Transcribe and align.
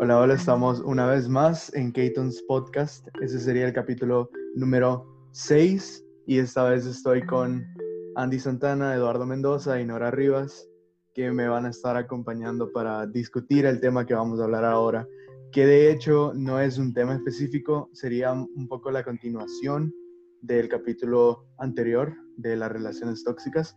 Hola, 0.00 0.20
hola, 0.20 0.34
estamos 0.34 0.78
una 0.78 1.06
vez 1.06 1.28
más 1.28 1.74
en 1.74 1.90
Keaton's 1.90 2.40
Podcast. 2.42 3.08
Ese 3.20 3.40
sería 3.40 3.66
el 3.66 3.72
capítulo 3.72 4.30
número 4.54 5.04
6 5.32 6.04
y 6.24 6.38
esta 6.38 6.62
vez 6.62 6.86
estoy 6.86 7.26
con 7.26 7.66
Andy 8.14 8.38
Santana, 8.38 8.94
Eduardo 8.94 9.26
Mendoza 9.26 9.80
y 9.80 9.84
Nora 9.84 10.12
Rivas 10.12 10.68
que 11.14 11.32
me 11.32 11.48
van 11.48 11.66
a 11.66 11.70
estar 11.70 11.96
acompañando 11.96 12.70
para 12.70 13.08
discutir 13.08 13.66
el 13.66 13.80
tema 13.80 14.06
que 14.06 14.14
vamos 14.14 14.38
a 14.38 14.44
hablar 14.44 14.64
ahora, 14.64 15.04
que 15.50 15.66
de 15.66 15.90
hecho 15.90 16.32
no 16.32 16.60
es 16.60 16.78
un 16.78 16.94
tema 16.94 17.14
específico, 17.14 17.90
sería 17.92 18.30
un 18.32 18.68
poco 18.68 18.92
la 18.92 19.02
continuación 19.02 19.92
del 20.42 20.68
capítulo 20.68 21.44
anterior 21.58 22.14
de 22.36 22.54
las 22.54 22.70
relaciones 22.70 23.24
tóxicas, 23.24 23.76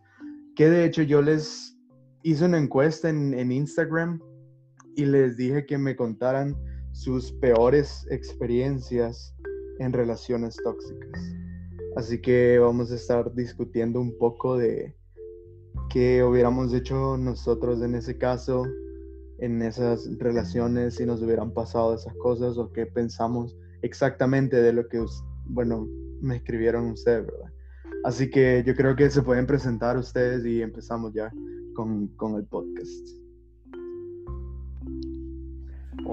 que 0.55 0.69
de 0.69 0.85
hecho 0.85 1.01
yo 1.01 1.23
les 1.23 1.75
hice 2.21 2.45
una 2.45 2.59
encuesta 2.59 3.09
en, 3.09 3.33
en 3.33 3.51
Instagram 3.51 4.21
y 4.95 5.05
les 5.05 5.37
dije 5.37 5.65
que 5.65 5.77
me 5.77 5.95
contaran 5.95 6.55
sus 6.91 7.31
peores 7.33 8.05
experiencias 8.09 9.35
en 9.79 9.93
relaciones 9.93 10.55
tóxicas. 10.63 11.21
Así 11.95 12.21
que 12.21 12.59
vamos 12.59 12.91
a 12.91 12.95
estar 12.95 13.33
discutiendo 13.33 13.99
un 13.99 14.17
poco 14.17 14.57
de 14.57 14.95
qué 15.89 16.23
hubiéramos 16.23 16.73
hecho 16.73 17.17
nosotros 17.17 17.81
en 17.81 17.95
ese 17.95 18.17
caso, 18.17 18.65
en 19.39 19.61
esas 19.61 20.07
relaciones, 20.17 20.95
si 20.95 21.05
nos 21.05 21.21
hubieran 21.21 21.53
pasado 21.53 21.95
esas 21.95 22.13
cosas 22.15 22.57
o 22.57 22.71
qué 22.71 22.85
pensamos 22.85 23.57
exactamente 23.81 24.61
de 24.61 24.73
lo 24.73 24.87
que, 24.87 25.03
bueno, 25.45 25.87
me 26.21 26.37
escribieron 26.37 26.91
ustedes, 26.91 27.25
¿verdad? 27.25 27.51
Así 28.03 28.29
que 28.29 28.63
yo 28.65 28.75
creo 28.75 28.95
que 28.95 29.09
se 29.09 29.21
pueden 29.21 29.45
presentar 29.45 29.97
ustedes 29.97 30.45
y 30.45 30.61
empezamos 30.61 31.13
ya 31.13 31.31
con, 31.75 32.07
con 32.15 32.35
el 32.35 32.45
podcast. 32.45 33.20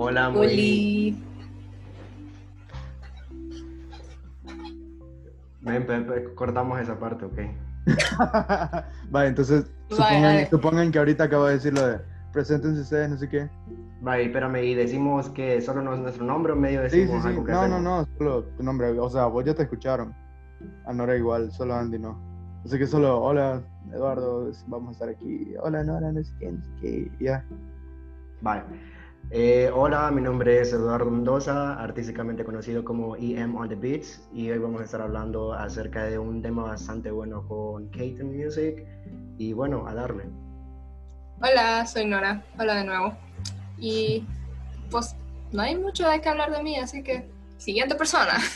Hola, 0.00 0.30
muy... 0.30 1.20
cortamos 6.36 6.80
esa 6.80 6.96
parte, 7.00 7.24
ok. 7.24 7.38
vale, 9.10 9.28
entonces 9.28 9.64
supongan, 10.50 10.92
que 10.92 10.98
ahorita 11.00 11.24
acabo 11.24 11.46
de 11.46 11.54
decir 11.54 11.74
lo 11.74 11.84
de 11.84 11.98
preséntense 12.32 12.82
ustedes, 12.82 13.10
no 13.10 13.16
sé 13.18 13.28
qué. 13.28 13.50
Vale, 14.00 14.26
espérame, 14.26 14.62
y 14.62 14.74
decimos 14.76 15.30
que 15.30 15.60
solo 15.60 15.82
no 15.82 15.94
es 15.94 15.98
nuestro 15.98 16.24
nombre 16.24 16.52
o 16.52 16.56
medio 16.56 16.82
decimos 16.82 17.24
sí, 17.24 17.30
sí, 17.30 17.34
sí. 17.34 17.42
no, 17.50 17.66
no, 17.66 17.80
no, 17.80 18.06
solo 18.18 18.44
tu 18.44 18.62
nombre. 18.62 18.96
O 19.00 19.10
sea, 19.10 19.26
vos 19.26 19.44
ya 19.44 19.54
te 19.54 19.64
escucharon. 19.64 20.14
A 20.86 20.92
Nora 20.92 21.16
igual, 21.16 21.50
solo 21.50 21.74
Andy 21.74 21.98
no. 21.98 22.16
Así 22.64 22.78
que 22.78 22.86
solo, 22.86 23.20
hola, 23.20 23.64
Eduardo, 23.92 24.48
vamos 24.68 24.90
a 24.90 24.92
estar 24.92 25.08
aquí. 25.08 25.54
Hola, 25.60 25.82
Nora, 25.82 26.12
no 26.12 26.22
sé 26.22 26.32
qué, 26.38 26.52
no 26.52 26.62
sé 26.62 26.70
qué, 26.80 27.10
ya. 27.18 27.44
Vale. 28.42 28.62
Eh, 29.30 29.70
hola, 29.74 30.10
mi 30.10 30.22
nombre 30.22 30.58
es 30.58 30.72
Eduardo 30.72 31.10
Mendoza, 31.10 31.74
artísticamente 31.74 32.44
conocido 32.44 32.82
como 32.82 33.14
EM 33.14 33.56
on 33.56 33.68
the 33.68 33.74
Beats, 33.74 34.26
y 34.32 34.50
hoy 34.50 34.56
vamos 34.56 34.80
a 34.80 34.84
estar 34.84 35.02
hablando 35.02 35.52
acerca 35.52 36.04
de 36.04 36.18
un 36.18 36.40
tema 36.40 36.62
bastante 36.62 37.10
bueno 37.10 37.46
con 37.46 37.90
Keaton 37.90 38.34
Music, 38.34 38.86
y 39.36 39.52
bueno, 39.52 39.86
a 39.86 39.92
darle. 39.92 40.24
Hola, 41.42 41.84
soy 41.84 42.06
Nora, 42.06 42.42
hola 42.58 42.76
de 42.76 42.84
nuevo. 42.84 43.12
Y 43.76 44.24
pues 44.90 45.14
no 45.52 45.60
hay 45.60 45.76
mucho 45.76 46.08
de 46.08 46.22
qué 46.22 46.30
hablar 46.30 46.50
de 46.50 46.62
mí, 46.62 46.76
así 46.76 47.02
que 47.02 47.28
siguiente 47.58 47.96
persona. 47.96 48.38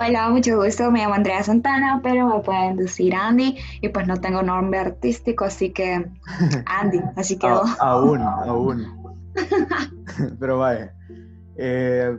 Hola, 0.00 0.28
mucho 0.28 0.62
gusto, 0.62 0.92
me 0.92 1.00
llamo 1.00 1.14
Andrea 1.14 1.42
Santana, 1.42 2.00
pero 2.04 2.28
me 2.28 2.40
pueden 2.40 2.76
decir 2.76 3.16
Andy 3.16 3.56
y 3.80 3.88
pues 3.88 4.06
no 4.06 4.16
tengo 4.16 4.42
nombre 4.42 4.78
artístico, 4.78 5.44
así 5.44 5.70
que 5.72 6.08
Andy, 6.66 7.00
así 7.16 7.36
que... 7.36 7.48
aún, 7.80 8.22
aún. 8.22 8.97
Pero 10.40 10.58
vaya, 10.58 10.94
eh, 11.56 12.18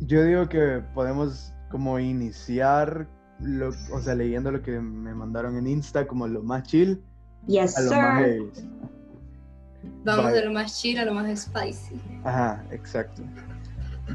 yo 0.00 0.24
digo 0.24 0.48
que 0.48 0.82
podemos 0.94 1.52
como 1.70 1.98
iniciar, 1.98 3.06
lo, 3.40 3.70
o 3.92 4.00
sea, 4.00 4.14
leyendo 4.14 4.50
lo 4.50 4.62
que 4.62 4.80
me 4.80 5.14
mandaron 5.14 5.56
en 5.56 5.66
Insta 5.66 6.06
como 6.06 6.26
lo 6.26 6.42
más 6.42 6.64
chill. 6.64 7.02
Yes, 7.46 7.76
a 7.76 7.82
lo 7.82 7.90
Más 7.90 8.26
Vamos 10.04 10.32
de 10.32 10.44
lo 10.44 10.52
más 10.52 10.80
chill 10.80 10.98
a 10.98 11.04
lo 11.04 11.14
más 11.14 11.40
spicy. 11.40 12.00
Ajá, 12.24 12.62
exacto. 12.70 13.22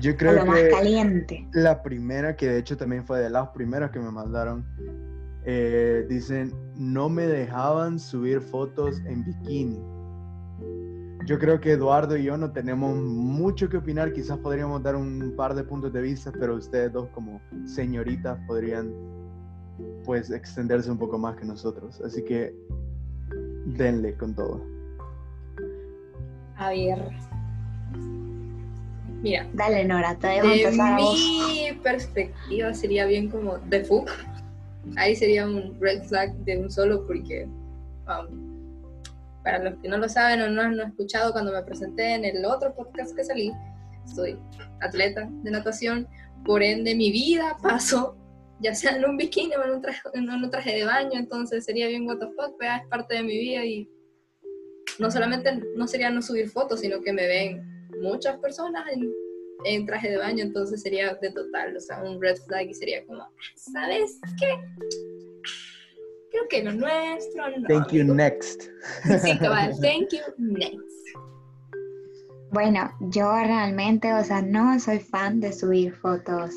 Yo 0.02 0.16
creo 0.18 0.34
lo 0.34 0.46
más 0.46 0.60
caliente. 0.70 1.48
La 1.54 1.82
primera, 1.82 2.36
que 2.36 2.48
de 2.48 2.60
hecho 2.60 2.76
también 2.76 3.06
fue 3.06 3.20
de 3.20 3.30
las 3.30 3.50
primeras 3.50 3.92
que 3.92 4.00
me 4.00 4.12
mandaron, 4.12 4.66
eh, 5.46 6.06
dicen, 6.10 6.54
no 6.76 7.08
me 7.08 7.26
dejaban 7.26 8.00
subir 8.00 8.42
fotos 8.42 9.00
en 9.06 9.24
bikini 9.24 9.95
yo 11.26 11.40
creo 11.40 11.60
que 11.60 11.72
Eduardo 11.72 12.16
y 12.16 12.24
yo 12.24 12.38
no 12.38 12.52
tenemos 12.52 12.96
mucho 12.96 13.68
que 13.68 13.78
opinar, 13.78 14.14
quizás 14.14 14.38
podríamos 14.38 14.82
dar 14.84 14.96
un 14.96 15.34
par 15.36 15.56
de 15.56 15.64
puntos 15.64 15.92
de 15.92 16.02
vista, 16.02 16.32
pero 16.32 16.56
ustedes 16.56 16.94
dos 16.94 17.10
como 17.10 17.42
señoritas 17.66 18.38
podrían 18.48 18.94
pues 20.06 20.30
extenderse 20.30 20.92
un 20.92 21.00
poco 21.00 21.18
más 21.18 21.36
que 21.36 21.46
nosotros. 21.46 22.00
Así 22.02 22.24
que 22.24 22.54
denle 23.66 24.16
con 24.16 24.36
todo. 24.36 24.62
A 26.58 26.70
ver. 26.70 27.10
Mira. 29.22 29.48
Dale, 29.54 29.86
Nora, 29.86 30.16
te 30.16 30.28
dejo 30.28 30.48
De 30.48 30.72
mi 30.72 31.80
perspectiva 31.82 32.74
sería 32.74 33.06
bien 33.06 33.30
como 33.30 33.58
de 33.58 33.84
fuck. 33.84 34.10
Ahí 34.98 35.16
sería 35.16 35.48
un 35.48 35.76
red 35.82 36.04
flag 36.04 36.36
de 36.46 36.60
un 36.60 36.70
solo 36.70 37.08
porque 37.08 37.48
um, 38.08 38.55
para 39.46 39.60
los 39.60 39.80
que 39.80 39.88
no 39.88 39.98
lo 39.98 40.10
saben 40.10 40.42
o 40.42 40.50
no 40.50 40.62
han 40.62 40.80
escuchado 40.82 41.32
cuando 41.32 41.54
me 41.54 41.64
presenté 41.64 42.16
en 42.16 42.26
el 42.26 42.44
otro 42.44 42.76
podcast 42.76 43.16
que 43.16 43.24
salí, 43.24 43.54
soy 44.14 44.38
atleta 44.82 45.30
de 45.44 45.52
natación, 45.52 46.08
por 46.44 46.62
ende 46.62 46.94
mi 46.96 47.12
vida 47.12 47.56
pasó 47.64 48.18
ya 48.60 48.74
sea 48.74 48.96
en 48.96 49.06
un 49.06 49.18
bikini 49.18 49.56
o 49.56 49.64
en 49.64 49.72
un 49.72 49.82
traje, 49.82 50.72
de 50.72 50.86
baño, 50.86 51.20
entonces 51.20 51.66
sería 51.66 51.88
bien 51.88 52.08
what 52.08 52.20
the 52.20 52.28
fuck, 52.28 52.56
pero 52.58 52.74
es 52.74 52.88
parte 52.90 53.16
de 53.16 53.24
mi 53.24 53.38
vida 53.38 53.66
y 53.66 53.90
no 55.00 55.12
solamente 55.12 55.62
no 55.76 55.88
sería 55.88 56.10
no 56.10 56.22
subir 56.22 56.50
fotos, 56.50 56.80
sino 56.80 57.02
que 57.02 57.12
me 57.12 57.28
ven 57.28 57.90
muchas 58.02 58.38
personas 58.40 58.86
en, 58.94 59.12
en 59.66 59.86
traje 59.86 60.10
de 60.10 60.18
baño, 60.18 60.44
entonces 60.44 60.82
sería 60.82 61.16
de 61.16 61.32
total, 61.32 61.76
o 61.76 61.82
sea, 61.82 62.02
un 62.04 62.22
red 62.22 62.38
flag 62.38 62.70
y 62.70 62.74
sería 62.74 63.06
como, 63.06 63.28
¿sabes 63.56 64.20
qué? 64.40 64.58
Creo 66.36 66.48
que 66.50 66.64
lo 66.64 66.74
nuestro 66.74 67.50
no. 67.60 67.68
Thank 67.68 67.92
you, 67.92 68.04
next. 68.04 68.64
Sí, 69.22 69.38
thank 69.82 70.12
you, 70.12 70.22
next. 70.38 70.80
Bueno, 72.52 72.92
yo 73.12 73.32
realmente, 73.32 74.14
o 74.14 74.24
sea, 74.24 74.42
no 74.42 74.80
soy 74.80 75.00
fan 75.00 75.40
de 75.40 75.52
subir 75.52 75.94
fotos 75.96 76.52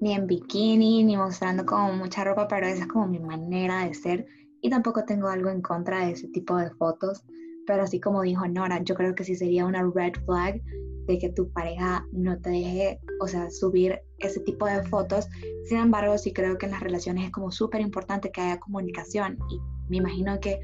ni 0.00 0.14
en 0.14 0.26
bikini, 0.26 1.04
ni 1.04 1.16
mostrando 1.16 1.64
como 1.64 1.92
mucha 1.92 2.24
ropa, 2.24 2.48
pero 2.48 2.66
esa 2.66 2.82
es 2.82 2.88
como 2.88 3.06
mi 3.06 3.18
manera 3.18 3.84
de 3.84 3.94
ser. 3.94 4.26
Y 4.62 4.70
tampoco 4.70 5.04
tengo 5.04 5.28
algo 5.28 5.50
en 5.50 5.62
contra 5.62 6.06
de 6.06 6.12
ese 6.12 6.28
tipo 6.28 6.56
de 6.56 6.70
fotos. 6.70 7.22
Pero 7.66 7.82
así 7.82 8.00
como 8.00 8.22
dijo 8.22 8.46
Nora, 8.48 8.82
yo 8.82 8.94
creo 8.94 9.14
que 9.14 9.24
sí 9.24 9.34
sería 9.34 9.66
una 9.66 9.82
red 9.94 10.14
flag 10.24 10.60
de 11.10 11.18
que 11.18 11.28
tu 11.30 11.50
pareja 11.50 12.06
no 12.12 12.38
te 12.40 12.50
deje, 12.50 13.00
o 13.20 13.26
sea, 13.26 13.50
subir 13.50 14.00
ese 14.18 14.40
tipo 14.40 14.66
de 14.66 14.82
fotos. 14.84 15.28
Sin 15.64 15.78
embargo, 15.78 16.16
sí 16.18 16.32
creo 16.32 16.56
que 16.56 16.66
en 16.66 16.72
las 16.72 16.80
relaciones 16.80 17.24
es 17.24 17.32
como 17.32 17.50
súper 17.50 17.80
importante 17.80 18.30
que 18.30 18.40
haya 18.40 18.60
comunicación 18.60 19.38
y 19.50 19.60
me 19.88 19.96
imagino 19.96 20.38
que 20.40 20.60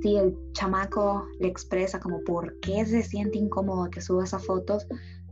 si 0.00 0.16
el 0.16 0.36
chamaco 0.52 1.26
le 1.40 1.48
expresa 1.48 1.98
como 1.98 2.22
por 2.24 2.58
qué 2.60 2.84
se 2.86 3.02
siente 3.02 3.38
incómodo 3.38 3.90
que 3.90 4.00
suba 4.00 4.24
esas 4.24 4.44
fotos, 4.44 4.86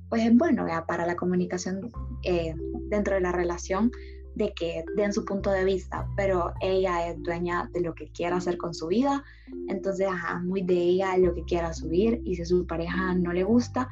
pues 0.08 0.24
es 0.24 0.36
bueno 0.36 0.66
para 0.86 1.06
la 1.06 1.16
comunicación 1.16 1.90
eh, 2.24 2.54
dentro 2.88 3.14
de 3.14 3.20
la 3.20 3.32
relación 3.32 3.90
de 4.34 4.52
que 4.54 4.84
den 4.96 5.12
su 5.12 5.24
punto 5.24 5.50
de 5.50 5.64
vista, 5.64 6.06
pero 6.16 6.52
ella 6.60 7.08
es 7.08 7.22
dueña 7.22 7.68
de 7.72 7.80
lo 7.80 7.94
que 7.94 8.10
quiera 8.10 8.36
hacer 8.36 8.56
con 8.56 8.74
su 8.74 8.88
vida, 8.88 9.22
entonces, 9.68 10.06
ajá, 10.08 10.40
muy 10.40 10.62
de 10.62 10.74
ella 10.74 11.16
lo 11.18 11.34
que 11.34 11.44
quiera 11.44 11.72
subir 11.72 12.20
y 12.24 12.36
si 12.36 12.44
su 12.44 12.66
pareja 12.66 13.14
no 13.14 13.32
le 13.32 13.44
gusta 13.44 13.88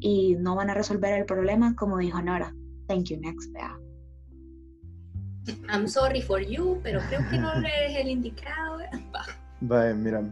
y 0.00 0.36
no 0.36 0.56
van 0.56 0.70
a 0.70 0.74
resolver 0.74 1.12
el 1.18 1.26
problema, 1.26 1.74
como 1.76 1.98
dijo 1.98 2.20
Nora, 2.22 2.54
thank 2.86 3.04
you, 3.04 3.18
next, 3.20 3.52
vea. 3.52 3.78
I'm 5.68 5.88
sorry 5.88 6.22
for 6.22 6.40
you, 6.40 6.78
pero 6.82 7.00
creo 7.08 7.20
que 7.28 7.38
no 7.38 7.52
eres 7.52 7.96
el 7.96 8.08
indicado. 8.08 8.78
Vale, 9.60 9.94
mira, 9.94 10.22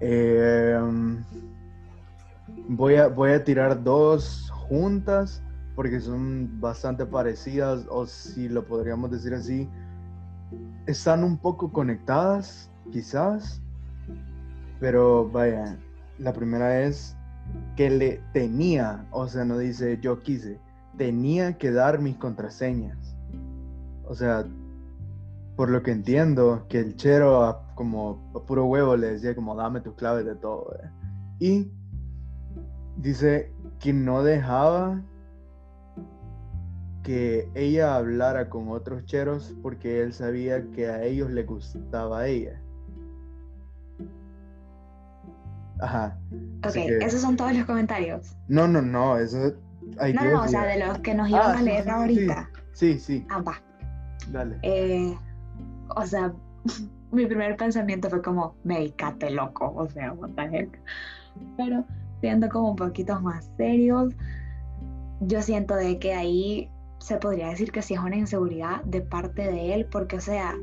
eh, 0.00 0.78
voy, 2.68 2.94
a, 2.96 3.08
voy 3.08 3.32
a 3.32 3.44
tirar 3.44 3.82
dos 3.82 4.50
juntas 4.68 5.42
porque 5.78 6.00
son 6.00 6.60
bastante 6.60 7.06
parecidas, 7.06 7.86
o 7.88 8.04
si 8.04 8.48
lo 8.48 8.66
podríamos 8.66 9.12
decir 9.12 9.32
así, 9.32 9.68
están 10.86 11.22
un 11.22 11.38
poco 11.38 11.72
conectadas, 11.72 12.68
quizás, 12.90 13.62
pero 14.80 15.30
vaya, 15.30 15.78
la 16.18 16.32
primera 16.32 16.80
es 16.80 17.16
que 17.76 17.90
le 17.90 18.20
tenía, 18.32 19.06
o 19.12 19.28
sea, 19.28 19.44
no 19.44 19.56
dice 19.56 20.00
yo 20.02 20.20
quise, 20.20 20.58
tenía 20.96 21.56
que 21.56 21.70
dar 21.70 22.00
mis 22.00 22.16
contraseñas. 22.16 23.14
O 24.04 24.16
sea, 24.16 24.44
por 25.54 25.70
lo 25.70 25.84
que 25.84 25.92
entiendo, 25.92 26.66
que 26.68 26.80
el 26.80 26.96
chero 26.96 27.56
como 27.76 28.32
a 28.34 28.44
puro 28.44 28.64
huevo 28.64 28.96
le 28.96 29.12
decía 29.12 29.32
como 29.36 29.54
dame 29.54 29.80
tus 29.80 29.94
claves 29.94 30.26
de 30.26 30.34
todo. 30.34 30.76
Y 31.38 31.70
dice 32.96 33.52
que 33.78 33.92
no 33.92 34.24
dejaba 34.24 35.00
que 37.08 37.48
ella 37.54 37.96
hablara 37.96 38.50
con 38.50 38.68
otros 38.68 39.06
cheros 39.06 39.54
porque 39.62 40.02
él 40.02 40.12
sabía 40.12 40.62
que 40.72 40.88
a 40.88 41.02
ellos 41.04 41.30
le 41.30 41.42
gustaba 41.42 42.20
a 42.20 42.26
ella. 42.26 42.60
Ajá. 45.80 46.18
Ok, 46.66 46.76
esos 46.76 47.22
son 47.22 47.34
todos 47.34 47.54
los 47.54 47.64
comentarios. 47.64 48.36
No, 48.48 48.68
no, 48.68 48.82
no, 48.82 49.16
eso 49.16 49.54
hay 49.98 50.12
No, 50.12 50.22
no, 50.22 50.42
o 50.42 50.48
sea, 50.48 50.66
de 50.66 50.84
los 50.84 50.98
que 50.98 51.14
nos 51.14 51.30
iban 51.30 51.56
ah, 51.56 51.58
a 51.58 51.62
leer 51.62 51.88
ahorita. 51.88 52.50
Sí, 52.74 52.98
sí. 52.98 53.26
Ah, 53.30 53.40
va. 53.40 53.54
Dale. 54.30 54.58
Eh, 54.60 55.16
o 55.96 56.04
sea, 56.04 56.34
mi 57.10 57.24
primer 57.24 57.56
pensamiento 57.56 58.10
fue 58.10 58.20
como, 58.20 58.54
medicate 58.64 59.30
loco, 59.30 59.72
o 59.74 59.88
sea, 59.88 60.12
what 60.12 60.32
the 60.32 60.42
heck. 60.42 60.78
Pero 61.56 61.86
siendo 62.20 62.50
como 62.50 62.72
un 62.72 62.76
poquito 62.76 63.18
más 63.22 63.50
serios, 63.56 64.12
yo 65.20 65.40
siento 65.40 65.74
de 65.74 65.98
que 65.98 66.12
ahí 66.12 66.70
se 66.98 67.16
podría 67.16 67.48
decir 67.48 67.72
que 67.72 67.82
sí 67.82 67.94
es 67.94 68.00
una 68.00 68.16
inseguridad 68.16 68.82
de 68.84 69.00
parte 69.00 69.42
de 69.42 69.74
él, 69.74 69.86
porque 69.90 70.16
o 70.16 70.20
sea, 70.20 70.54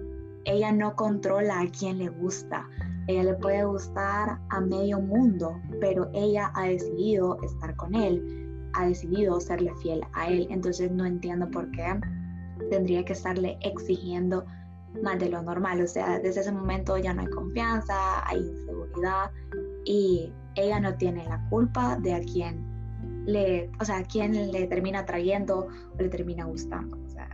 ella 0.45 0.71
no 0.71 0.95
controla 0.95 1.61
a 1.61 1.67
quien 1.67 1.97
le 1.97 2.09
gusta. 2.09 2.67
Ella 3.07 3.23
le 3.23 3.33
puede 3.35 3.63
gustar 3.65 4.39
a 4.49 4.61
medio 4.61 4.99
mundo, 4.99 5.59
pero 5.79 6.09
ella 6.13 6.51
ha 6.55 6.67
decidido 6.67 7.37
estar 7.43 7.75
con 7.75 7.93
él, 7.95 8.69
ha 8.73 8.87
decidido 8.87 9.39
serle 9.39 9.73
fiel 9.81 10.01
a 10.13 10.27
él. 10.27 10.47
Entonces 10.49 10.91
no 10.91 11.05
entiendo 11.05 11.49
por 11.49 11.69
qué 11.71 11.99
tendría 12.69 13.05
que 13.05 13.13
estarle 13.13 13.57
exigiendo 13.61 14.45
más 15.03 15.19
de 15.19 15.29
lo 15.29 15.41
normal. 15.41 15.81
O 15.81 15.87
sea, 15.87 16.19
desde 16.19 16.41
ese 16.41 16.51
momento 16.51 16.97
ya 16.97 17.13
no 17.13 17.21
hay 17.21 17.27
confianza, 17.27 18.27
hay 18.27 18.39
inseguridad 18.39 19.31
y 19.85 20.33
ella 20.55 20.79
no 20.79 20.95
tiene 20.95 21.25
la 21.25 21.47
culpa 21.49 21.97
de 21.97 22.13
a 22.13 22.21
quién 22.21 22.64
le, 23.25 23.69
o 23.79 23.85
sea, 23.85 24.03
quién 24.03 24.51
le 24.51 24.67
termina 24.67 25.05
trayendo 25.05 25.67
o 25.93 26.01
le 26.01 26.09
termina 26.09 26.45
gustando. 26.45 26.97
O 27.05 27.09
sea, 27.09 27.29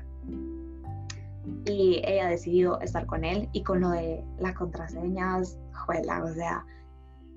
y 1.65 2.01
ella 2.05 2.27
ha 2.27 2.29
decidido 2.29 2.79
estar 2.81 3.05
con 3.05 3.23
él 3.23 3.49
y 3.53 3.63
con 3.63 3.81
lo 3.81 3.89
de 3.89 4.23
las 4.39 4.53
contraseñas, 4.53 5.57
juela, 5.85 6.23
o 6.23 6.33
sea, 6.33 6.65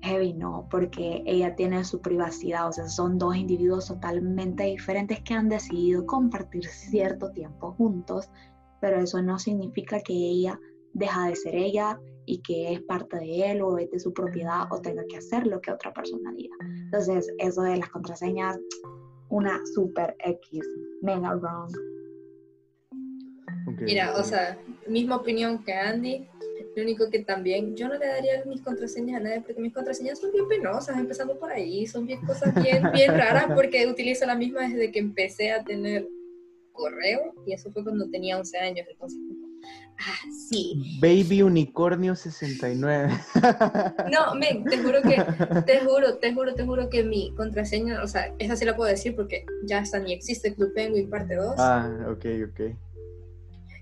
heavy 0.01 0.33
no, 0.33 0.67
porque 0.69 1.23
ella 1.25 1.55
tiene 1.55 1.83
su 1.83 2.01
privacidad, 2.01 2.67
o 2.67 2.71
sea, 2.71 2.87
son 2.87 3.17
dos 3.17 3.35
individuos 3.35 3.87
totalmente 3.87 4.63
diferentes 4.63 5.21
que 5.21 5.33
han 5.33 5.49
decidido 5.49 6.05
compartir 6.05 6.65
cierto 6.65 7.31
tiempo 7.31 7.73
juntos, 7.73 8.29
pero 8.79 8.99
eso 8.99 9.21
no 9.21 9.39
significa 9.39 9.99
que 9.99 10.13
ella 10.13 10.59
deja 10.93 11.27
de 11.27 11.35
ser 11.35 11.55
ella 11.55 11.99
y 12.25 12.41
que 12.41 12.73
es 12.73 12.81
parte 12.81 13.17
de 13.17 13.51
él 13.51 13.61
o 13.61 13.77
es 13.77 13.89
de 13.91 13.99
su 13.99 14.13
propiedad 14.13 14.63
o 14.71 14.81
tenga 14.81 15.03
que 15.07 15.17
hacer 15.17 15.47
lo 15.47 15.61
que 15.61 15.71
otra 15.71 15.93
persona 15.93 16.33
diga. 16.33 16.55
Entonces, 16.85 17.31
eso 17.37 17.61
de 17.61 17.77
las 17.77 17.89
contraseñas, 17.89 18.57
una 19.29 19.59
super 19.73 20.15
X, 20.19 20.61
mega 21.01 21.35
wrong. 21.35 21.71
Mira, 23.81 24.15
o 24.15 24.23
sea, 24.23 24.59
misma 24.87 25.17
opinión 25.17 25.63
que 25.63 25.73
Andy, 25.73 26.27
lo 26.75 26.83
único 26.83 27.09
que 27.09 27.19
también 27.19 27.75
yo 27.75 27.87
no 27.87 27.97
le 27.97 28.05
daría 28.05 28.43
mis 28.45 28.61
contraseñas 28.61 29.21
a 29.21 29.23
nadie 29.23 29.41
porque 29.41 29.61
mis 29.61 29.73
contraseñas 29.73 30.19
son 30.19 30.31
bien 30.31 30.47
penosas, 30.47 30.97
empezando 30.97 31.39
por 31.39 31.51
ahí, 31.51 31.87
son 31.87 32.05
bien 32.05 32.19
cosas 32.25 32.53
bien, 32.61 32.83
bien 32.93 33.11
raras 33.11 33.47
porque 33.55 33.87
utilizo 33.87 34.25
la 34.25 34.35
misma 34.35 34.67
desde 34.67 34.91
que 34.91 34.99
empecé 34.99 35.51
a 35.51 35.63
tener 35.63 36.07
correo 36.73 37.33
y 37.45 37.53
eso 37.53 37.71
fue 37.71 37.83
cuando 37.83 38.09
tenía 38.09 38.37
11 38.37 38.57
años, 38.57 38.87
entonces 38.89 39.19
Ah, 39.97 40.29
sí. 40.49 40.99
Baby 40.99 41.41
Unicornio 41.41 42.15
69. 42.15 43.13
No, 44.11 44.35
men, 44.35 44.63
te 44.65 44.77
juro 44.77 45.01
que, 45.01 45.15
te 45.65 45.79
juro, 45.79 46.17
te 46.17 46.33
juro, 46.33 46.53
te 46.53 46.65
juro 46.65 46.89
que 46.89 47.03
mi 47.03 47.33
contraseña, 47.35 48.03
o 48.03 48.07
sea, 48.07 48.33
esa 48.39 48.55
sí 48.55 48.65
la 48.65 48.75
puedo 48.75 48.89
decir 48.89 49.15
porque 49.15 49.45
ya 49.65 49.79
hasta 49.79 49.99
ni 49.99 50.13
existe 50.13 50.53
Club 50.53 50.73
Penguin 50.73 51.09
parte 51.09 51.35
2. 51.35 51.55
Ah, 51.57 51.89
ok, 52.09 52.25
ok. 52.49 52.75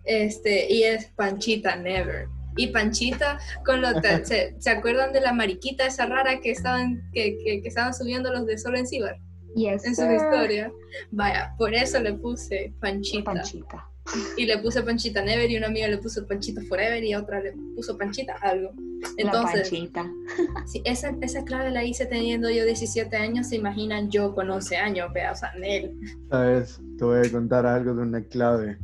Este, 0.06 0.72
y 0.72 0.84
es 0.84 1.06
Panchita 1.16 1.76
Never. 1.76 2.28
Y 2.56 2.68
Panchita, 2.68 3.40
con 3.66 3.82
lo 3.82 3.90
¿se, 4.24 4.56
¿se, 4.60 4.70
acuerdan 4.70 5.14
de 5.14 5.22
la 5.22 5.34
mariquita 5.34 5.88
esa 5.88 6.06
rara 6.06 6.40
que 6.40 6.52
estaban, 6.52 7.10
que, 7.12 7.38
que, 7.44 7.62
que 7.62 7.68
estaban 7.68 7.94
subiendo 7.94 8.32
los 8.32 8.46
de 8.46 8.58
Solo 8.58 8.78
en 8.78 8.88
Cibar? 8.88 9.18
Yes, 9.56 9.86
en 9.86 9.96
su 9.96 10.12
historia. 10.12 10.72
Vaya, 11.12 11.54
por 11.58 11.74
eso 11.74 12.00
le 12.00 12.14
puse 12.14 12.74
Panchita. 12.80 13.24
Panchita. 13.24 13.93
Y 14.38 14.46
le 14.46 14.58
puse 14.60 14.82
Panchita 14.82 15.24
Never 15.24 15.50
y 15.50 15.58
una 15.58 15.68
amiga 15.68 15.88
le 15.88 15.98
puso 15.98 16.26
Panchita 16.28 16.62
Forever 16.68 17.04
y 17.04 17.16
otra 17.16 17.42
le 17.42 17.54
puso 17.76 17.98
Panchita 17.98 18.36
algo. 18.42 18.72
Entonces, 19.18 19.70
Panchita. 19.70 20.10
Si 20.66 20.82
esa, 20.86 21.16
esa 21.22 21.44
clave 21.44 21.72
la 21.72 21.84
hice 21.84 22.06
teniendo 22.06 22.50
yo 22.50 22.66
17 22.66 23.16
años, 23.16 23.48
se 23.48 23.58
imaginan 23.58 24.10
yo 24.10 24.34
con 24.34 24.50
11 24.50 24.78
años, 24.78 25.14
vea, 25.14 25.32
o 25.32 25.36
sea, 25.36 25.54
Nel. 25.60 25.98
Sabes, 26.30 26.82
te 26.98 27.04
voy 27.04 27.26
a 27.26 27.32
contar 27.32 27.66
algo 27.66 27.94
de 27.94 28.02
una 28.02 28.22
clave. 28.22 28.78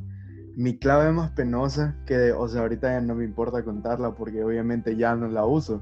Mi 0.55 0.77
clave 0.77 1.11
más 1.11 1.31
penosa, 1.31 1.97
que, 2.05 2.33
o 2.33 2.47
sea, 2.49 2.61
ahorita 2.61 2.91
ya 2.91 3.01
no 3.01 3.15
me 3.15 3.23
importa 3.23 3.63
contarla 3.63 4.13
porque 4.13 4.43
obviamente 4.43 4.95
ya 4.97 5.15
no 5.15 5.29
la 5.29 5.45
uso, 5.45 5.81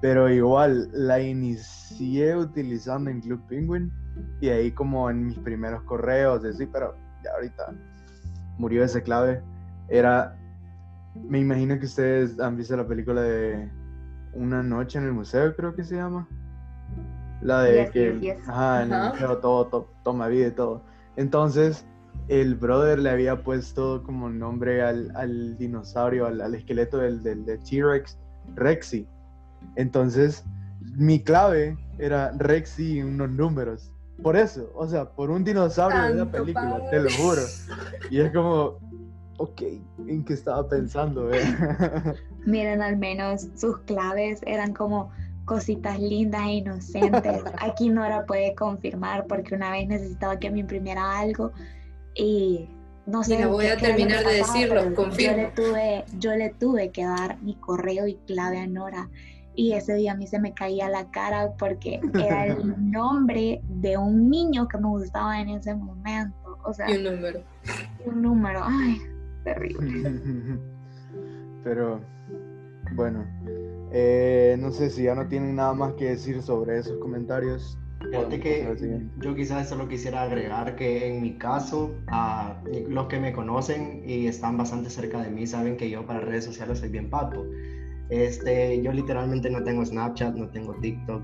pero 0.00 0.30
igual 0.30 0.88
la 0.92 1.20
inicié 1.20 2.34
utilizando 2.34 3.10
en 3.10 3.20
Club 3.20 3.46
Penguin 3.46 3.92
y 4.40 4.48
ahí 4.48 4.72
como 4.72 5.10
en 5.10 5.26
mis 5.26 5.38
primeros 5.38 5.82
correos, 5.82 6.42
así, 6.44 6.64
pero 6.66 6.96
ya 7.22 7.30
ahorita 7.32 7.74
murió 8.58 8.84
esa 8.84 9.00
clave, 9.00 9.42
era, 9.88 10.36
me 11.14 11.40
imagino 11.40 11.78
que 11.78 11.86
ustedes 11.86 12.38
han 12.40 12.56
visto 12.56 12.76
la 12.76 12.86
película 12.86 13.22
de 13.22 13.70
Una 14.32 14.62
noche 14.62 14.98
en 14.98 15.04
el 15.04 15.12
museo, 15.12 15.54
creo 15.54 15.74
que 15.74 15.84
se 15.84 15.96
llama. 15.96 16.28
La 17.42 17.62
de 17.62 17.90
que, 17.90 18.38
Ajá, 18.46 18.82
en 18.82 18.92
el 18.92 19.10
museo 19.10 19.38
todo, 19.38 19.90
toma 20.02 20.28
vida 20.28 20.48
y 20.48 20.50
todo. 20.52 20.82
Entonces, 21.16 21.86
el 22.28 22.54
brother 22.54 22.98
le 22.98 23.10
había 23.10 23.42
puesto 23.42 24.02
como 24.02 24.28
nombre 24.28 24.82
al, 24.82 25.56
dinosaurio, 25.58 26.26
al, 26.26 26.54
esqueleto 26.54 26.98
del, 26.98 27.22
del, 27.22 27.44
del 27.44 27.62
T-Rex, 27.62 28.18
Rexy. 28.54 29.06
Entonces, 29.76 30.44
mi 30.80 31.22
clave 31.22 31.76
era 31.98 32.32
Rexy 32.32 32.98
y 32.98 33.02
unos 33.02 33.30
números. 33.30 33.92
Por 34.22 34.36
eso, 34.36 34.70
o 34.74 34.86
sea, 34.88 35.04
por 35.04 35.30
un 35.30 35.44
dinosaurio 35.44 36.02
de 36.02 36.22
una 36.22 36.30
película, 36.30 36.80
te 36.90 37.00
lo 37.00 37.10
juro. 37.10 37.42
Y 38.10 38.20
es 38.20 38.32
como, 38.32 38.78
ok, 39.38 39.62
¿en 40.06 40.24
qué 40.24 40.32
estaba 40.32 40.66
pensando? 40.68 41.32
Eh? 41.32 41.40
Miren, 42.46 42.80
al 42.80 42.96
menos 42.96 43.48
sus 43.56 43.78
claves 43.80 44.40
eran 44.46 44.72
como 44.72 45.10
cositas 45.44 46.00
lindas 46.00 46.42
e 46.42 46.52
inocentes. 46.54 47.42
Aquí 47.60 47.88
Nora 47.88 48.24
puede 48.26 48.54
confirmar 48.54 49.26
porque 49.26 49.54
una 49.54 49.70
vez 49.70 49.86
necesitaba 49.88 50.38
que 50.38 50.50
me 50.50 50.60
imprimiera 50.60 51.18
algo 51.18 51.52
y 52.14 52.68
no 53.06 53.22
sé. 53.22 53.38
no 53.38 53.50
voy 53.50 53.66
a 53.66 53.76
terminar 53.76 54.24
de 54.24 54.34
decirlo, 54.34 54.94
confirmo. 54.94 55.36
Yo 55.36 55.42
le, 55.42 55.50
tuve, 55.52 56.04
yo 56.18 56.34
le 56.34 56.50
tuve 56.50 56.90
que 56.90 57.04
dar 57.04 57.40
mi 57.42 57.54
correo 57.54 58.06
y 58.06 58.16
clave 58.26 58.58
a 58.58 58.66
Nora 58.66 59.08
y 59.56 59.72
ese 59.72 59.94
día 59.94 60.12
a 60.12 60.14
mí 60.14 60.26
se 60.26 60.38
me 60.38 60.52
caía 60.52 60.88
la 60.88 61.10
cara 61.10 61.52
porque 61.58 62.00
era 62.14 62.46
el 62.46 62.74
nombre 62.92 63.62
de 63.68 63.96
un 63.96 64.30
niño 64.30 64.68
que 64.68 64.78
me 64.78 64.88
gustaba 64.88 65.40
en 65.40 65.48
ese 65.48 65.74
momento. 65.74 66.58
O 66.64 66.72
sea, 66.72 66.90
y 66.90 66.98
un 66.98 67.04
número. 67.04 67.40
un 68.04 68.22
número, 68.22 68.60
ay, 68.62 69.00
terrible. 69.44 70.20
Pero, 71.64 72.00
bueno, 72.92 73.24
eh, 73.90 74.56
no 74.60 74.70
sé 74.70 74.90
si 74.90 75.04
ya 75.04 75.14
no 75.14 75.26
tienen 75.26 75.56
nada 75.56 75.72
más 75.74 75.94
que 75.94 76.10
decir 76.10 76.42
sobre 76.42 76.78
esos 76.78 76.98
comentarios. 76.98 77.78
Fíjate 78.10 78.38
que 78.38 79.08
yo 79.18 79.34
quizás 79.34 79.68
solo 79.68 79.88
quisiera 79.88 80.22
agregar 80.22 80.76
que 80.76 81.08
en 81.08 81.22
mi 81.22 81.38
caso, 81.38 81.92
a 82.08 82.62
los 82.88 83.06
que 83.06 83.18
me 83.18 83.32
conocen 83.32 84.02
y 84.06 84.26
están 84.26 84.56
bastante 84.58 84.90
cerca 84.90 85.22
de 85.22 85.30
mí 85.30 85.46
saben 85.46 85.76
que 85.76 85.90
yo 85.90 86.06
para 86.06 86.20
redes 86.20 86.44
sociales 86.44 86.78
soy 86.78 86.90
bien 86.90 87.10
pato. 87.10 87.44
Este, 88.10 88.80
yo 88.82 88.92
literalmente 88.92 89.50
no 89.50 89.62
tengo 89.62 89.84
Snapchat, 89.84 90.34
no 90.36 90.48
tengo 90.50 90.74
TikTok 90.74 91.22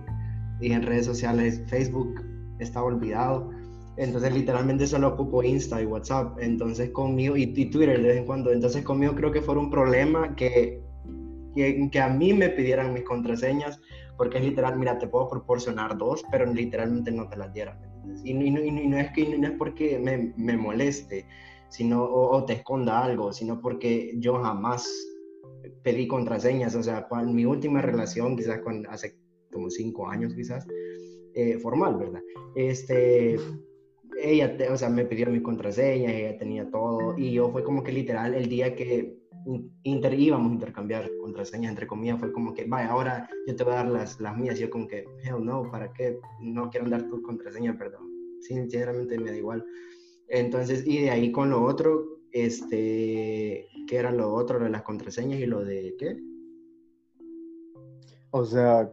y 0.61 0.73
en 0.73 0.83
redes 0.83 1.07
sociales 1.07 1.62
Facebook 1.67 2.15
está 2.59 2.83
olvidado. 2.83 3.51
Entonces 3.97 4.33
literalmente 4.33 4.87
solo 4.87 5.09
ocupo 5.09 5.43
Insta 5.43 5.83
y 5.83 5.87
WhatsApp. 5.87 6.39
Entonces 6.41 6.91
conmigo 6.91 7.37
y, 7.37 7.47
Twitter 7.47 8.01
de 8.01 8.09
vez 8.09 8.17
en 8.19 8.27
cuando. 8.27 8.53
Entonces 8.53 8.83
conmigo 8.85 9.15
creo 9.15 9.31
que 9.31 9.43
fue 9.43 9.57
un 9.57 9.71
problema 9.71 10.35
que, 10.35 10.81
que, 11.55 12.01
a 12.01 12.09
mí 12.09 12.33
me 12.33 12.49
pidieran 12.49 12.95
mis 12.95 13.05
contraseñas 13.05 13.81
porque 14.17 14.39
es 14.39 14.45
literal, 14.45 14.79
mira, 14.79 14.99
te 14.99 15.07
puedo 15.07 15.29
proporcionar 15.29 15.99
dos, 15.99 16.23
pero 16.31 16.47
literalmente 16.47 17.11
no 17.11 17.29
te 17.29 17.37
las 17.37 17.53
dieran. 17.53 17.79
Y, 18.25 18.35
no, 18.35 18.99
es 18.99 19.11
que 19.12 19.39
no 19.39 19.47
es 19.47 19.55
porque 19.59 19.99
me, 19.99 20.33
me 20.37 20.57
moleste, 20.57 21.27
sino 21.69 22.05
o 22.05 22.45
te 22.45 22.55
esconda 22.55 23.05
algo, 23.05 23.33
sino 23.33 23.61
porque 23.61 24.15
yo 24.19 24.41
jamás 24.43 24.87
pedí 25.83 26.07
contraseñas, 26.07 26.75
o 26.75 26.83
sea, 26.83 27.09
mi 27.27 27.45
última 27.45 27.83
relación, 27.83 28.37
quizás 28.37 28.61
con, 28.61 28.87
hace 28.87 29.17
como 29.53 29.71
cinco 29.71 30.09
años, 30.09 30.35
quizás, 30.35 30.67
eh, 31.35 31.59
formal, 31.59 31.97
¿verdad? 31.97 32.23
Este, 32.55 33.37
ella, 34.23 34.57
o 34.71 34.77
sea, 34.77 34.89
me 34.89 35.05
pidió 35.05 35.29
mi 35.31 35.43
contraseña, 35.43 36.12
ella 36.12 36.39
tenía 36.39 36.71
todo, 36.71 37.17
y 37.19 37.33
yo 37.33 37.51
fue 37.51 37.65
como 37.65 37.83
que 37.83 37.93
literal 37.93 38.35
el 38.35 38.49
día 38.49 38.75
que 38.75 39.19
inter, 39.83 40.15
íbamos 40.15 40.51
a 40.51 40.55
intercambiar 40.55 41.11
contraseñas, 41.21 41.71
entre 41.71 41.87
comillas, 41.87 42.19
fue 42.19 42.33
como 42.33 42.55
que, 42.55 42.65
vaya, 42.65 42.91
ahora 42.91 43.29
yo 43.47 43.57
te 43.57 43.65
voy 43.65 43.73
a 43.73 43.77
dar 43.77 43.89
las, 43.89 44.21
las 44.21 44.37
mías, 44.37 44.59
y 44.59 44.62
yo 44.62 44.71
como 44.71 44.87
que, 44.87 45.05
hell 45.25 45.45
no, 45.45 45.71
¿para 45.71 45.93
qué? 45.93 46.19
No 46.41 46.71
quiero 46.71 46.89
dar 46.89 47.09
tu 47.09 47.21
contraseña, 47.23 47.77
perdón. 47.77 48.09
Sinceramente 48.41 49.19
me 49.19 49.31
da 49.31 49.37
igual. 49.37 49.65
Entonces, 50.29 50.85
y 50.87 51.03
de 51.03 51.11
ahí 51.11 51.33
con 51.33 51.51
lo 51.51 51.62
otro, 51.65 52.22
este, 52.33 53.69
¿qué 53.87 53.97
era 53.97 54.11
lo 54.12 54.33
otro? 54.33 54.59
Lo 54.59 54.65
de 54.65 54.71
las 54.71 54.83
contraseñas 54.83 55.41
y 55.41 55.47
lo 55.47 55.65
de, 55.65 55.95
¿qué? 55.99 56.17
O 58.31 58.45
sea, 58.45 58.91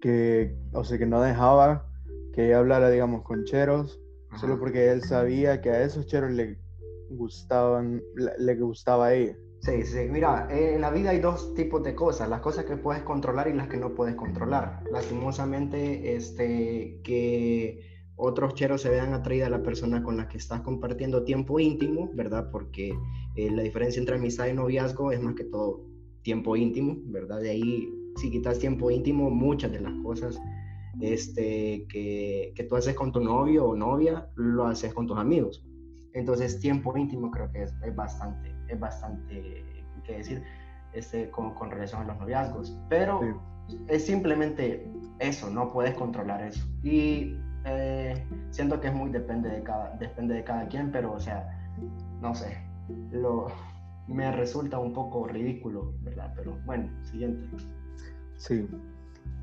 que, 0.00 0.56
o 0.72 0.84
sea, 0.84 0.98
que 0.98 1.06
no 1.06 1.22
dejaba 1.22 1.88
que 2.32 2.46
ella 2.46 2.58
hablara, 2.58 2.90
digamos, 2.90 3.22
con 3.22 3.44
cheros, 3.44 4.00
solo 4.38 4.58
porque 4.58 4.90
él 4.90 5.02
sabía 5.02 5.60
que 5.60 5.70
a 5.70 5.82
esos 5.82 6.06
cheros 6.06 6.30
le 6.32 6.58
gustaban, 7.10 8.02
le 8.38 8.54
gustaba 8.56 9.06
a 9.06 9.14
ella. 9.14 9.36
Sí, 9.60 9.82
sí, 9.84 10.06
mira, 10.10 10.46
en 10.50 10.80
la 10.80 10.90
vida 10.90 11.10
hay 11.10 11.18
dos 11.18 11.54
tipos 11.54 11.82
de 11.82 11.94
cosas, 11.94 12.28
las 12.28 12.40
cosas 12.40 12.66
que 12.66 12.76
puedes 12.76 13.02
controlar 13.02 13.48
y 13.48 13.54
las 13.54 13.68
que 13.68 13.78
no 13.78 13.94
puedes 13.94 14.14
controlar. 14.14 14.82
Lastimosamente, 14.92 16.14
este, 16.14 17.00
que 17.02 17.95
otros 18.16 18.54
cheros 18.54 18.80
se 18.80 18.88
vean 18.88 19.12
atraídos 19.12 19.48
a 19.48 19.50
la 19.50 19.62
persona 19.62 20.02
con 20.02 20.16
la 20.16 20.28
que 20.28 20.38
estás 20.38 20.62
compartiendo 20.62 21.24
tiempo 21.24 21.60
íntimo, 21.60 22.10
¿verdad? 22.14 22.50
Porque 22.50 22.94
eh, 23.36 23.50
la 23.50 23.62
diferencia 23.62 24.00
entre 24.00 24.16
amistad 24.16 24.46
y 24.46 24.54
noviazgo 24.54 25.12
es 25.12 25.20
más 25.22 25.34
que 25.34 25.44
todo 25.44 25.84
tiempo 26.22 26.56
íntimo, 26.56 26.96
¿verdad? 27.04 27.40
De 27.40 27.50
ahí, 27.50 27.88
si 28.16 28.30
quitas 28.30 28.58
tiempo 28.58 28.90
íntimo, 28.90 29.30
muchas 29.30 29.70
de 29.70 29.80
las 29.80 29.92
cosas 30.02 30.40
este, 31.00 31.86
que, 31.88 32.52
que 32.56 32.64
tú 32.64 32.76
haces 32.76 32.94
con 32.94 33.12
tu 33.12 33.20
novio 33.20 33.66
o 33.66 33.76
novia, 33.76 34.28
lo 34.34 34.66
haces 34.66 34.94
con 34.94 35.06
tus 35.06 35.18
amigos. 35.18 35.64
Entonces, 36.14 36.58
tiempo 36.58 36.96
íntimo 36.96 37.30
creo 37.30 37.52
que 37.52 37.64
es, 37.64 37.72
bastante, 37.94 38.50
es 38.68 38.80
bastante, 38.80 39.62
¿qué 40.04 40.12
decir? 40.12 40.42
Este, 40.94 41.30
con, 41.30 41.54
con 41.54 41.70
relación 41.70 42.02
a 42.02 42.04
los 42.06 42.18
noviazgos. 42.18 42.74
Pero 42.88 43.20
es 43.88 44.06
simplemente 44.06 44.90
eso, 45.18 45.50
no 45.50 45.70
puedes 45.70 45.94
controlar 45.94 46.42
eso. 46.42 46.66
Y 46.82 47.36
eh, 47.66 48.24
siento 48.50 48.80
que 48.80 48.88
es 48.88 48.94
muy 48.94 49.10
depende 49.10 49.50
de, 49.50 49.62
cada, 49.62 49.90
depende 49.98 50.34
de 50.34 50.44
cada 50.44 50.66
quien, 50.68 50.92
pero 50.92 51.12
o 51.12 51.20
sea, 51.20 51.48
no 52.20 52.34
sé, 52.34 52.56
lo, 53.10 53.48
me 54.06 54.30
resulta 54.30 54.78
un 54.78 54.92
poco 54.92 55.26
ridículo, 55.26 55.92
¿verdad? 56.02 56.32
Pero 56.36 56.58
bueno, 56.64 56.88
siguiente. 57.02 57.48
Sí. 58.36 58.68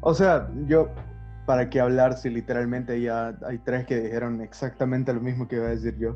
O 0.01 0.13
sea, 0.13 0.49
yo, 0.67 0.89
¿para 1.45 1.69
qué 1.69 1.81
hablar 1.81 2.13
si 2.17 2.29
literalmente 2.29 3.01
ya 3.01 3.37
hay 3.45 3.57
tres 3.59 3.85
que 3.85 3.99
dijeron 3.99 4.41
exactamente 4.41 5.13
lo 5.13 5.19
mismo 5.19 5.47
que 5.47 5.57
iba 5.57 5.65
a 5.65 5.71
decir 5.71 5.97
yo? 5.97 6.15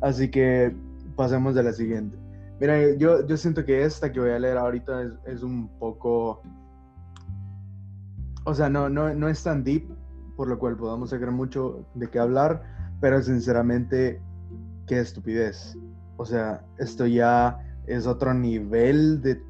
Así 0.00 0.30
que 0.30 0.74
pasemos 1.14 1.54
de 1.54 1.62
la 1.62 1.72
siguiente. 1.72 2.18
Mira, 2.60 2.94
yo, 2.96 3.26
yo 3.26 3.36
siento 3.36 3.64
que 3.64 3.84
esta 3.84 4.10
que 4.10 4.20
voy 4.20 4.30
a 4.30 4.38
leer 4.38 4.58
ahorita 4.58 5.02
es, 5.02 5.12
es 5.26 5.42
un 5.42 5.68
poco... 5.78 6.42
O 8.44 8.54
sea, 8.54 8.68
no, 8.68 8.88
no, 8.88 9.14
no 9.14 9.28
es 9.28 9.42
tan 9.42 9.64
deep, 9.64 9.88
por 10.36 10.48
lo 10.48 10.58
cual 10.58 10.76
podamos 10.76 11.10
sacar 11.10 11.30
mucho 11.30 11.84
de 11.94 12.08
qué 12.08 12.18
hablar, 12.18 12.62
pero 13.00 13.22
sinceramente, 13.22 14.20
qué 14.86 15.00
estupidez. 15.00 15.76
O 16.16 16.24
sea, 16.24 16.64
esto 16.78 17.06
ya 17.06 17.60
es 17.86 18.06
otro 18.06 18.34
nivel 18.34 19.20
de 19.22 19.42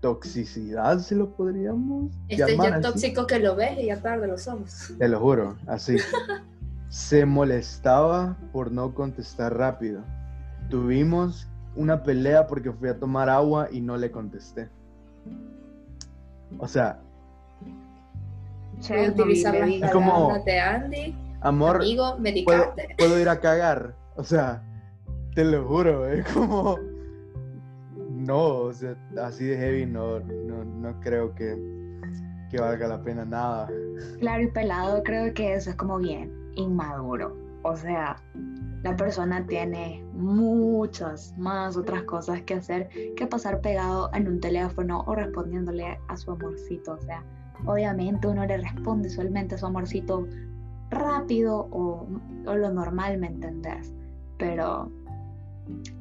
toxicidad, 0.00 0.98
si 0.98 1.14
lo 1.14 1.34
podríamos 1.34 2.12
este 2.28 2.52
es 2.52 2.58
ya 2.58 2.80
tóxico 2.80 3.26
que 3.26 3.38
lo 3.38 3.56
ves 3.56 3.78
y 3.78 3.86
ya 3.86 4.02
tarde 4.02 4.26
lo 4.26 4.36
somos. 4.36 4.92
Te 4.98 5.08
lo 5.08 5.18
juro, 5.18 5.56
así. 5.66 5.96
se 6.88 7.24
molestaba 7.26 8.36
por 8.52 8.70
no 8.70 8.94
contestar 8.94 9.56
rápido. 9.56 10.02
Tuvimos 10.68 11.48
una 11.74 12.02
pelea 12.02 12.46
porque 12.46 12.70
fui 12.70 12.88
a 12.88 12.98
tomar 12.98 13.28
agua 13.28 13.68
y 13.72 13.80
no 13.80 13.96
le 13.96 14.10
contesté. 14.10 14.68
O 16.58 16.68
sea, 16.68 17.00
utilizar 18.90 19.54
es 19.56 19.90
como 19.90 20.42
de 20.44 20.60
Andy, 20.60 21.16
amor, 21.40 21.82
puedo, 22.98 23.20
ir 23.20 23.28
a 23.28 23.40
cagar. 23.40 23.94
O 24.16 24.24
sea, 24.24 24.62
te 25.34 25.44
lo 25.44 25.66
juro, 25.66 26.08
es 26.08 26.24
como 26.28 26.78
no, 28.24 28.46
o 28.46 28.72
sea, 28.72 28.96
así 29.22 29.44
de 29.44 29.56
heavy 29.56 29.86
no, 29.86 30.20
no, 30.20 30.64
no 30.64 31.00
creo 31.00 31.34
que, 31.34 31.56
que 32.50 32.60
valga 32.60 32.88
la 32.88 33.02
pena 33.02 33.24
nada. 33.24 33.68
Claro 34.18 34.42
y 34.42 34.46
pelado, 34.48 35.02
creo 35.02 35.32
que 35.34 35.54
eso 35.54 35.70
es 35.70 35.76
como 35.76 35.98
bien 35.98 36.32
inmaduro. 36.54 37.36
O 37.62 37.76
sea, 37.76 38.16
la 38.82 38.96
persona 38.96 39.46
tiene 39.46 40.04
muchas 40.12 41.34
más 41.38 41.76
otras 41.76 42.02
cosas 42.04 42.42
que 42.42 42.54
hacer 42.54 42.88
que 43.16 43.26
pasar 43.26 43.60
pegado 43.60 44.10
en 44.14 44.28
un 44.28 44.40
teléfono 44.40 45.02
o 45.06 45.14
respondiéndole 45.14 45.98
a 46.08 46.16
su 46.16 46.30
amorcito. 46.30 46.92
O 46.92 47.00
sea, 47.00 47.24
obviamente 47.66 48.26
uno 48.26 48.44
le 48.46 48.58
responde 48.58 49.08
usualmente 49.08 49.54
a 49.54 49.58
su 49.58 49.66
amorcito 49.66 50.26
rápido 50.90 51.68
o, 51.70 52.06
lo 52.44 52.70
normal, 52.70 53.18
¿me 53.18 53.28
entendés? 53.28 53.94
Pero 54.38 54.90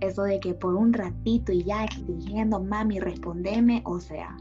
eso 0.01 0.23
de 0.23 0.39
que 0.39 0.53
por 0.53 0.75
un 0.75 0.93
ratito 0.93 1.51
y 1.51 1.63
ya 1.63 1.85
exigiendo, 1.85 2.61
mami, 2.61 2.99
respondeme, 2.99 3.81
o 3.85 3.99
sea, 3.99 4.35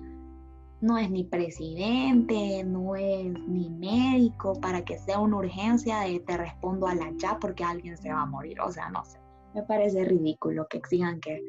no 0.80 0.98
es 0.98 1.10
ni 1.10 1.22
presidente, 1.22 2.64
no 2.64 2.96
es 2.96 3.32
ni 3.46 3.70
médico 3.70 4.60
para 4.60 4.84
que 4.84 4.98
sea 4.98 5.20
una 5.20 5.36
urgencia 5.36 6.00
de 6.00 6.18
te 6.20 6.36
respondo 6.36 6.88
a 6.88 6.94
la 6.94 7.12
ya 7.18 7.38
porque 7.38 7.62
alguien 7.62 7.96
se 7.96 8.12
va 8.12 8.22
a 8.22 8.26
morir. 8.26 8.60
O 8.60 8.72
sea, 8.72 8.90
no 8.90 9.04
sé. 9.04 9.18
Me 9.54 9.62
parece 9.62 10.04
ridículo 10.04 10.66
que 10.68 10.78
exijan 10.78 11.20
que 11.20 11.40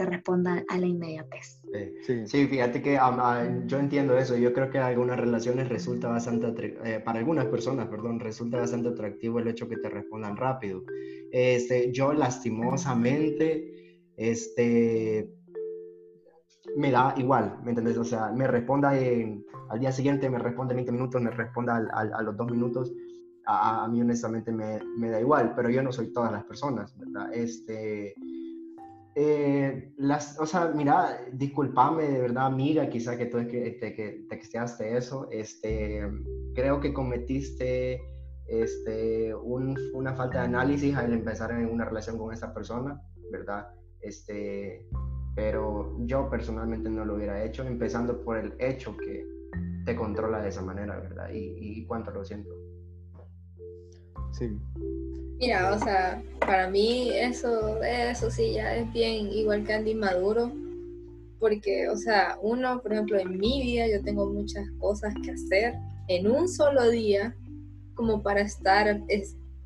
te 0.00 0.06
respondan 0.06 0.64
a 0.66 0.78
la 0.78 0.86
inmediatez. 0.86 1.60
Sí, 2.24 2.46
fíjate 2.46 2.80
que 2.80 2.98
yo 3.66 3.78
entiendo 3.78 4.16
eso. 4.16 4.34
Yo 4.34 4.54
creo 4.54 4.70
que 4.70 4.78
en 4.78 4.84
algunas 4.84 5.20
relaciones 5.20 5.68
resulta 5.68 6.08
bastante, 6.08 6.74
eh, 6.84 7.00
para 7.04 7.18
algunas 7.18 7.44
personas, 7.48 7.86
perdón, 7.88 8.18
resulta 8.18 8.56
bastante 8.56 8.88
atractivo 8.88 9.40
el 9.40 9.48
hecho 9.48 9.68
que 9.68 9.76
te 9.76 9.90
respondan 9.90 10.38
rápido. 10.38 10.82
Este, 11.30 11.92
yo 11.92 12.14
lastimosamente, 12.14 14.00
este, 14.16 15.30
me 16.78 16.90
da 16.90 17.12
igual, 17.18 17.58
¿me 17.62 17.72
entiendes? 17.72 17.98
O 17.98 18.04
sea, 18.04 18.32
me 18.32 18.46
responda 18.46 18.92
al 19.68 19.80
día 19.80 19.92
siguiente, 19.92 20.30
me 20.30 20.38
responde 20.38 20.72
20 20.72 20.92
minutos, 20.92 21.20
me 21.20 21.30
responda 21.30 21.76
a 21.76 22.22
los 22.22 22.34
dos 22.38 22.50
minutos, 22.50 22.90
a, 23.44 23.86
mí 23.86 24.00
honestamente 24.00 24.50
me, 24.50 24.80
me, 24.96 25.10
da 25.10 25.20
igual, 25.20 25.52
pero 25.54 25.68
yo 25.68 25.82
no 25.82 25.92
soy 25.92 26.10
todas 26.10 26.32
las 26.32 26.44
personas, 26.44 26.96
¿verdad? 26.96 27.34
Este, 27.34 28.14
eh, 29.14 29.92
las, 29.96 30.38
o 30.38 30.46
sea, 30.46 30.72
mira, 30.74 31.20
discúlpame 31.32 32.04
de 32.04 32.20
verdad, 32.20 32.46
amiga, 32.46 32.88
quizá 32.88 33.16
que 33.16 33.26
tú 33.26 33.38
que, 33.48 33.78
te, 33.80 33.92
que 33.94 34.26
texteaste 34.28 34.96
eso, 34.96 35.28
este, 35.30 36.02
creo 36.54 36.80
que 36.80 36.92
cometiste 36.92 38.00
este, 38.46 39.34
un, 39.34 39.76
una 39.94 40.14
falta 40.14 40.40
de 40.40 40.44
análisis 40.46 40.96
al 40.96 41.12
empezar 41.12 41.50
en 41.52 41.66
una 41.66 41.84
relación 41.84 42.18
con 42.18 42.32
esa 42.32 42.54
persona, 42.54 43.00
¿verdad? 43.32 43.68
Este, 44.00 44.86
pero 45.34 45.96
yo 46.06 46.30
personalmente 46.30 46.88
no 46.88 47.04
lo 47.04 47.16
hubiera 47.16 47.44
hecho, 47.44 47.66
empezando 47.66 48.22
por 48.24 48.38
el 48.38 48.54
hecho 48.58 48.96
que 48.96 49.26
te 49.84 49.96
controla 49.96 50.40
de 50.40 50.48
esa 50.50 50.62
manera, 50.62 50.98
¿verdad? 51.00 51.30
Y, 51.32 51.80
y 51.80 51.86
cuánto 51.86 52.10
lo 52.12 52.24
siento. 52.24 52.50
Sí. 54.32 54.56
Mira, 55.40 55.72
o 55.72 55.78
sea, 55.78 56.22
para 56.38 56.68
mí 56.68 57.10
eso, 57.14 57.82
eso 57.82 58.30
sí 58.30 58.52
ya 58.52 58.76
es 58.76 58.92
bien 58.92 59.32
igual 59.32 59.64
que 59.64 59.72
Andy 59.72 59.94
Maduro, 59.94 60.52
porque, 61.38 61.88
o 61.88 61.96
sea, 61.96 62.36
uno, 62.42 62.82
por 62.82 62.92
ejemplo, 62.92 63.18
en 63.18 63.38
mi 63.38 63.62
vida 63.62 63.86
yo 63.88 64.02
tengo 64.02 64.30
muchas 64.30 64.68
cosas 64.78 65.14
que 65.24 65.30
hacer 65.30 65.76
en 66.08 66.30
un 66.30 66.46
solo 66.46 66.90
día 66.90 67.34
como 67.94 68.22
para 68.22 68.42
estar 68.42 69.00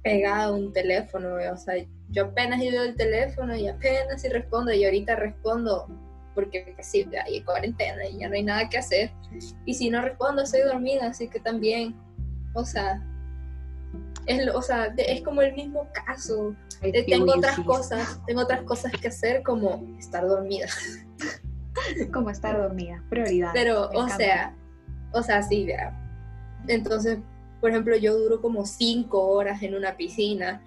pegado 0.04 0.54
a 0.54 0.56
un 0.56 0.72
teléfono, 0.72 1.34
o 1.52 1.56
sea, 1.56 1.74
yo 2.10 2.26
apenas 2.26 2.62
ido 2.62 2.84
el 2.84 2.94
teléfono 2.94 3.56
y 3.56 3.66
apenas 3.66 4.22
si 4.22 4.28
respondo 4.28 4.72
y 4.72 4.84
ahorita 4.84 5.16
respondo 5.16 5.88
porque 6.36 6.72
pues, 6.76 6.86
sí, 6.86 7.04
hay 7.24 7.42
cuarentena 7.42 8.06
y 8.06 8.18
ya 8.18 8.28
no 8.28 8.34
hay 8.34 8.44
nada 8.44 8.68
que 8.68 8.78
hacer. 8.78 9.10
Y 9.64 9.74
si 9.74 9.90
no 9.90 10.02
respondo, 10.02 10.42
estoy 10.42 10.62
dormida, 10.62 11.08
así 11.08 11.28
que 11.28 11.40
también, 11.40 11.96
o 12.54 12.64
sea, 12.64 13.02
es, 14.26 14.48
o 14.54 14.62
sea, 14.62 14.94
es 14.96 15.22
como 15.22 15.42
el 15.42 15.54
mismo 15.54 15.88
caso. 15.92 16.54
tengo 16.80 17.32
otras 17.34 17.58
cosas, 17.60 18.20
tengo 18.26 18.42
otras 18.42 18.62
cosas 18.62 18.92
que 18.92 19.08
hacer 19.08 19.42
como 19.42 19.96
estar 19.98 20.26
dormida. 20.26 20.66
como 22.12 22.30
estar 22.30 22.56
dormida, 22.56 23.02
prioridad. 23.10 23.50
Pero, 23.52 23.90
o 23.90 24.08
sea, 24.08 24.54
o 25.12 25.22
sea, 25.22 25.42
sí, 25.42 25.64
vea. 25.64 26.00
Entonces, 26.68 27.18
por 27.60 27.70
ejemplo, 27.70 27.96
yo 27.96 28.16
duro 28.16 28.40
como 28.40 28.64
cinco 28.66 29.26
horas 29.28 29.62
en 29.62 29.74
una 29.74 29.96
piscina 29.96 30.62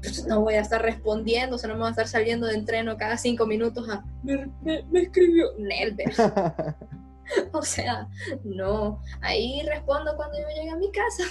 pues, 0.00 0.26
no 0.26 0.40
voy 0.40 0.54
a 0.54 0.60
estar 0.60 0.80
respondiendo, 0.80 1.56
o 1.56 1.58
sea, 1.58 1.68
no 1.68 1.74
me 1.74 1.80
voy 1.80 1.88
a 1.88 1.90
estar 1.90 2.08
saliendo 2.08 2.46
de 2.46 2.54
entreno 2.54 2.96
cada 2.96 3.16
cinco 3.16 3.46
minutos 3.46 3.88
a, 3.88 4.04
me, 4.22 4.46
me, 4.62 5.00
escribió 5.00 5.46
Nelber. 5.58 6.12
o 7.52 7.62
sea, 7.62 8.08
no, 8.44 9.02
ahí 9.20 9.62
respondo 9.66 10.14
cuando 10.16 10.38
yo 10.38 10.46
llegue 10.56 10.70
a 10.70 10.76
mi 10.76 10.90
casa. 10.92 11.24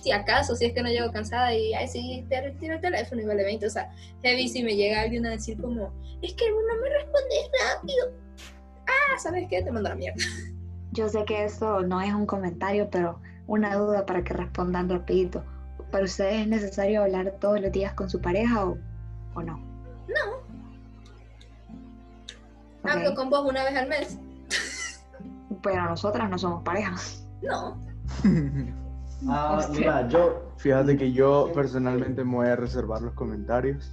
Si 0.00 0.12
acaso, 0.12 0.54
si 0.56 0.66
es 0.66 0.72
que 0.72 0.82
no 0.82 0.88
llego 0.88 1.12
cansada 1.12 1.54
y 1.54 1.74
ay, 1.74 1.88
sí, 1.88 2.24
te 2.28 2.50
tiro 2.58 2.74
el 2.74 2.80
teléfono 2.80 3.20
y 3.20 3.24
vale 3.24 3.44
20. 3.44 3.66
O 3.66 3.70
sea, 3.70 3.90
heavy 4.22 4.48
si 4.48 4.62
me 4.62 4.76
llega 4.76 5.02
alguien 5.02 5.26
a 5.26 5.30
decir 5.30 5.60
como, 5.60 5.92
es 6.22 6.34
que 6.34 6.50
no 6.50 6.56
me 6.80 6.88
respondes 6.88 7.50
rápido. 7.74 8.12
Ah, 8.86 9.18
¿sabes 9.18 9.46
qué? 9.48 9.62
Te 9.62 9.70
mando 9.70 9.88
la 9.88 9.94
mierda. 9.94 10.22
Yo 10.92 11.08
sé 11.08 11.24
que 11.24 11.44
esto 11.44 11.82
no 11.82 12.00
es 12.00 12.12
un 12.12 12.26
comentario, 12.26 12.88
pero 12.90 13.20
una 13.46 13.74
duda 13.76 14.06
para 14.06 14.22
que 14.22 14.34
respondan 14.34 14.88
rapidito. 14.88 15.44
¿Para 15.90 16.04
ustedes 16.04 16.42
es 16.42 16.48
necesario 16.48 17.02
hablar 17.02 17.36
todos 17.40 17.60
los 17.60 17.72
días 17.72 17.94
con 17.94 18.10
su 18.10 18.20
pareja 18.20 18.66
o, 18.66 18.78
o 19.34 19.42
no? 19.42 19.58
No. 20.08 20.48
Hablo 22.90 23.14
con 23.14 23.30
vos 23.30 23.48
una 23.48 23.64
vez 23.64 23.76
al 23.76 23.88
mes. 23.88 24.18
Pero 25.62 25.84
nosotras 25.84 26.30
no 26.30 26.38
somos 26.38 26.62
pareja. 26.62 26.94
No. 27.42 27.78
Ah, 29.26 29.66
mira, 29.72 30.06
yo. 30.08 30.44
Fíjate 30.58 30.96
que 30.96 31.12
yo 31.12 31.50
personalmente 31.54 32.24
me 32.24 32.34
voy 32.36 32.46
a 32.48 32.56
reservar 32.56 33.00
los 33.02 33.14
comentarios. 33.14 33.92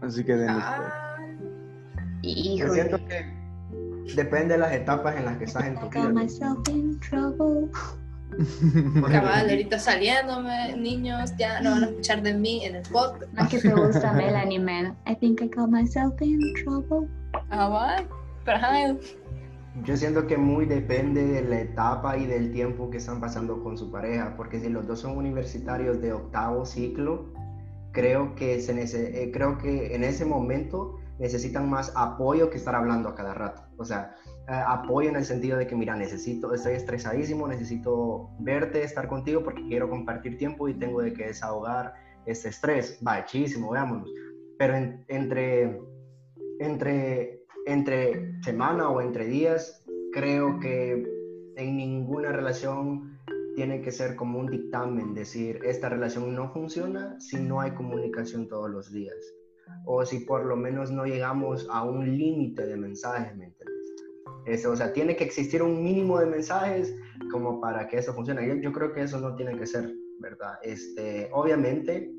Así 0.00 0.24
que 0.24 0.36
denle. 0.36 0.62
Ah, 0.62 1.16
Yo 2.22 2.72
siento 2.72 2.98
que 3.06 3.26
depende 4.14 4.54
de 4.54 4.58
las 4.60 4.72
etapas 4.72 5.16
en 5.16 5.26
las 5.26 5.36
que 5.36 5.44
estás 5.44 5.64
en 5.66 5.74
tu 5.78 5.86
I 5.86 5.88
vida. 5.90 6.02
got 6.04 6.12
myself 6.14 6.68
in 6.68 6.98
trouble. 7.00 7.68
cabal, 9.10 9.48
ahorita 9.50 9.78
saliéndome, 9.78 10.76
niños, 10.76 11.32
ya 11.38 11.60
no 11.60 11.70
van 11.72 11.84
a 11.84 11.86
escuchar 11.86 12.22
de 12.22 12.34
mí 12.34 12.64
en 12.64 12.76
el 12.76 12.82
podcast. 12.82 13.32
No 13.32 13.42
es 13.44 13.48
que 13.50 13.58
te 13.60 13.74
gusta 13.74 14.12
Melanie 14.12 14.58
Man. 14.58 14.96
I 15.06 15.14
think 15.14 15.40
I 15.42 15.48
got 15.48 15.68
myself 15.70 16.20
in 16.22 16.38
trouble. 16.62 17.08
Cabal, 17.50 18.06
pero 18.44 18.58
Yo 19.84 19.96
siento 19.96 20.26
que 20.26 20.36
muy 20.36 20.66
depende 20.66 21.24
de 21.24 21.42
la 21.42 21.60
etapa 21.60 22.16
y 22.16 22.26
del 22.26 22.52
tiempo 22.52 22.90
que 22.90 22.98
están 22.98 23.20
pasando 23.20 23.62
con 23.62 23.76
su 23.78 23.90
pareja, 23.90 24.34
porque 24.36 24.60
si 24.60 24.68
los 24.68 24.86
dos 24.86 25.00
son 25.00 25.16
universitarios 25.16 26.00
de 26.00 26.12
octavo 26.12 26.64
ciclo, 26.66 27.32
creo 27.92 28.34
que, 28.34 28.60
se 28.60 28.72
eh, 29.22 29.30
creo 29.32 29.58
que 29.58 29.94
en 29.94 30.04
ese 30.04 30.24
momento 30.24 30.96
necesitan 31.18 31.68
más 31.68 31.92
apoyo 31.96 32.50
que 32.50 32.58
estar 32.58 32.74
hablando 32.74 33.08
a 33.08 33.14
cada 33.14 33.34
rato. 33.34 33.62
O 33.78 33.84
sea, 33.84 34.14
eh, 34.48 34.62
apoyo 34.66 35.08
en 35.08 35.16
el 35.16 35.24
sentido 35.24 35.58
de 35.58 35.66
que, 35.66 35.74
mira, 35.74 35.96
necesito, 35.96 36.52
estoy 36.54 36.74
estresadísimo, 36.74 37.48
necesito 37.48 38.30
verte, 38.40 38.82
estar 38.82 39.08
contigo 39.08 39.42
porque 39.42 39.66
quiero 39.68 39.88
compartir 39.88 40.38
tiempo 40.38 40.68
y 40.68 40.74
tengo 40.74 41.00
de 41.02 41.12
que 41.12 41.26
desahogar 41.26 41.94
este 42.26 42.50
estrés. 42.50 43.00
Va, 43.06 43.24
chísimo, 43.24 43.70
veámonos. 43.70 44.10
Pero 44.58 44.76
en- 44.76 45.04
entre, 45.08 45.80
entre, 46.60 47.37
entre 47.68 48.40
semana 48.42 48.88
o 48.88 49.00
entre 49.00 49.26
días, 49.26 49.84
creo 50.12 50.58
que 50.58 51.06
en 51.56 51.76
ninguna 51.76 52.32
relación 52.32 53.18
tiene 53.54 53.82
que 53.82 53.90
ser 53.90 54.16
como 54.16 54.38
un 54.38 54.46
dictamen, 54.46 55.14
decir, 55.14 55.60
esta 55.64 55.88
relación 55.88 56.34
no 56.34 56.52
funciona 56.52 57.18
si 57.20 57.36
no 57.36 57.60
hay 57.60 57.72
comunicación 57.72 58.48
todos 58.48 58.70
los 58.70 58.92
días. 58.92 59.16
O 59.84 60.04
si 60.06 60.20
por 60.20 60.46
lo 60.46 60.56
menos 60.56 60.90
no 60.90 61.04
llegamos 61.04 61.66
a 61.70 61.82
un 61.82 62.16
límite 62.16 62.66
de 62.66 62.76
mensajes, 62.76 63.36
¿me? 63.36 63.52
Eso, 64.46 64.70
o 64.70 64.76
sea, 64.76 64.92
tiene 64.92 65.14
que 65.14 65.24
existir 65.24 65.62
un 65.62 65.82
mínimo 65.82 66.18
de 66.18 66.26
mensajes 66.26 66.94
como 67.30 67.60
para 67.60 67.86
que 67.86 67.98
eso 67.98 68.14
funcione. 68.14 68.48
Yo, 68.48 68.54
yo 68.54 68.72
creo 68.72 68.92
que 68.92 69.02
eso 69.02 69.20
no 69.20 69.34
tiene 69.34 69.58
que 69.58 69.66
ser, 69.66 69.92
¿verdad? 70.20 70.54
Este, 70.62 71.28
obviamente, 71.32 72.10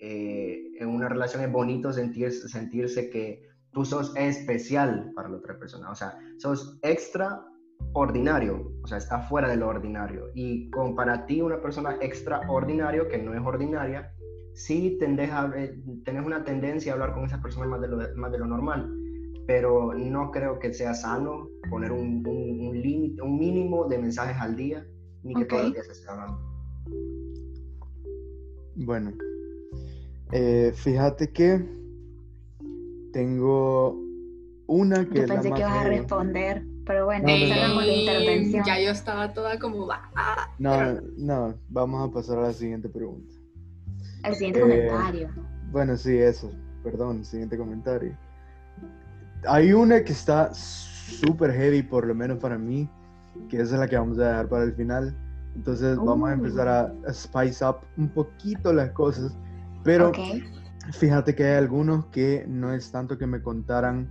eh, 0.00 0.72
en 0.80 0.88
una 0.88 1.08
relación 1.08 1.44
es 1.44 1.52
bonito 1.52 1.92
sentirse, 1.92 2.48
sentirse 2.48 3.08
que 3.08 3.42
tú 3.76 3.84
sos 3.84 4.16
especial 4.16 5.12
para 5.14 5.28
la 5.28 5.36
otra 5.36 5.58
persona. 5.58 5.90
O 5.90 5.94
sea, 5.94 6.18
sos 6.38 6.78
extraordinario, 6.80 8.72
o 8.82 8.86
sea, 8.86 8.96
está 8.96 9.20
fuera 9.20 9.50
de 9.50 9.56
lo 9.56 9.68
ordinario. 9.68 10.30
Y 10.34 10.70
como 10.70 10.96
para 10.96 11.26
ti 11.26 11.42
una 11.42 11.60
persona 11.60 11.98
extraordinario, 12.00 13.06
que 13.06 13.18
no 13.18 13.34
es 13.34 13.40
ordinaria, 13.44 14.10
sí 14.54 14.96
tendes 14.98 15.30
a, 15.30 15.52
eh, 15.54 15.78
tenés 16.06 16.24
una 16.24 16.42
tendencia 16.42 16.92
a 16.92 16.94
hablar 16.94 17.12
con 17.12 17.26
esa 17.26 17.42
persona 17.42 17.66
más 17.66 17.82
de 17.82 17.88
lo, 17.88 17.98
más 18.16 18.32
de 18.32 18.38
lo 18.38 18.46
normal. 18.46 18.90
Pero 19.46 19.92
no 19.92 20.30
creo 20.30 20.58
que 20.58 20.72
sea 20.72 20.94
sano 20.94 21.46
poner 21.68 21.92
un, 21.92 22.26
un, 22.26 22.68
un 22.68 22.80
límite, 22.80 23.20
un 23.20 23.38
mínimo 23.38 23.84
de 23.88 23.98
mensajes 23.98 24.38
al 24.40 24.56
día, 24.56 24.86
ni 25.22 25.34
que 25.34 25.42
Ok. 25.42 25.48
todos 25.50 25.62
los 25.64 25.72
días 25.74 25.86
se 25.86 25.92
esté 25.92 26.08
hablando. 26.08 26.40
Bueno, 28.74 29.12
eh, 30.32 30.72
fíjate 30.74 31.30
que 31.30 31.75
tengo 33.16 33.98
una 34.66 35.06
que 35.08 35.14
Yo 35.14 35.22
es 35.22 35.28
la 35.30 35.34
pensé 35.36 35.48
más 35.48 35.58
que 35.58 35.64
ibas 35.66 35.76
a 35.78 35.84
responder, 35.88 36.62
pero 36.84 37.06
bueno, 37.06 37.26
No, 37.28 37.38
no, 37.38 37.74
no. 37.74 37.80
la 37.80 37.86
intervención. 37.94 38.64
ya 38.66 38.78
yo 38.78 38.90
estaba 38.90 39.32
toda 39.32 39.58
como, 39.58 39.88
ah, 39.90 40.48
No, 40.58 40.70
pero- 40.76 41.00
no, 41.16 41.54
vamos 41.70 42.10
a 42.10 42.12
pasar 42.12 42.38
a 42.38 42.42
la 42.42 42.52
siguiente 42.52 42.90
pregunta. 42.90 43.32
El 44.22 44.34
siguiente 44.34 44.58
Eh, 44.58 44.62
comentario. 44.62 45.30
Bueno, 45.72 45.96
sí, 45.96 46.14
eso. 46.18 46.50
Perdón, 46.84 47.24
siguiente 47.24 47.56
comentario. 47.56 48.14
Hay 49.48 49.72
una 49.72 50.04
que 50.04 50.12
está 50.12 50.52
súper 50.52 51.52
heavy, 51.52 51.82
por 51.82 52.06
lo 52.06 52.14
menos 52.14 52.36
para 52.38 52.58
mí, 52.58 52.86
que 53.48 53.56
esa 53.62 53.76
es 53.76 53.80
la 53.80 53.88
que 53.88 53.96
vamos 53.96 54.18
a 54.18 54.28
dejar 54.28 54.48
para 54.48 54.64
el 54.64 54.74
final. 54.74 55.16
Entonces 55.54 55.96
vamos 55.96 56.28
a 56.28 56.34
empezar 56.34 56.68
a, 56.68 56.92
a 57.08 57.12
spice 57.14 57.64
up 57.64 57.76
un 57.96 58.08
poquito 58.10 58.74
las 58.74 58.90
cosas. 58.90 59.34
Pero 59.84 60.08
ok. 60.10 60.18
Fíjate 60.92 61.34
que 61.34 61.44
hay 61.44 61.56
algunos 61.56 62.06
que 62.06 62.44
no 62.48 62.72
es 62.72 62.90
tanto 62.90 63.18
que 63.18 63.26
me 63.26 63.42
contaran 63.42 64.08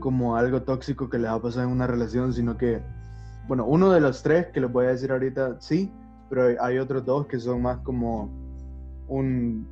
como 0.00 0.36
algo 0.36 0.62
tóxico 0.62 1.08
que 1.08 1.18
les 1.18 1.30
ha 1.30 1.40
pasado 1.40 1.66
en 1.66 1.72
una 1.72 1.86
relación, 1.86 2.32
sino 2.32 2.56
que, 2.56 2.82
bueno, 3.46 3.64
uno 3.66 3.90
de 3.92 4.00
los 4.00 4.22
tres 4.22 4.48
que 4.48 4.60
les 4.60 4.70
voy 4.70 4.86
a 4.86 4.90
decir 4.90 5.12
ahorita, 5.12 5.60
sí, 5.60 5.92
pero 6.28 6.60
hay- 6.60 6.78
otros 6.78 7.04
dos 7.04 7.26
que 7.26 7.38
son 7.38 7.62
más 7.62 7.78
como 7.78 8.28
un, 9.08 9.66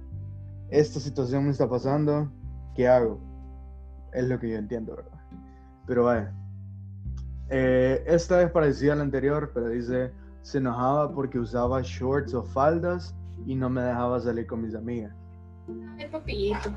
esta 0.71 1.01
situación 1.01 1.45
me 1.45 1.51
está 1.51 1.69
pasando, 1.69 2.31
¿qué 2.75 2.89
hago? 2.89 3.19
Es 4.13 4.29
lo 4.29 4.39
que 4.39 4.51
yo 4.51 4.57
entiendo, 4.57 4.97
¿verdad? 4.97 5.19
Pero 5.87 6.05
vaya. 6.05 6.33
Eh, 7.49 8.03
esta 8.07 8.41
es 8.43 8.51
parecida 8.51 8.93
a 8.93 8.97
la 8.97 9.03
anterior, 9.03 9.51
pero 9.53 9.69
dice, 9.69 10.13
se 10.43 10.59
enojaba 10.59 11.13
porque 11.13 11.39
usaba 11.39 11.81
shorts 11.83 12.33
o 12.35 12.43
faldas 12.43 13.15
y 13.47 13.55
no 13.55 13.69
me 13.69 13.83
dejaba 13.83 14.21
salir 14.21 14.47
con 14.47 14.63
mis 14.63 14.75
amigas. 14.75 15.15
Ay, 15.99 16.09
papito. 16.09 16.71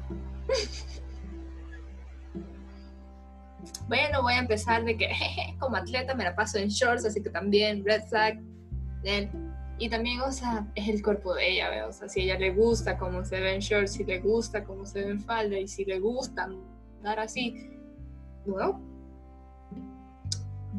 Bueno, 3.87 4.21
voy 4.21 4.33
a 4.33 4.39
empezar 4.39 4.83
de 4.83 4.97
que 4.97 5.07
jeje, 5.13 5.55
como 5.59 5.75
atleta 5.75 6.15
me 6.15 6.23
la 6.23 6.35
paso 6.35 6.57
en 6.57 6.69
shorts, 6.69 7.05
así 7.05 7.21
que 7.21 7.29
también 7.29 7.83
red. 7.85 8.01
Bien. 9.03 9.29
Y 9.77 9.89
también, 9.89 10.21
o 10.21 10.31
sea, 10.31 10.65
es 10.75 10.87
el 10.87 11.03
cuerpo 11.03 11.33
de 11.35 11.51
ella, 11.51 11.69
¿veo? 11.69 11.89
O 11.89 11.93
sea, 11.93 12.07
si 12.07 12.21
a 12.21 12.23
ella 12.23 12.39
le 12.39 12.53
gusta 12.53 12.97
cómo 12.97 13.25
se 13.25 13.41
ve 13.41 13.55
en 13.55 13.59
shorts, 13.59 13.91
si 13.91 14.05
le 14.05 14.19
gusta 14.19 14.63
cómo 14.63 14.85
se 14.85 15.03
ve 15.03 15.11
en 15.11 15.21
falda 15.21 15.59
y 15.59 15.67
si 15.67 15.83
le 15.83 15.99
gusta 15.99 16.43
andar 16.43 17.19
así, 17.19 17.71
well, 18.45 18.75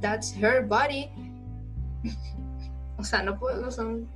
that's 0.00 0.34
her 0.34 0.66
body. 0.66 1.10
O 2.98 3.04
sea, 3.04 3.22
no 3.22 3.38
puedo, 3.38 3.70
son, 3.70 4.09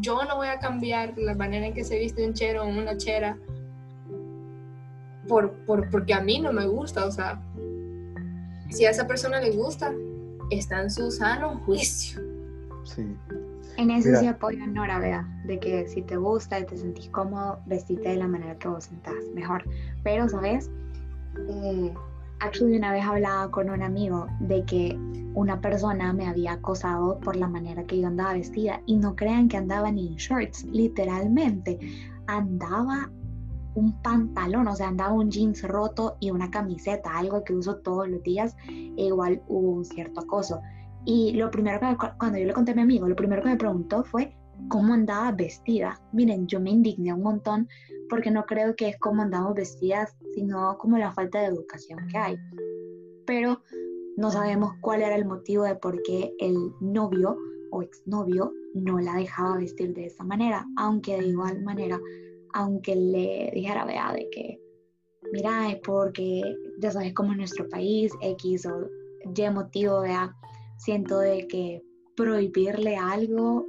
yo 0.00 0.24
no 0.24 0.36
voy 0.36 0.48
a 0.48 0.58
cambiar 0.58 1.16
la 1.16 1.34
manera 1.34 1.66
en 1.66 1.74
que 1.74 1.84
se 1.84 1.98
viste 1.98 2.26
un 2.26 2.34
chero 2.34 2.64
o 2.64 2.66
una 2.66 2.96
chera 2.96 3.38
por, 5.28 5.52
por, 5.64 5.88
porque 5.90 6.12
a 6.12 6.20
mí 6.20 6.40
no 6.40 6.52
me 6.52 6.66
gusta. 6.66 7.06
O 7.06 7.12
sea, 7.12 7.40
si 8.70 8.84
a 8.84 8.90
esa 8.90 9.06
persona 9.06 9.40
le 9.40 9.52
gusta, 9.52 9.92
está 10.50 10.82
en 10.82 10.90
su 10.90 11.10
sano 11.10 11.60
juicio. 11.64 12.20
Sí. 12.84 13.16
En 13.76 13.92
eso 13.92 14.08
Mira. 14.08 14.20
sí 14.20 14.26
apoyo 14.26 14.64
a 14.64 14.66
Nora, 14.66 14.98
vea, 14.98 15.28
de 15.44 15.60
que 15.60 15.86
si 15.86 16.02
te 16.02 16.16
gusta 16.16 16.58
y 16.58 16.66
te 16.66 16.76
sentís 16.76 17.08
cómodo, 17.10 17.60
vestite 17.66 18.08
de 18.08 18.16
la 18.16 18.26
manera 18.26 18.58
que 18.58 18.66
vos 18.66 18.84
sentás, 18.84 19.14
mejor. 19.34 19.62
Pero, 20.02 20.28
¿sabes? 20.28 20.68
Eh, 21.48 21.94
actually, 22.40 22.76
una 22.76 22.92
vez 22.92 23.04
hablaba 23.04 23.50
con 23.50 23.70
un 23.70 23.82
amigo 23.82 24.26
de 24.40 24.64
que 24.64 24.98
una 25.34 25.60
persona 25.60 26.12
me 26.12 26.26
había 26.26 26.52
acosado 26.52 27.18
por 27.20 27.36
la 27.36 27.48
manera 27.48 27.84
que 27.84 28.00
yo 28.00 28.08
andaba 28.08 28.34
vestida 28.34 28.80
y 28.86 28.96
no 28.96 29.14
crean 29.14 29.48
que 29.48 29.56
andaba 29.56 29.90
ni 29.90 30.08
en 30.08 30.14
shorts, 30.16 30.64
literalmente 30.64 31.78
andaba 32.26 33.10
un 33.74 33.92
pantalón, 34.02 34.66
o 34.66 34.74
sea, 34.74 34.88
andaba 34.88 35.12
un 35.12 35.30
jeans 35.30 35.62
roto 35.62 36.16
y 36.20 36.30
una 36.30 36.50
camiseta, 36.50 37.16
algo 37.16 37.44
que 37.44 37.54
uso 37.54 37.76
todos 37.76 38.08
los 38.08 38.22
días, 38.22 38.56
e 38.68 39.06
igual 39.06 39.42
hubo 39.46 39.70
un 39.70 39.84
cierto 39.84 40.20
acoso. 40.20 40.60
Y 41.04 41.32
lo 41.34 41.50
primero 41.50 41.78
que 41.80 41.96
cuando 42.18 42.38
yo 42.38 42.46
le 42.46 42.52
conté 42.52 42.72
a 42.72 42.74
mi 42.74 42.82
amigo, 42.82 43.08
lo 43.08 43.14
primero 43.14 43.42
que 43.42 43.50
me 43.50 43.56
preguntó 43.56 44.02
fue 44.02 44.36
cómo 44.68 44.94
andaba 44.94 45.32
vestida. 45.32 46.00
Miren, 46.12 46.46
yo 46.46 46.60
me 46.60 46.70
indigné 46.70 47.12
un 47.12 47.22
montón 47.22 47.68
porque 48.08 48.30
no 48.30 48.44
creo 48.44 48.74
que 48.76 48.88
es 48.88 48.98
cómo 48.98 49.22
andamos 49.22 49.54
vestidas, 49.54 50.16
sino 50.34 50.76
como 50.78 50.98
la 50.98 51.12
falta 51.12 51.40
de 51.40 51.46
educación 51.46 52.06
que 52.08 52.18
hay. 52.18 52.36
Pero 53.26 53.62
no 54.16 54.30
sabemos 54.30 54.72
cuál 54.80 55.02
era 55.02 55.14
el 55.14 55.24
motivo 55.24 55.64
de 55.64 55.76
por 55.76 56.02
qué 56.02 56.34
el 56.38 56.72
novio 56.80 57.36
o 57.70 57.82
exnovio 57.82 58.52
no 58.74 58.98
la 58.98 59.14
dejaba 59.14 59.58
vestir 59.58 59.94
de 59.94 60.06
esa 60.06 60.24
manera, 60.24 60.66
aunque 60.76 61.18
de 61.18 61.28
igual 61.28 61.62
manera, 61.62 62.00
aunque 62.54 62.96
le 62.96 63.50
dijera, 63.54 63.84
vea, 63.84 64.12
de 64.12 64.28
que, 64.30 64.60
mira, 65.32 65.70
es 65.70 65.76
porque 65.84 66.42
ya 66.80 66.90
sabes 66.90 67.14
cómo 67.14 67.32
es 67.32 67.38
nuestro 67.38 67.68
país, 67.68 68.12
X 68.20 68.66
o 68.66 68.88
Y 69.34 69.50
motivo, 69.50 70.00
vea, 70.00 70.34
siento 70.78 71.18
de 71.18 71.46
que 71.46 71.82
prohibirle 72.16 72.96
algo 72.96 73.66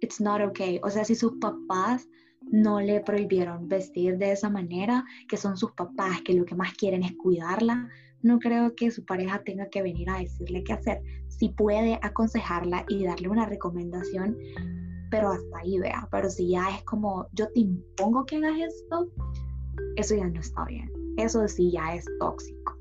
it's 0.00 0.20
not 0.20 0.40
okay. 0.40 0.80
O 0.82 0.90
sea, 0.90 1.04
si 1.04 1.14
sus 1.14 1.32
papás 1.40 2.08
no 2.42 2.80
le 2.80 3.00
prohibieron 3.00 3.68
vestir 3.68 4.18
de 4.18 4.32
esa 4.32 4.50
manera, 4.50 5.04
que 5.28 5.36
son 5.36 5.56
sus 5.56 5.72
papás, 5.72 6.22
que 6.22 6.34
lo 6.34 6.44
que 6.44 6.54
más 6.54 6.74
quieren 6.74 7.02
es 7.02 7.12
cuidarla, 7.16 7.88
no 8.22 8.38
creo 8.38 8.74
que 8.74 8.90
su 8.90 9.04
pareja 9.04 9.42
tenga 9.44 9.68
que 9.68 9.82
venir 9.82 10.08
a 10.10 10.18
decirle 10.18 10.64
qué 10.64 10.72
hacer. 10.72 11.02
Si 11.28 11.50
puede 11.50 11.98
aconsejarla 12.02 12.84
y 12.88 13.04
darle 13.04 13.28
una 13.28 13.46
recomendación, 13.46 14.36
pero 15.10 15.30
hasta 15.30 15.58
ahí 15.58 15.78
vea. 15.78 16.08
Pero 16.10 16.30
si 16.30 16.50
ya 16.50 16.68
es 16.74 16.82
como, 16.84 17.26
yo 17.32 17.46
te 17.52 17.60
impongo 17.60 18.24
que 18.26 18.36
hagas 18.36 18.58
esto, 18.58 19.08
eso 19.96 20.16
ya 20.16 20.28
no 20.28 20.40
está 20.40 20.64
bien. 20.64 20.90
Eso 21.16 21.46
sí 21.48 21.70
ya 21.70 21.94
es 21.94 22.04
tóxico. 22.18 22.76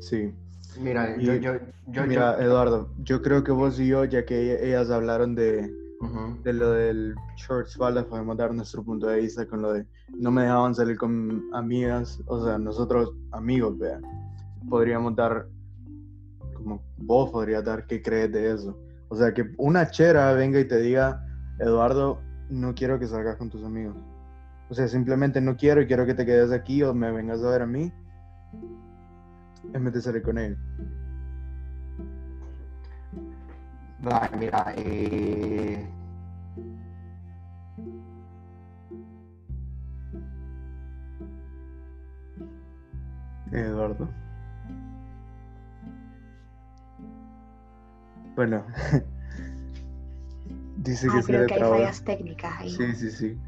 Sí. 0.00 0.32
Mira, 0.82 1.16
Y- 1.16 1.24
yo, 1.24 1.34
yo, 1.34 1.54
yo, 1.88 2.06
Mira, 2.06 2.36
yo- 2.38 2.44
Eduardo, 2.44 2.90
yo 2.98 3.22
creo 3.22 3.44
que 3.44 3.52
vos 3.52 3.78
y 3.78 3.88
yo, 3.88 4.04
ya 4.04 4.24
que 4.24 4.66
ellas 4.66 4.90
hablaron 4.90 5.34
de, 5.34 5.70
de 6.42 6.52
lo 6.52 6.70
del 6.70 7.14
short 7.36 7.68
falda, 7.76 8.06
podemos 8.06 8.36
dar 8.36 8.54
nuestro 8.54 8.82
punto 8.82 9.06
de 9.08 9.20
vista 9.20 9.46
con 9.46 9.60
lo 9.62 9.72
de 9.74 9.86
no 10.16 10.30
me 10.30 10.42
dejaban 10.42 10.74
salir 10.74 10.96
con 10.96 11.42
amigas, 11.52 12.20
o 12.26 12.44
sea, 12.44 12.58
nosotros 12.58 13.12
amigos, 13.32 13.78
vea, 13.78 14.00
podríamos 14.68 15.14
dar, 15.16 15.46
como 16.54 16.82
vos 16.96 17.30
podrías 17.30 17.64
dar, 17.64 17.86
¿qué 17.86 18.00
crees 18.02 18.32
de 18.32 18.52
eso? 18.52 18.78
O 19.08 19.16
sea, 19.16 19.34
que 19.34 19.44
una 19.58 19.90
chera 19.90 20.32
venga 20.32 20.58
y 20.60 20.64
te 20.66 20.80
diga, 20.80 21.24
Eduardo, 21.58 22.20
no 22.48 22.74
quiero 22.74 22.98
que 22.98 23.06
salgas 23.06 23.36
con 23.36 23.50
tus 23.50 23.62
amigos. 23.64 23.96
O 24.70 24.74
sea, 24.74 24.86
simplemente 24.88 25.40
no 25.40 25.56
quiero 25.56 25.82
y 25.82 25.86
quiero 25.86 26.06
que 26.06 26.14
te 26.14 26.24
quedes 26.24 26.52
aquí 26.52 26.82
o 26.82 26.94
me 26.94 27.10
vengas 27.10 27.42
a 27.42 27.50
ver 27.50 27.62
a 27.62 27.66
mí 27.66 27.92
en 29.72 29.84
vez 29.84 29.94
de 29.94 30.02
salir 30.02 30.22
con 30.22 30.38
él. 30.38 30.56
Va, 34.06 34.30
mira, 34.38 34.72
eh, 34.76 35.86
Eduardo. 43.52 44.08
Bueno, 48.36 48.64
dice 50.76 51.08
que 51.08 51.18
Ah, 51.18 51.22
se 51.22 51.26
creo 51.26 51.40
le 51.42 51.46
que 51.46 51.54
hay 51.54 51.60
fallas 51.60 52.04
técnicas 52.04 52.52
ahí. 52.58 52.70
Sí, 52.70 52.92
sí, 52.94 53.10
sí. 53.10 53.38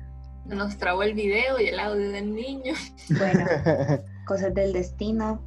Nos 0.44 0.76
trabó 0.76 1.02
el 1.02 1.14
video 1.14 1.61
y 1.61 1.68
el 1.68 1.78
audio 1.78 2.11
del 2.11 2.35
niño. 2.35 2.74
Bueno, 3.16 3.46
cosas 4.26 4.52
del 4.54 4.72
destino. 4.72 5.40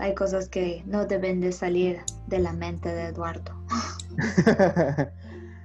Hay 0.00 0.14
cosas 0.14 0.48
que 0.48 0.82
no 0.86 1.04
deben 1.04 1.40
de 1.40 1.52
salir 1.52 2.00
de 2.26 2.38
la 2.38 2.54
mente 2.54 2.88
de 2.88 3.08
Eduardo. 3.08 3.52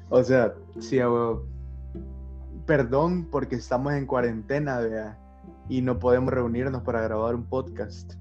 o 0.10 0.24
sea, 0.24 0.54
sí, 0.80 1.00
a 1.00 1.10
huevo. 1.10 1.46
Perdón 2.66 3.30
porque 3.32 3.56
estamos 3.56 3.94
en 3.94 4.06
cuarentena, 4.06 4.80
vea, 4.80 5.18
y 5.70 5.82
no 5.82 6.00
podemos 6.00 6.34
reunirnos 6.34 6.84
para 6.84 7.02
grabar 7.02 7.34
un 7.34 7.46
podcast. 7.46 8.14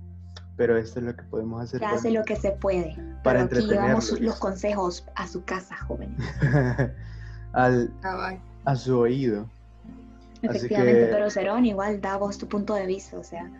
Pero 0.56 0.76
esto 0.76 1.00
es 1.00 1.06
lo 1.06 1.16
que 1.16 1.24
podemos 1.24 1.62
hacer. 1.62 1.80
Se 1.80 1.86
hace 1.86 2.10
lo 2.12 2.22
que 2.22 2.36
se 2.36 2.52
puede. 2.52 2.94
para 3.24 3.48
Pero 3.48 3.60
aquí 3.62 3.68
llevamos 3.72 4.20
los 4.20 4.36
consejos 4.38 5.04
a 5.16 5.26
su 5.26 5.44
casa, 5.44 5.76
jóvenes. 5.78 6.16
al, 7.52 7.92
a 8.64 8.76
su 8.76 8.96
oído. 9.00 9.48
Así 10.48 10.58
Efectivamente, 10.58 11.06
que- 11.06 11.12
pero 11.12 11.28
Cerón 11.28 11.64
igual 11.64 12.00
da 12.00 12.18
vos 12.18 12.38
tu 12.38 12.46
punto 12.46 12.74
de 12.74 12.86
vista, 12.86 13.18
o 13.18 13.24
sea, 13.24 13.50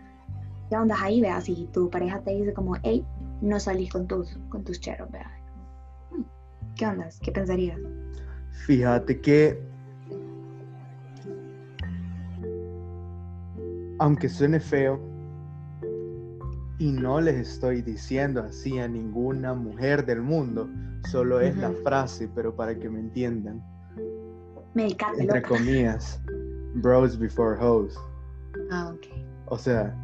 ¿qué 0.75 0.79
onda 0.81 0.97
ahí, 1.01 1.21
vea? 1.21 1.41
Si 1.41 1.69
tu 1.73 1.89
pareja 1.89 2.21
te 2.23 2.35
dice 2.35 2.53
como, 2.53 2.75
hey, 2.83 3.07
no 3.41 3.61
salís 3.61 3.93
con 3.93 4.09
tus, 4.09 4.37
con 4.49 4.65
tus 4.65 4.81
cheros, 4.81 5.09
vea. 5.09 5.31
¿Qué 6.75 6.85
onda? 6.85 7.09
¿Qué 7.23 7.31
pensarías? 7.31 7.79
Fíjate 8.67 9.21
que, 9.21 9.57
aunque 14.01 14.29
suene 14.29 14.59
feo, 14.59 14.99
y 16.81 16.91
no 16.91 17.21
les 17.21 17.37
estoy 17.37 17.81
diciendo 17.81 18.43
así 18.43 18.81
a 18.81 18.89
ninguna 18.89 19.55
mujer 19.55 20.05
del 20.05 20.23
mundo, 20.23 20.69
solo 21.09 21.41
es 21.41 21.57
la 21.57 21.71
Ujú. 21.71 21.83
frase, 21.85 22.29
pero 22.35 22.53
para 22.57 22.77
que 22.77 22.91
me 22.91 22.99
entiendan, 22.99 23.63
Medicate, 24.75 25.21
entre 25.23 25.41
loca. 25.41 25.51
comillas, 25.51 26.21
bros 26.75 27.17
before 27.17 27.57
hoes. 27.61 27.97
Ah, 28.73 28.93
ok. 28.93 29.07
O 29.47 29.57
sea, 29.57 29.95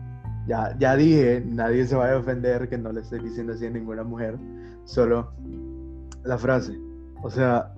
ya, 0.46 0.76
ya 0.78 0.96
dije, 0.96 1.42
nadie 1.46 1.86
se 1.86 1.94
vaya 1.94 2.14
a 2.14 2.18
ofender 2.18 2.68
que 2.68 2.78
no 2.78 2.92
le 2.92 3.00
estoy 3.00 3.20
diciendo 3.20 3.52
así 3.52 3.66
a 3.66 3.70
ninguna 3.70 4.02
mujer, 4.02 4.38
solo 4.84 5.32
la 6.24 6.38
frase. 6.38 6.78
O 7.22 7.30
sea, 7.30 7.72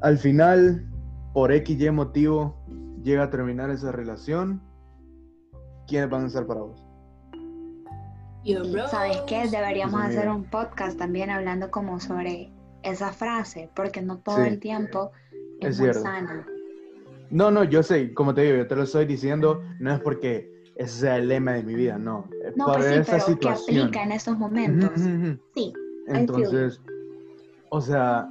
al 0.00 0.18
final, 0.18 0.84
por 1.32 1.52
X 1.52 1.80
y 1.80 1.90
motivo, 1.90 2.56
llega 3.02 3.24
a 3.24 3.30
terminar 3.30 3.70
esa 3.70 3.92
relación, 3.92 4.60
¿quiénes 5.86 6.10
van 6.10 6.24
a 6.24 6.26
estar 6.26 6.46
para 6.46 6.60
vos? 6.60 6.82
¿Sabes 8.90 9.20
qué? 9.26 9.48
Deberíamos 9.50 10.00
Sí, 10.02 10.06
hacer 10.08 10.28
un 10.28 10.44
podcast 10.44 10.96
también 10.98 11.30
hablando 11.30 11.70
como 11.70 11.98
sobre 11.98 12.52
esa 12.82 13.12
frase, 13.12 13.70
porque 13.74 14.02
no 14.02 14.18
todo 14.18 14.36
Sí. 14.36 14.48
el 14.48 14.60
tiempo 14.60 15.10
es, 15.60 15.70
Es 15.70 15.78
muy 15.80 15.86
cierto. 15.92 16.02
sano. 16.02 16.44
No, 17.30 17.50
no, 17.50 17.64
yo 17.64 17.82
sé, 17.82 18.14
como 18.14 18.34
te 18.34 18.42
digo, 18.42 18.56
yo 18.58 18.68
te 18.68 18.76
lo 18.76 18.84
estoy 18.84 19.04
diciendo, 19.04 19.62
no 19.80 19.92
es 19.92 19.98
porque 20.00 20.55
ese 20.76 21.00
sea 21.00 21.16
el 21.16 21.28
lema 21.28 21.52
de 21.52 21.62
mi 21.62 21.74
vida, 21.74 21.98
no. 21.98 22.28
es 22.44 22.56
No, 22.56 22.66
por 22.66 22.76
pues 22.76 22.86
sí, 22.86 22.94
esa 22.94 23.12
pero 23.12 23.24
que 23.24 23.32
situación. 23.32 23.80
aplica 23.80 24.02
en 24.02 24.12
estos 24.12 24.38
momentos. 24.38 24.90
Sí. 25.54 25.72
Entonces, 26.08 26.80
o 27.70 27.80
sea, 27.80 28.28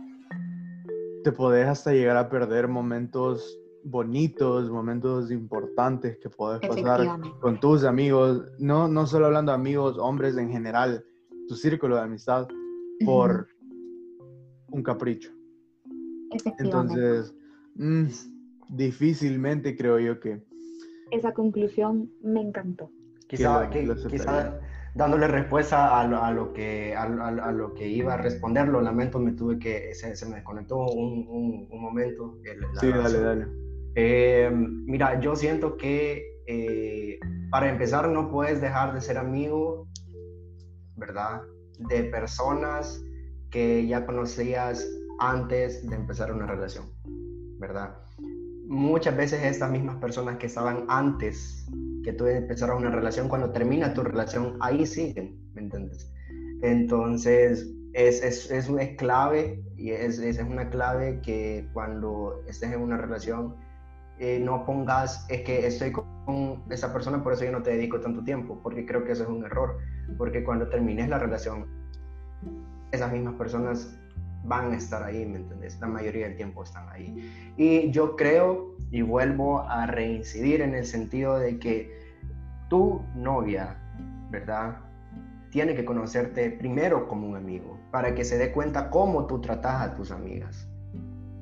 te 1.24 1.32
podés 1.32 1.68
hasta 1.68 1.92
llegar 1.92 2.18
a 2.18 2.30
perder 2.30 2.68
momentos 2.68 3.60
bonitos, 3.84 4.70
momentos 4.70 5.32
importantes 5.32 6.18
que 6.18 6.30
podés 6.30 6.60
pasar 6.68 7.20
con 7.40 7.60
tus 7.60 7.84
amigos, 7.84 8.44
no, 8.60 8.88
no 8.88 9.06
solo 9.06 9.28
hablando 9.28 9.52
de 9.52 9.58
amigos, 9.58 9.98
hombres 10.00 10.38
en 10.38 10.50
general, 10.50 11.06
tu 11.48 11.56
círculo 11.56 11.96
de 11.96 12.02
amistad, 12.02 12.48
por 13.06 13.48
un 14.70 14.82
capricho. 14.84 15.32
Entonces, 16.58 17.34
mm, 17.76 18.06
difícilmente 18.70 19.76
creo 19.76 20.00
yo 20.00 20.20
que... 20.20 20.44
Esa 21.16 21.34
conclusión 21.34 22.12
me 22.22 22.42
encantó. 22.42 22.90
quizá, 23.28 23.64
lo- 23.64 23.70
que- 23.72 24.08
quizá 24.08 24.60
dándole 24.94 25.28
respuesta 25.28 26.00
a 26.00 26.06
lo, 26.08 26.24
a 26.24 26.32
lo 26.32 26.54
que, 26.54 26.94
a, 26.96 27.04
a- 27.04 27.28
a 27.50 27.52
lo 27.52 27.74
que 27.74 27.88
iba 27.88 28.14
a 28.14 28.18
responder, 28.18 28.68
lo 28.68 28.82
lamento, 28.82 29.20
me 29.20 29.32
tuve 29.32 29.58
que, 29.58 29.94
se, 29.96 30.16
se 30.16 30.26
me 30.28 30.36
desconectó 30.36 30.78
un, 30.86 31.26
un- 31.28 31.68
un 31.72 31.82
momento. 31.82 32.38
el- 32.44 32.62
la 32.62 32.82
Sí, 32.82 32.88
dale, 32.92 33.20
dale. 33.20 33.48
Eh, 33.96 34.52
mira, 34.54 35.20
yo 35.20 35.36
siento 35.36 35.76
que 35.78 36.24
eh, 36.48 37.18
para 37.50 37.70
empezar 37.70 38.08
no 38.10 38.30
puedes 38.30 38.62
dejar 38.62 38.94
de 38.94 39.02
ser 39.02 39.18
amigo, 39.18 39.88
¿verdad? 40.96 41.42
De 41.90 42.04
personas 42.04 43.04
que 43.50 43.88
ya 43.88 44.06
conocías 44.06 44.88
antes 45.20 45.90
de 45.90 45.96
empezar 45.96 46.32
una 46.32 46.46
relación, 46.46 46.86
¿verdad? 47.60 47.98
Muchas 48.68 49.16
veces 49.16 49.44
estas 49.44 49.70
mismas 49.72 49.98
personas 49.98 50.38
que 50.38 50.48
estaban 50.48 50.86
antes 50.88 51.68
que 52.04 52.14
tú 52.14 52.28
empezaras 52.28 52.78
una 52.78 52.92
relación, 52.92 53.28
cuando 53.28 53.52
termina 53.52 53.94
tu 53.94 54.04
relación, 54.04 54.58
ahí 54.60 54.86
siguen, 54.86 55.40
¿me 55.54 55.62
entiendes? 55.62 56.12
Entonces, 56.62 57.68
es, 57.94 58.22
es, 58.24 58.52
es, 58.52 58.70
es 58.70 58.98
clave 58.98 59.64
y 59.78 59.92
es, 59.92 60.20
es 60.20 60.40
una 60.40 60.70
clave 60.70 61.22
que 61.22 61.68
cuando 61.74 62.44
estés 62.48 62.72
en 62.74 62.82
una 62.82 62.98
relación, 62.98 63.56
eh, 64.20 64.40
no 64.40 64.66
pongas, 64.66 65.26
es 65.30 65.42
que 65.42 65.66
estoy 65.66 65.92
con 65.92 66.64
esa 66.70 66.94
persona, 66.94 67.24
por 67.24 67.34
eso 67.34 67.46
yo 67.46 67.52
no 67.52 67.64
te 67.64 67.72
dedico 67.72 68.00
tanto 68.00 68.24
tiempo, 68.24 68.60
porque 68.62 68.86
creo 68.86 69.04
que 69.04 69.12
eso 69.12 69.24
es 69.24 69.30
un 69.30 69.44
error, 69.46 69.78
porque 70.18 70.44
cuando 70.44 70.70
termines 70.70 71.10
la 71.10 71.20
relación, 71.20 71.66
esas 72.92 73.12
mismas 73.12 73.36
personas 73.36 74.00
van 74.48 74.74
a 74.74 74.78
estar 74.78 75.04
ahí, 75.04 75.26
¿me 75.26 75.38
entiendes? 75.38 75.80
La 75.80 75.88
mayoría 75.88 76.28
del 76.28 76.36
tiempo 76.36 76.64
están 76.64 76.88
ahí. 76.90 77.54
Y 77.58 77.92
yo 77.92 78.16
creo, 78.16 78.76
y 78.92 79.02
vuelvo 79.02 79.62
a 79.62 79.86
reincidir 79.86 80.62
en 80.62 80.76
el 80.76 80.86
sentido 80.86 81.40
de 81.40 81.60
que 81.60 81.92
tu 82.70 83.02
novia, 83.16 83.78
¿verdad? 84.30 84.78
Tiene 85.50 85.76
que 85.76 85.86
conocerte 85.86 86.52
primero 86.52 87.08
como 87.08 87.28
un 87.28 87.36
amigo, 87.36 87.80
para 87.92 88.14
que 88.14 88.26
se 88.26 88.38
dé 88.38 88.52
cuenta 88.52 88.90
cómo 88.90 89.26
tú 89.26 89.42
tratas 89.42 89.82
a 89.82 89.96
tus 89.96 90.12
amigas. 90.12 90.68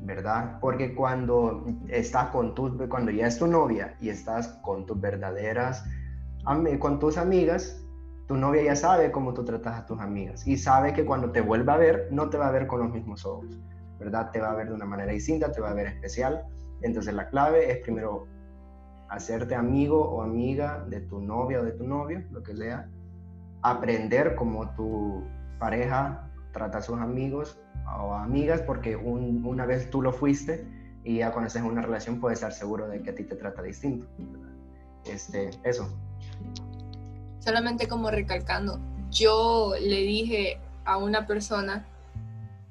¿verdad? 0.05 0.59
Porque 0.59 0.93
cuando 0.93 1.65
estás 1.87 2.29
con 2.31 2.53
tus, 2.53 2.73
cuando 2.89 3.09
ya 3.11 3.27
es 3.27 3.39
tu 3.39 3.47
novia 3.47 3.95
y 4.01 4.09
estás 4.09 4.49
con 4.61 4.85
tus 4.85 4.99
verdaderas, 4.99 5.85
con 6.79 6.99
tus 6.99 7.17
amigas, 7.17 7.82
tu 8.27 8.37
novia 8.37 8.63
ya 8.63 8.75
sabe 8.75 9.11
cómo 9.11 9.33
tú 9.33 9.43
tratas 9.43 9.79
a 9.79 9.85
tus 9.85 9.99
amigas 9.99 10.47
y 10.47 10.57
sabe 10.57 10.93
que 10.93 11.05
cuando 11.05 11.31
te 11.31 11.41
vuelva 11.41 11.73
a 11.73 11.77
ver, 11.77 12.07
no 12.11 12.29
te 12.29 12.37
va 12.37 12.47
a 12.47 12.51
ver 12.51 12.67
con 12.67 12.79
los 12.79 12.91
mismos 12.91 13.25
ojos, 13.25 13.59
¿verdad? 13.99 14.31
Te 14.31 14.39
va 14.39 14.51
a 14.51 14.55
ver 14.55 14.69
de 14.69 14.73
una 14.73 14.85
manera 14.85 15.11
distinta, 15.11 15.51
te 15.51 15.61
va 15.61 15.71
a 15.71 15.73
ver 15.73 15.87
especial. 15.87 16.45
Entonces 16.81 17.13
la 17.13 17.29
clave 17.29 17.71
es 17.71 17.79
primero 17.79 18.27
hacerte 19.09 19.55
amigo 19.55 20.01
o 20.09 20.21
amiga 20.21 20.85
de 20.89 21.01
tu 21.01 21.19
novia 21.21 21.59
o 21.59 21.63
de 21.63 21.73
tu 21.73 21.85
novio, 21.85 22.23
lo 22.31 22.41
que 22.41 22.55
sea, 22.55 22.89
aprender 23.61 24.35
cómo 24.35 24.69
tu 24.75 25.23
pareja 25.59 26.29
trata 26.51 26.79
a 26.79 26.81
sus 26.81 26.99
amigos 26.99 27.59
o 27.99 28.13
amigas 28.13 28.61
porque 28.61 28.95
una 28.95 29.65
vez 29.65 29.89
tú 29.89 30.01
lo 30.01 30.13
fuiste 30.13 30.65
y 31.03 31.17
ya 31.17 31.31
cuando 31.31 31.51
en 31.57 31.65
una 31.65 31.81
relación 31.81 32.19
puedes 32.19 32.37
estar 32.37 32.53
seguro 32.53 32.87
de 32.87 33.01
que 33.01 33.09
a 33.09 33.15
ti 33.15 33.23
te 33.23 33.35
trata 33.35 33.61
distinto. 33.61 34.07
Este, 35.05 35.49
eso. 35.63 35.89
Solamente 37.43 37.87
como 37.87 38.09
recalcando, 38.09 38.79
yo 39.11 39.73
le 39.79 40.01
dije 40.01 40.59
a 40.85 40.97
una 40.97 41.27
persona 41.27 41.85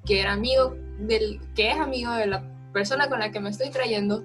que 0.05 0.21
era 0.21 0.33
amigo 0.33 0.75
del, 0.99 1.41
que 1.55 1.71
es 1.71 1.79
amigo 1.79 2.13
de 2.13 2.27
la 2.27 2.43
persona 2.73 3.09
con 3.09 3.21
la 3.21 3.31
que 3.31 3.41
me 3.41 3.51
estoy 3.51 3.71
trayendo, 3.71 4.23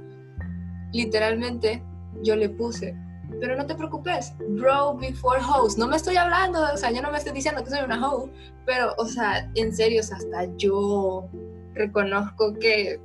literalmente 0.93 1.83
yo 2.23 2.35
le 2.35 2.49
puse, 2.49 2.95
pero 3.39 3.55
no 3.55 3.65
te 3.65 3.75
preocupes, 3.75 4.33
bro 4.49 4.95
before 4.95 5.41
host. 5.41 5.77
No 5.77 5.87
me 5.87 5.97
estoy 5.97 6.15
hablando, 6.15 6.61
o 6.73 6.77
sea, 6.77 6.91
yo 6.91 7.01
no 7.01 7.11
me 7.11 7.17
estoy 7.17 7.33
diciendo 7.33 7.63
que 7.63 7.69
soy 7.69 7.81
una 7.83 8.07
host, 8.07 8.33
pero, 8.65 8.93
o 8.97 9.05
sea, 9.05 9.51
en 9.55 9.75
serio, 9.75 10.01
hasta 10.01 10.45
yo 10.55 11.27
reconozco 11.73 12.53
que 12.53 12.99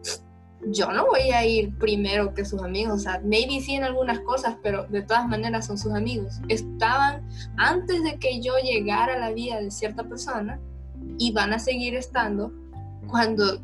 yo 0.66 0.92
no 0.92 1.07
voy 1.07 1.31
a 1.33 1.44
ir 1.44 1.77
primero 1.77 2.35
que 2.35 2.44
sus 2.44 2.62
amigos, 2.62 2.94
o 2.94 2.98
sea, 2.98 3.20
maybe 3.25 3.61
sí 3.61 3.75
en 3.75 3.85
algunas 3.85 4.20
cosas, 4.20 4.57
pero 4.62 4.85
de 4.85 5.03
todas 5.03 5.27
maneras 5.27 5.66
son 5.66 5.77
sus 5.77 5.92
amigos. 5.92 6.40
Estaban 6.48 7.29
antes 7.57 8.03
de 8.05 8.18
que 8.18 8.40
yo 8.40 8.55
llegara 8.59 9.14
a 9.14 9.18
la 9.18 9.33
vida 9.33 9.61
de 9.61 9.70
cierta 9.70 10.05
persona 10.05 10.61
y 11.18 11.33
van 11.33 11.53
a 11.53 11.59
seguir 11.59 11.94
estando 11.94 12.53
cuando 13.09 13.59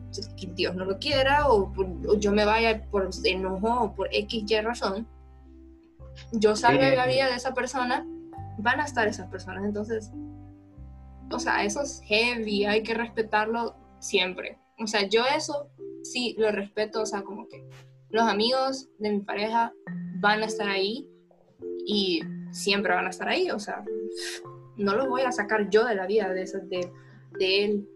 Dios 0.54 0.74
no 0.74 0.84
lo 0.84 0.98
quiera 0.98 1.48
o, 1.48 1.72
yo 2.18 2.32
me 2.32 2.44
vaya 2.44 2.82
por 2.90 3.08
enojo 3.24 3.80
o 3.80 3.94
por 3.94 4.08
X 4.12 4.44
y 4.46 4.61
razón, 4.61 5.06
yo 6.32 6.56
salga 6.56 6.90
de 6.90 6.96
la 6.96 7.06
vida 7.06 7.26
de 7.26 7.37
esa 7.37 7.54
persona, 7.54 8.04
van 8.58 8.80
a 8.80 8.84
estar 8.84 9.06
esas 9.06 9.28
personas. 9.28 9.64
Entonces, 9.64 10.11
o 11.30 11.38
sea, 11.38 11.64
eso 11.64 11.80
es 11.82 12.02
heavy, 12.04 12.66
hay 12.66 12.82
que 12.82 12.94
respetarlo 12.94 13.76
siempre. 14.00 14.58
O 14.78 14.87
sea, 14.87 15.06
yo 15.08 15.22
eso 15.34 15.70
sí 16.12 16.34
lo 16.38 16.50
respeto, 16.50 17.02
o 17.02 17.06
sea, 17.06 17.22
como 17.22 17.48
que 17.48 17.64
los 18.10 18.22
amigos 18.22 18.88
de 18.98 19.10
mi 19.10 19.20
pareja 19.20 19.72
van 20.20 20.42
a 20.42 20.46
estar 20.46 20.68
ahí 20.68 21.08
y 21.86 22.20
siempre 22.50 22.94
van 22.94 23.06
a 23.06 23.10
estar 23.10 23.28
ahí, 23.28 23.50
o 23.50 23.58
sea, 23.58 23.84
no 24.76 24.94
los 24.94 25.08
voy 25.08 25.22
a 25.22 25.32
sacar 25.32 25.68
yo 25.70 25.84
de 25.84 25.94
la 25.94 26.06
vida 26.06 26.32
de, 26.32 26.44
de, 26.44 26.92
de 27.38 27.64
él. 27.64 27.88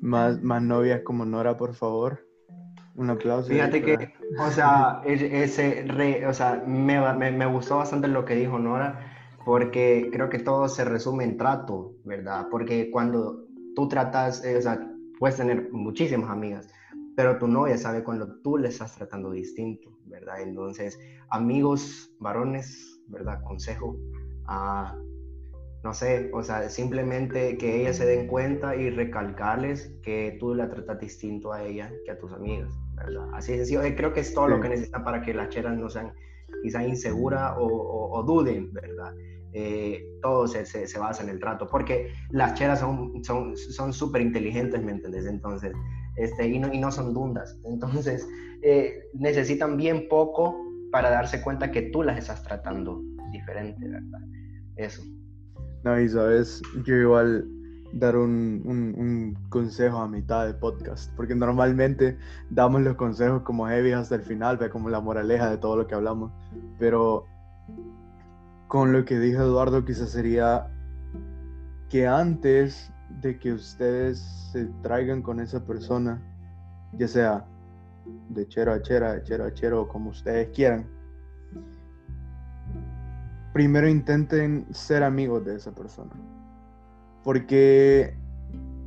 Más, 0.00 0.42
más 0.42 0.62
novias 0.62 1.02
como 1.02 1.24
Nora, 1.24 1.56
por 1.56 1.74
favor. 1.74 2.26
Un 2.96 3.10
aplauso. 3.10 3.48
Fíjate 3.48 3.82
que, 3.82 4.14
o 4.38 4.50
sea, 4.50 5.02
ese 5.04 5.84
re, 5.86 6.26
o 6.26 6.32
sea, 6.32 6.62
me, 6.66 7.00
me, 7.14 7.30
me, 7.30 7.46
gustó 7.46 7.76
bastante 7.76 8.08
lo 8.08 8.24
que 8.24 8.34
dijo 8.34 8.58
Nora, 8.58 9.14
porque 9.44 10.08
creo 10.12 10.28
que 10.28 10.38
todo 10.38 10.68
se 10.68 10.84
resume 10.84 11.24
en 11.24 11.36
trato, 11.36 11.94
¿verdad? 12.04 12.48
Porque 12.50 12.90
cuando 12.90 13.46
tú 13.74 13.88
tratas, 13.88 14.44
eh, 14.44 14.56
o 14.56 14.62
sea, 14.62 14.80
puedes 15.18 15.36
tener 15.36 15.70
muchísimas 15.72 16.30
amigas, 16.30 16.68
pero 17.16 17.38
tu 17.38 17.48
novia 17.48 17.78
sabe 17.78 18.04
cuando 18.04 18.40
tú 18.42 18.58
le 18.58 18.68
estás 18.68 18.94
tratando 18.94 19.30
distinto, 19.30 19.90
¿verdad? 20.04 20.42
Entonces, 20.42 20.98
amigos, 21.30 22.12
varones, 22.20 23.00
¿verdad? 23.08 23.42
Consejo, 23.42 23.96
a 24.46 24.96
no 25.86 25.94
sé, 25.94 26.30
o 26.34 26.42
sea, 26.42 26.68
simplemente 26.68 27.56
que 27.58 27.80
ellas 27.80 27.98
se 27.98 28.06
den 28.06 28.26
cuenta 28.26 28.74
y 28.74 28.90
recalcarles 28.90 29.94
que 30.02 30.36
tú 30.40 30.52
la 30.52 30.68
tratas 30.68 30.98
distinto 30.98 31.52
a 31.52 31.62
ella 31.62 31.92
que 32.04 32.10
a 32.10 32.18
tus 32.18 32.32
amigas, 32.32 32.74
¿verdad? 32.94 33.28
Así 33.34 33.52
es 33.52 33.58
sencillo, 33.58 33.82
eh, 33.82 33.94
creo 33.94 34.12
que 34.12 34.18
es 34.18 34.34
todo 34.34 34.48
lo 34.48 34.60
que 34.60 34.68
necesitan 34.68 35.04
para 35.04 35.22
que 35.22 35.32
las 35.32 35.48
cheras 35.50 35.78
no 35.78 35.88
sean 35.88 36.12
quizá 36.64 36.84
inseguras 36.84 37.54
o, 37.56 38.20
duden, 38.26 38.72
¿verdad? 38.72 39.14
Eh, 39.52 40.04
todo 40.22 40.48
se, 40.48 40.66
se, 40.66 40.98
basa 40.98 41.22
en 41.22 41.28
el 41.28 41.38
trato, 41.38 41.68
porque 41.68 42.12
las 42.30 42.54
cheras 42.54 42.80
son 42.80 43.24
súper 43.24 43.62
son, 43.72 44.20
inteligentes, 44.22 44.82
¿me 44.82 44.90
entiendes? 44.90 45.26
Entonces, 45.26 45.72
este, 46.16 46.48
y, 46.48 46.58
no, 46.58 46.72
y 46.72 46.78
no 46.78 46.90
son 46.90 47.14
dundas, 47.14 47.58
entonces 47.64 48.26
eh, 48.62 49.04
necesitan 49.14 49.76
bien 49.76 50.08
poco 50.08 50.56
para 50.90 51.10
darse 51.10 51.42
cuenta 51.42 51.70
que 51.70 51.82
tú 51.82 52.02
las 52.02 52.18
estás 52.18 52.42
tratando 52.42 53.02
diferente, 53.32 53.88
¿verdad? 53.88 54.20
Eso. 54.76 55.02
No, 55.84 56.00
y 56.00 56.08
sabes, 56.08 56.62
yo 56.84 56.94
igual 56.94 57.46
dar 57.92 58.16
un, 58.16 58.62
un, 58.64 59.36
consejo 59.48 59.98
a 59.98 60.08
mitad 60.08 60.44
del 60.46 60.56
podcast, 60.56 61.14
porque 61.16 61.34
normalmente 61.34 62.18
damos 62.50 62.82
los 62.82 62.96
consejos 62.96 63.42
como 63.42 63.66
heavy 63.68 63.92
hasta 63.92 64.16
el 64.16 64.22
final, 64.22 64.56
ve 64.56 64.70
como 64.70 64.90
la 64.90 65.00
moraleja 65.00 65.50
de 65.50 65.58
todo 65.58 65.76
lo 65.76 65.86
que 65.86 65.94
hablamos, 65.94 66.32
pero 66.78 67.24
con 68.68 68.92
lo 68.92 69.04
que 69.04 69.18
dijo 69.18 69.42
Eduardo 69.42 69.84
quizás 69.84 70.10
sería 70.10 70.68
que 71.88 72.06
antes 72.06 72.92
de 73.20 73.38
que 73.38 73.52
ustedes 73.52 74.18
se 74.52 74.66
traigan 74.82 75.22
con 75.22 75.40
esa 75.40 75.64
persona, 75.64 76.20
ya 76.92 77.08
sea 77.08 77.46
de 78.30 78.46
chero 78.48 78.72
a 78.72 78.82
chera, 78.82 79.14
de 79.14 79.22
chero 79.22 79.44
a 79.44 79.52
chero, 79.52 79.88
como 79.88 80.10
ustedes 80.10 80.48
quieran, 80.54 80.86
primero 83.52 83.88
intenten 83.88 84.66
ser 84.70 85.02
amigos 85.02 85.44
de 85.44 85.56
esa 85.56 85.74
persona. 85.74 86.12
Porque 87.24 88.16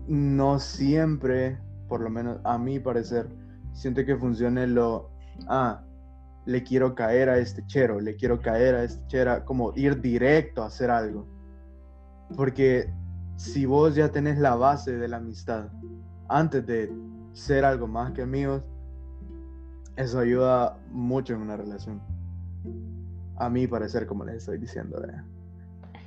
no 0.07 0.59
siempre, 0.59 1.59
por 1.87 2.01
lo 2.01 2.09
menos 2.09 2.39
a 2.43 2.57
mi 2.57 2.79
parecer, 2.79 3.27
siente 3.73 4.05
que 4.05 4.15
funcione 4.15 4.67
lo, 4.67 5.09
ah, 5.47 5.83
le 6.45 6.63
quiero 6.63 6.95
caer 6.95 7.29
a 7.29 7.37
este 7.37 7.65
chero, 7.67 7.99
le 7.99 8.15
quiero 8.15 8.41
caer 8.41 8.75
a 8.75 8.83
este 8.83 9.05
chera, 9.07 9.45
como 9.45 9.73
ir 9.75 10.01
directo 10.01 10.63
a 10.63 10.67
hacer 10.67 10.89
algo. 10.89 11.27
Porque 12.35 12.93
si 13.39 13.65
vos 13.65 13.95
ya 13.95 14.09
tenés 14.09 14.37
la 14.37 14.55
base 14.55 14.97
de 14.97 15.07
la 15.07 15.15
amistad 15.15 15.69
antes 16.27 16.67
de 16.67 16.91
ser 17.31 17.63
algo 17.63 17.87
más 17.87 18.11
que 18.11 18.21
amigos, 18.21 18.61
eso 19.95 20.19
ayuda 20.19 20.77
mucho 20.91 21.35
en 21.35 21.43
una 21.43 21.55
relación 21.55 22.01
a 23.37 23.49
mí 23.49 23.65
parecer, 23.65 24.05
como 24.07 24.25
les 24.25 24.35
estoy 24.35 24.57
diciendo. 24.57 25.01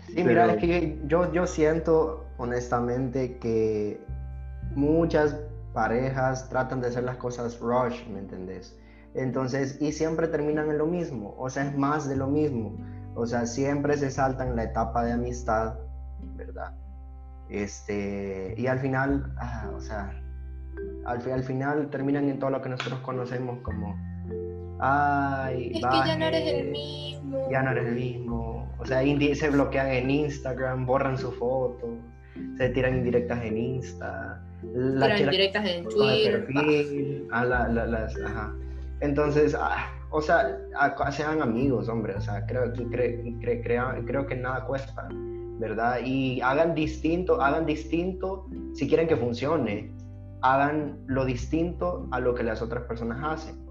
Sí, 0.09 0.23
mira, 0.23 0.53
es 0.53 0.61
que 0.61 1.01
yo, 1.07 1.33
yo 1.33 1.47
siento 1.47 2.27
honestamente 2.37 3.39
que 3.39 3.99
muchas 4.75 5.35
parejas 5.73 6.51
tratan 6.51 6.83
de 6.83 6.89
hacer 6.89 7.05
las 7.05 7.17
cosas 7.17 7.59
rush, 7.61 8.07
¿me 8.09 8.19
entendés? 8.19 8.79
Entonces, 9.15 9.81
y 9.81 9.93
siempre 9.93 10.29
terminan 10.29 10.69
en 10.69 10.77
lo 10.77 10.87
mismo, 10.87 11.35
o 11.39 11.49
sea, 11.49 11.65
es 11.65 11.75
más 11.79 12.07
de 12.07 12.17
lo 12.17 12.27
mismo. 12.27 12.77
O 13.15 13.27
sea, 13.27 13.47
siempre 13.47 13.97
se 13.97 14.11
saltan 14.11 14.55
la 14.55 14.65
etapa 14.65 15.03
de 15.03 15.13
amistad, 15.13 15.79
¿verdad? 16.37 16.75
Este, 17.53 18.55
y 18.57 18.67
al 18.67 18.79
final, 18.81 19.33
ah, 19.39 19.71
o 19.77 19.81
sea, 19.81 20.19
al, 21.05 21.31
al 21.31 21.45
final 21.45 21.91
terminan 21.91 22.29
en 22.31 22.39
todo 22.39 22.51
lo 22.51 22.63
que 22.63 22.71
nosotros 22.71 23.01
conocemos 23.01 23.61
como 23.61 23.95
ay, 24.83 25.73
es 25.75 25.81
que 25.81 26.09
ya 26.09 26.17
no 26.17 26.25
eres 26.27 26.53
el 26.53 26.71
mismo. 26.71 27.49
Ya 27.51 27.63
no 27.63 27.71
eres 27.71 27.87
el 27.87 27.95
mismo. 27.95 28.69
O 28.79 28.85
sea, 28.85 29.03
se 29.35 29.51
bloquean 29.51 29.89
en 29.89 30.11
Instagram, 30.11 30.87
borran 30.87 31.17
su 31.17 31.31
foto, 31.33 31.97
se 32.57 32.71
tiran 32.71 32.97
indirectas 32.97 33.43
en 33.45 33.57
Insta. 33.57 34.43
La 34.63 35.15
tiran 35.15 35.33
indirectas 35.33 35.69
en 35.69 35.85
Twitter. 35.85 36.47
Perfil, 36.47 37.29
ah, 37.31 37.45
la, 37.45 37.69
las, 37.69 38.17
ajá. 38.25 38.53
Entonces, 39.01 39.55
ah, 39.59 39.89
o 40.11 40.21
sea, 40.21 40.59
sean 41.13 41.43
amigos, 41.43 41.89
hombre. 41.89 42.15
O 42.15 42.21
sea, 42.21 42.45
creo, 42.47 42.73
creo 42.73 44.27
que 44.27 44.37
nada 44.37 44.65
cuesta, 44.65 45.09
¿verdad? 45.63 46.01
Y 46.05 46.41
hagan 46.43 46.75
distinto, 46.75 47.41
hagan 47.41 47.65
distinto 47.65 48.47
si 48.75 48.87
quieren 48.87 49.09
que 49.09 49.17
funcione. 49.17 49.91
Hagan 50.43 50.99
lo 51.07 51.25
distinto 51.25 52.09
a 52.11 52.21
lo 52.21 52.35
que 52.35 52.43
las 52.43 52.61
otras 52.61 52.85
personas 52.85 53.19
hacen 53.23 53.63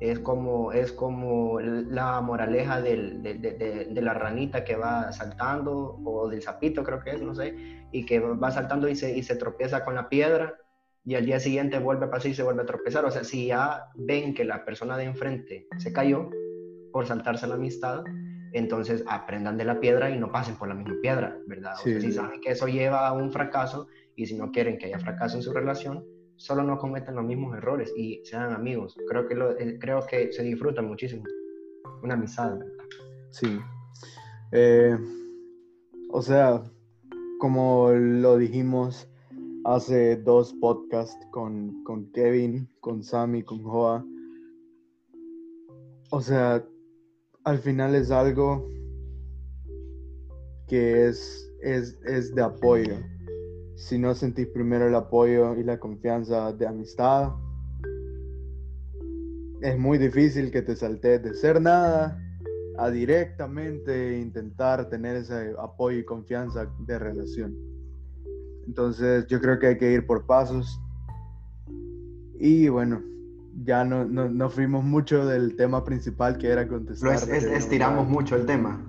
es 0.00 0.20
como, 0.20 0.72
es 0.72 0.92
como 0.92 1.58
la 1.60 2.20
moraleja 2.20 2.80
de, 2.80 3.88
de, 3.90 4.02
la 4.02 4.14
ranita 4.14 4.62
que 4.64 4.76
va 4.76 5.10
saltando, 5.12 5.98
o 6.04 6.28
del 6.28 6.42
sapito 6.42 6.84
creo 6.84 7.00
que 7.00 7.10
es, 7.10 7.22
no 7.22 7.34
sé, 7.34 7.56
y 7.90 8.06
que 8.06 8.20
va 8.20 8.50
saltando 8.50 8.88
y 8.88 8.94
se, 8.94 9.16
y 9.16 9.22
se 9.22 9.34
tropieza 9.34 9.84
con 9.84 9.96
la 9.96 10.08
piedra 10.08 10.54
y 11.04 11.14
al 11.16 11.26
día 11.26 11.40
siguiente 11.40 11.78
vuelve 11.78 12.06
a 12.06 12.10
pasar 12.10 12.30
y 12.30 12.34
se 12.34 12.42
vuelve 12.42 12.62
a 12.62 12.66
tropezar. 12.66 13.04
O 13.04 13.10
sea, 13.10 13.24
si 13.24 13.46
ya 13.46 13.86
ven 13.96 14.34
que 14.34 14.44
la 14.44 14.64
persona 14.64 14.96
de 14.96 15.04
enfrente 15.04 15.66
se 15.78 15.92
cayó 15.92 16.30
por 16.92 17.06
saltarse 17.06 17.46
la 17.46 17.54
amistad, 17.54 18.04
entonces 18.52 19.04
aprendan 19.06 19.56
de 19.56 19.64
la 19.64 19.80
piedra 19.80 20.10
y 20.10 20.18
no 20.18 20.30
pasen 20.30 20.56
por 20.56 20.68
la 20.68 20.74
misma 20.74 20.94
piedra, 21.00 21.38
¿verdad? 21.46 21.74
O 21.74 21.82
sea, 21.82 22.00
si 22.00 22.12
saben 22.12 22.40
que 22.40 22.52
eso 22.52 22.66
lleva 22.66 23.06
a 23.06 23.12
un 23.12 23.30
fracaso 23.30 23.88
y 24.16 24.26
si 24.26 24.36
no 24.36 24.50
quieren 24.50 24.78
que 24.78 24.86
haya 24.86 24.98
fracaso 24.98 25.36
en 25.36 25.42
su 25.42 25.52
relación, 25.52 26.04
solo 26.36 26.62
no 26.62 26.78
cometan 26.78 27.16
los 27.16 27.24
mismos 27.24 27.56
errores 27.56 27.92
y 27.96 28.20
sean 28.24 28.52
amigos. 28.52 28.96
Creo 29.08 29.26
que, 29.26 29.34
lo, 29.34 29.58
eh, 29.58 29.78
creo 29.80 30.06
que 30.06 30.32
se 30.32 30.42
disfruta 30.42 30.82
muchísimo. 30.82 31.24
Una 32.02 32.14
amistad, 32.14 32.58
¿verdad? 32.58 32.84
Sí. 33.30 33.58
Eh, 34.52 34.96
o 36.10 36.22
sea, 36.22 36.62
como 37.38 37.90
lo 37.92 38.38
dijimos 38.38 39.08
hace 39.64 40.16
dos 40.16 40.54
podcasts 40.54 41.26
con, 41.30 41.82
con 41.84 42.10
Kevin, 42.12 42.68
con 42.80 43.02
Sammy, 43.02 43.42
con 43.42 43.62
Joa. 43.62 44.04
O 46.10 46.20
sea, 46.20 46.64
al 47.48 47.58
final 47.58 47.94
es 47.94 48.10
algo 48.10 48.68
que 50.66 51.08
es, 51.08 51.50
es, 51.62 51.98
es 52.04 52.34
de 52.34 52.42
apoyo 52.42 52.96
si 53.78 53.96
no 53.96 54.12
sentís 54.12 54.48
primero 54.48 54.88
el 54.88 54.94
apoyo 54.96 55.54
y 55.54 55.62
la 55.62 55.78
confianza 55.78 56.52
de 56.52 56.66
amistad, 56.66 57.32
es 59.62 59.78
muy 59.78 59.98
difícil 59.98 60.50
que 60.50 60.62
te 60.62 60.74
saltes 60.74 61.22
de 61.22 61.32
ser 61.34 61.60
nada 61.60 62.20
a 62.76 62.90
directamente 62.90 64.18
intentar 64.18 64.88
tener 64.88 65.16
ese 65.16 65.54
apoyo 65.60 65.98
y 65.98 66.04
confianza 66.04 66.68
de 66.86 66.98
relación. 66.98 67.56
Entonces 68.66 69.28
yo 69.28 69.40
creo 69.40 69.60
que 69.60 69.68
hay 69.68 69.78
que 69.78 69.92
ir 69.92 70.04
por 70.04 70.26
pasos. 70.26 70.80
Y 72.40 72.68
bueno, 72.68 73.00
ya 73.64 73.84
no, 73.84 74.04
no, 74.04 74.50
fuimos 74.50 74.84
mucho 74.84 75.26
del 75.26 75.56
tema 75.56 75.84
principal 75.84 76.38
que 76.38 76.48
era 76.48 76.68
contestar. 76.68 77.16
estiramos 77.30 78.08
mucho 78.08 78.36
el 78.36 78.46
tema. 78.46 78.84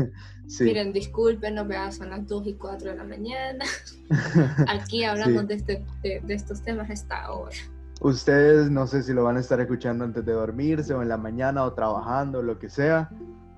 sí. 0.46 0.64
Miren, 0.64 0.92
disculpen, 0.92 1.54
no 1.54 1.64
me 1.64 1.76
son 1.92 2.10
las 2.10 2.26
2 2.26 2.46
y 2.46 2.54
4 2.54 2.90
de 2.90 2.96
la 2.96 3.04
mañana. 3.04 3.64
Aquí 4.68 5.04
hablamos 5.04 5.46
de, 5.48 5.54
este, 5.54 5.84
de, 6.02 6.20
de 6.20 6.34
estos 6.34 6.62
temas 6.62 6.90
hasta 6.90 7.22
ahora. 7.22 7.56
Ustedes 8.00 8.70
no 8.70 8.86
sé 8.86 9.02
si 9.02 9.12
lo 9.12 9.24
van 9.24 9.36
a 9.36 9.40
estar 9.40 9.60
escuchando 9.60 10.04
antes 10.04 10.24
de 10.24 10.32
dormirse 10.32 10.92
o 10.94 11.02
en 11.02 11.08
la 11.08 11.16
mañana 11.16 11.64
o 11.64 11.72
trabajando, 11.72 12.42
lo 12.42 12.58
que 12.58 12.68
sea, 12.68 13.10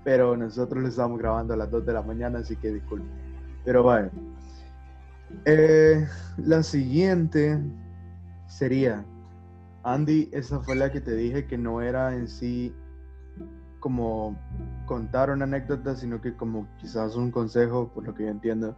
pero 0.05 0.37
nosotros 0.37 0.83
lo 0.83 0.89
estamos 0.89 1.19
grabando 1.19 1.55
a 1.55 1.57
las 1.57 1.71
2 1.71 1.87
de 1.87 1.93
la 1.93 2.03
mañana, 2.03 2.41
así 2.41 2.57
que 2.57 2.71
disculpen. 2.73 3.11
Pero 3.65 3.83
bueno. 3.83 4.11
Eh, 5.45 6.07
la 6.39 6.63
siguiente 6.63 7.59
sería, 8.47 9.05
Andy, 9.87 10.29
esa 10.33 10.59
fue 10.61 10.75
la 10.75 10.91
que 10.91 11.01
te 11.01 11.15
dije 11.15 11.47
que 11.47 11.57
no 11.57 11.81
era 11.81 12.15
en 12.15 12.27
sí 12.27 12.75
como 13.79 14.37
contar 14.85 15.31
una 15.31 15.45
anécdota, 15.45 15.95
sino 15.95 16.21
que 16.21 16.35
como 16.35 16.67
quizás 16.79 17.15
un 17.15 17.31
consejo, 17.31 17.89
por 17.95 18.05
lo 18.05 18.13
que 18.13 18.25
yo 18.25 18.31
entiendo. 18.31 18.77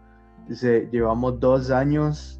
Dice, 0.48 0.88
llevamos 0.92 1.40
dos 1.40 1.70
años 1.70 2.38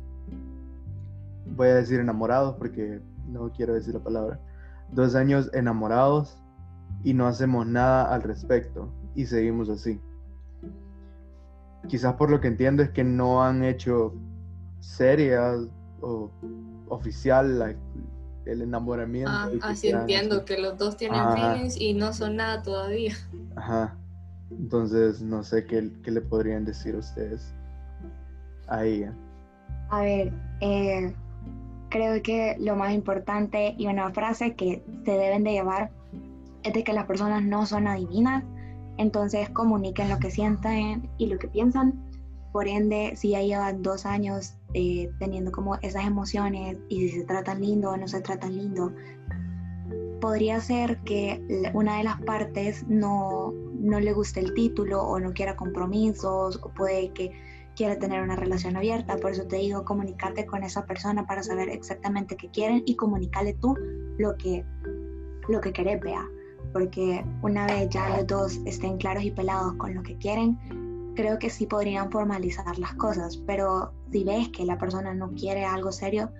voy 1.57 1.69
a 1.69 1.75
decir 1.77 1.99
enamorados 1.99 2.57
porque 2.57 3.01
no 3.27 3.51
quiero 3.53 3.75
decir 3.75 3.95
la 3.95 4.01
palabra, 4.01 4.39
dos 4.93 5.15
años 5.15 5.51
enamorados 5.55 6.39
y 7.03 7.15
no 7.15 7.27
hacemos 7.27 7.67
nada 7.67 8.13
al 8.15 8.23
respecto 8.23 8.89
y 9.15 9.27
seguimos 9.27 9.69
así. 9.69 10.01
Quizás 11.89 12.15
por 12.15 12.31
lo 12.31 12.41
que 12.41 12.49
entiendo 12.49 12.83
es 12.83 12.91
que 12.91 13.03
no 13.03 13.43
han 13.43 13.65
hecho 13.65 14.15
seria 14.81 15.55
o 16.01 16.31
oficial 16.89 17.79
el 18.49 18.63
enamoramiento. 18.63 19.31
Ah, 19.31 19.51
así 19.63 19.89
entiendo, 19.89 20.45
que 20.45 20.59
los 20.59 20.79
dos 20.79 20.97
tienen 20.97 21.21
feelings 21.35 21.81
y 21.81 21.95
no 21.95 22.13
son 22.13 22.37
nada 22.37 22.63
todavía. 22.63 23.15
Ajá. 23.57 23.97
Entonces, 24.51 25.21
no 25.21 25.43
sé 25.43 25.67
qué, 25.67 25.91
qué 26.03 26.11
le 26.11 26.21
podrían 26.23 26.65
decir 26.65 26.97
ustedes 26.97 27.53
a 28.69 28.85
ella. 28.85 29.15
A 29.91 30.01
ver, 30.01 30.33
eh, 30.61 31.15
creo 31.91 32.23
que 32.23 32.57
lo 32.59 32.77
más 32.77 32.93
importante 32.93 33.75
y 33.77 33.87
una 33.87 34.11
frase 34.11 34.55
que 34.55 34.83
se 35.05 35.13
deben 35.13 35.45
de 35.45 35.53
llevar 35.53 35.91
es 36.63 36.73
de 36.73 36.85
que 36.85 36.93
las 36.93 37.07
personas 37.07 37.43
no 37.43 37.67
son 37.67 37.87
adivinas, 37.87 38.45
entonces 38.97 39.49
comuniquen 39.51 40.09
lo 40.09 40.19
que 40.19 40.31
sienten 40.31 41.09
y 41.19 41.27
lo 41.27 41.39
que 41.39 41.49
piensan. 41.49 42.08
Por 42.53 42.67
ende, 42.67 43.15
si 43.17 43.31
ya 43.31 43.43
llevan 43.43 43.83
dos 43.83 44.07
años 44.07 44.55
eh, 44.75 45.11
teniendo 45.19 45.53
como 45.53 45.77
esas 45.77 46.07
emociones 46.07 46.79
y 46.89 47.09
si 47.09 47.21
se 47.21 47.25
tratan 47.25 47.61
lindo 47.61 47.91
o 47.91 47.97
no 47.97 48.09
se 48.09 48.21
tratan 48.21 48.57
lindo, 48.57 48.93
podría 50.21 50.61
ser 50.61 50.99
que 51.05 51.71
una 51.75 51.99
de 51.99 52.05
las 52.05 52.21
partes 52.23 52.87
no, 52.89 53.53
no 53.79 54.01
le 54.01 54.13
guste 54.13 54.41
el 54.41 54.55
título 54.55 55.03
o 55.03 55.21
no 55.21 55.33
quiera 55.33 55.57
compromisos 55.57 56.61
o 56.63 56.69
puede 56.71 57.13
que 57.13 57.33
quiere 57.77 57.97
tener 57.97 58.23
una 58.23 58.35
relación 58.35 58.77
abierta. 58.77 59.17
Por 59.17 59.31
eso 59.31 59.47
te 59.47 59.57
digo, 59.57 59.85
comunicarte 59.85 60.45
con 60.47 60.65
esa 60.65 60.85
persona 60.85 61.27
para 61.27 61.43
saber 61.43 61.69
exactamente 61.69 62.37
qué 62.37 62.51
quieren 62.51 62.83
y 62.87 62.97
comunicarle 62.97 63.55
tú 63.55 63.77
lo 64.19 64.37
que, 64.37 64.65
lo 65.49 65.61
que 65.61 65.73
querés, 65.73 66.01
vea. 66.01 66.27
Porque 66.73 67.25
una 67.43 67.67
vez 67.67 67.89
ya 67.91 68.17
los 68.17 68.27
dos 68.27 68.61
estén 68.67 68.99
claros 68.99 69.23
y 69.23 69.31
pelados 69.31 69.75
con 69.75 69.95
lo 69.95 70.03
que 70.03 70.19
quieren, 70.19 70.59
creo 71.19 71.37
que 71.41 71.51
sí 71.51 71.67
podrían 71.67 72.13
formalizar 72.13 72.79
las 72.79 72.95
cosas. 72.95 73.39
Pero 73.39 73.93
si 74.13 74.23
ves 74.23 74.51
que 74.51 74.65
la 74.65 74.79
persona 74.79 75.13
no 75.15 75.33
quiere 75.33 75.65
algo 75.65 75.91
serio, 75.91 76.31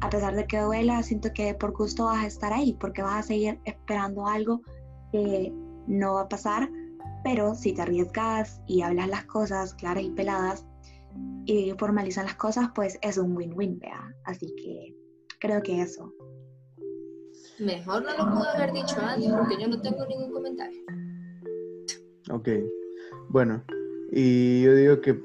a 0.00 0.10
pesar 0.10 0.34
de 0.34 0.48
que 0.48 0.58
duela, 0.58 1.00
siento 1.04 1.32
que 1.32 1.54
por 1.54 1.70
gusto 1.72 2.06
vas 2.06 2.24
a 2.24 2.26
estar 2.26 2.52
ahí, 2.52 2.76
porque 2.80 3.02
vas 3.02 3.20
a 3.20 3.22
seguir 3.22 3.60
esperando 3.64 4.26
algo 4.26 4.62
que 5.12 5.52
no 5.86 6.14
va 6.14 6.22
a 6.22 6.28
pasar. 6.28 6.68
Pero 7.22 7.54
si 7.54 7.72
te 7.72 7.82
arriesgas 7.82 8.60
y 8.66 8.82
hablas 8.82 9.08
las 9.08 9.26
cosas 9.26 9.74
claras 9.74 10.02
y 10.02 10.10
peladas, 10.10 10.66
y 11.44 11.72
formalizan 11.78 12.24
las 12.24 12.34
cosas, 12.34 12.70
pues 12.74 12.98
es 13.02 13.18
un 13.18 13.36
win-win, 13.36 13.78
vea. 13.78 14.12
Así 14.24 14.52
que 14.56 14.92
creo 15.38 15.62
que 15.62 15.82
eso. 15.82 16.12
Mejor 17.60 18.02
no 18.02 18.10
lo 18.10 18.34
puedo 18.34 18.50
haber 18.50 18.72
dicho 18.72 18.96
antes 19.00 19.32
porque 19.32 19.62
yo 19.62 19.68
no 19.68 19.80
tengo 19.80 20.04
ningún 20.04 20.32
comentario. 20.32 20.82
Ok, 22.28 22.48
bueno, 23.28 23.62
y 24.12 24.62
yo 24.62 24.74
digo 24.74 25.00
que 25.00 25.20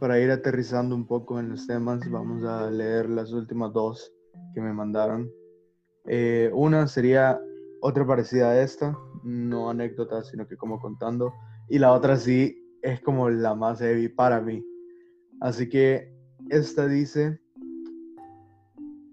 para 0.00 0.18
ir 0.18 0.30
aterrizando 0.30 0.94
un 0.94 1.06
poco 1.06 1.38
en 1.38 1.50
los 1.50 1.66
temas, 1.66 2.00
vamos 2.10 2.42
a 2.44 2.70
leer 2.70 3.08
las 3.08 3.32
últimas 3.32 3.72
dos 3.72 4.12
que 4.54 4.60
me 4.60 4.72
mandaron. 4.72 5.30
Eh, 6.06 6.50
una 6.52 6.88
sería 6.88 7.40
otra 7.80 8.06
parecida 8.06 8.50
a 8.50 8.62
esta, 8.62 8.98
no 9.22 9.70
anécdota, 9.70 10.24
sino 10.24 10.46
que 10.46 10.56
como 10.56 10.80
contando. 10.80 11.32
Y 11.68 11.78
la 11.78 11.92
otra 11.92 12.16
sí 12.16 12.58
es 12.82 13.00
como 13.00 13.30
la 13.30 13.54
más 13.54 13.78
heavy 13.78 14.08
para 14.08 14.40
mí. 14.40 14.64
Así 15.40 15.68
que 15.68 16.12
esta 16.50 16.88
dice, 16.88 17.40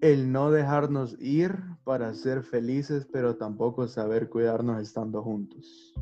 el 0.01 0.32
no 0.32 0.49
dejarnos 0.51 1.15
ir 1.19 1.55
para 1.84 2.13
ser 2.13 2.43
felices, 2.43 3.08
pero 3.12 3.36
tampoco 3.36 3.88
saber 3.88 4.29
cuidarnos 4.29 4.82
estando 4.82 5.21
juntos. 5.21 5.93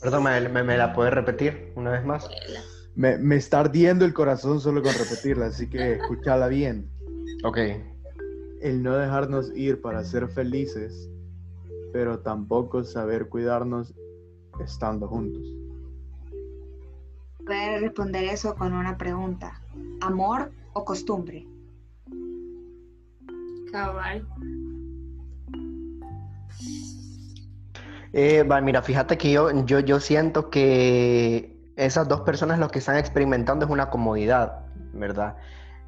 Perdón, 0.00 0.24
¿me, 0.24 0.76
la 0.76 0.92
puedes 0.92 1.12
repetir 1.12 1.72
una 1.76 1.90
vez 1.90 2.04
más? 2.04 2.28
Me, 2.94 3.18
me, 3.18 3.36
está 3.36 3.60
ardiendo 3.60 4.04
el 4.04 4.14
corazón 4.14 4.60
solo 4.60 4.82
con 4.82 4.92
repetirla, 4.92 5.46
así 5.46 5.68
que 5.68 5.94
escúchala 5.94 6.48
bien. 6.48 6.90
Ok. 7.44 7.58
El 8.60 8.82
no 8.82 8.96
dejarnos 8.96 9.54
ir 9.54 9.80
para 9.80 10.04
ser 10.04 10.28
felices, 10.28 11.08
pero 11.92 12.20
tampoco 12.20 12.82
saber 12.84 13.28
cuidarnos 13.28 13.94
estando 14.58 15.06
juntos 15.06 15.60
puede 17.50 17.80
responder 17.80 18.26
eso 18.26 18.54
con 18.54 18.72
una 18.72 18.96
pregunta. 18.96 19.60
¿Amor 20.00 20.52
o 20.72 20.84
costumbre? 20.84 21.48
Cabal. 23.72 24.24
Eh, 28.12 28.44
mira, 28.62 28.82
fíjate 28.82 29.16
que 29.16 29.32
yo, 29.32 29.64
yo, 29.64 29.80
yo 29.80 30.00
siento 30.00 30.50
que 30.50 31.72
esas 31.76 32.08
dos 32.08 32.22
personas 32.22 32.58
lo 32.58 32.68
que 32.68 32.80
están 32.80 32.96
experimentando 32.96 33.64
es 33.64 33.70
una 33.70 33.90
comodidad, 33.90 34.66
¿verdad? 34.92 35.36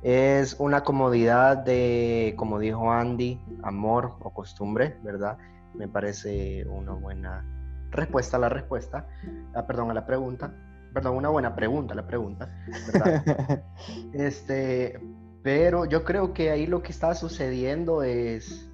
Es 0.02 0.56
una 0.58 0.82
comodidad 0.82 1.58
de, 1.58 2.34
como 2.36 2.58
dijo 2.58 2.92
Andy, 2.92 3.40
amor 3.62 4.16
o 4.20 4.32
costumbre, 4.32 4.96
¿verdad? 5.02 5.38
Me 5.74 5.88
parece 5.88 6.64
una 6.66 6.92
buena 6.92 7.44
respuesta 7.90 8.36
a 8.36 8.40
la 8.40 8.48
respuesta, 8.48 9.06
ah, 9.54 9.66
perdón, 9.66 9.90
a 9.90 9.94
la 9.94 10.06
pregunta 10.06 10.52
perdón, 10.92 11.16
una 11.16 11.28
buena 11.28 11.54
pregunta, 11.54 11.94
la 11.94 12.06
pregunta, 12.06 12.50
¿verdad? 12.92 13.64
este, 14.12 15.00
pero 15.42 15.84
yo 15.86 16.04
creo 16.04 16.32
que 16.32 16.50
ahí 16.50 16.66
lo 16.66 16.82
que 16.82 16.92
está 16.92 17.14
sucediendo 17.14 18.02
es, 18.02 18.70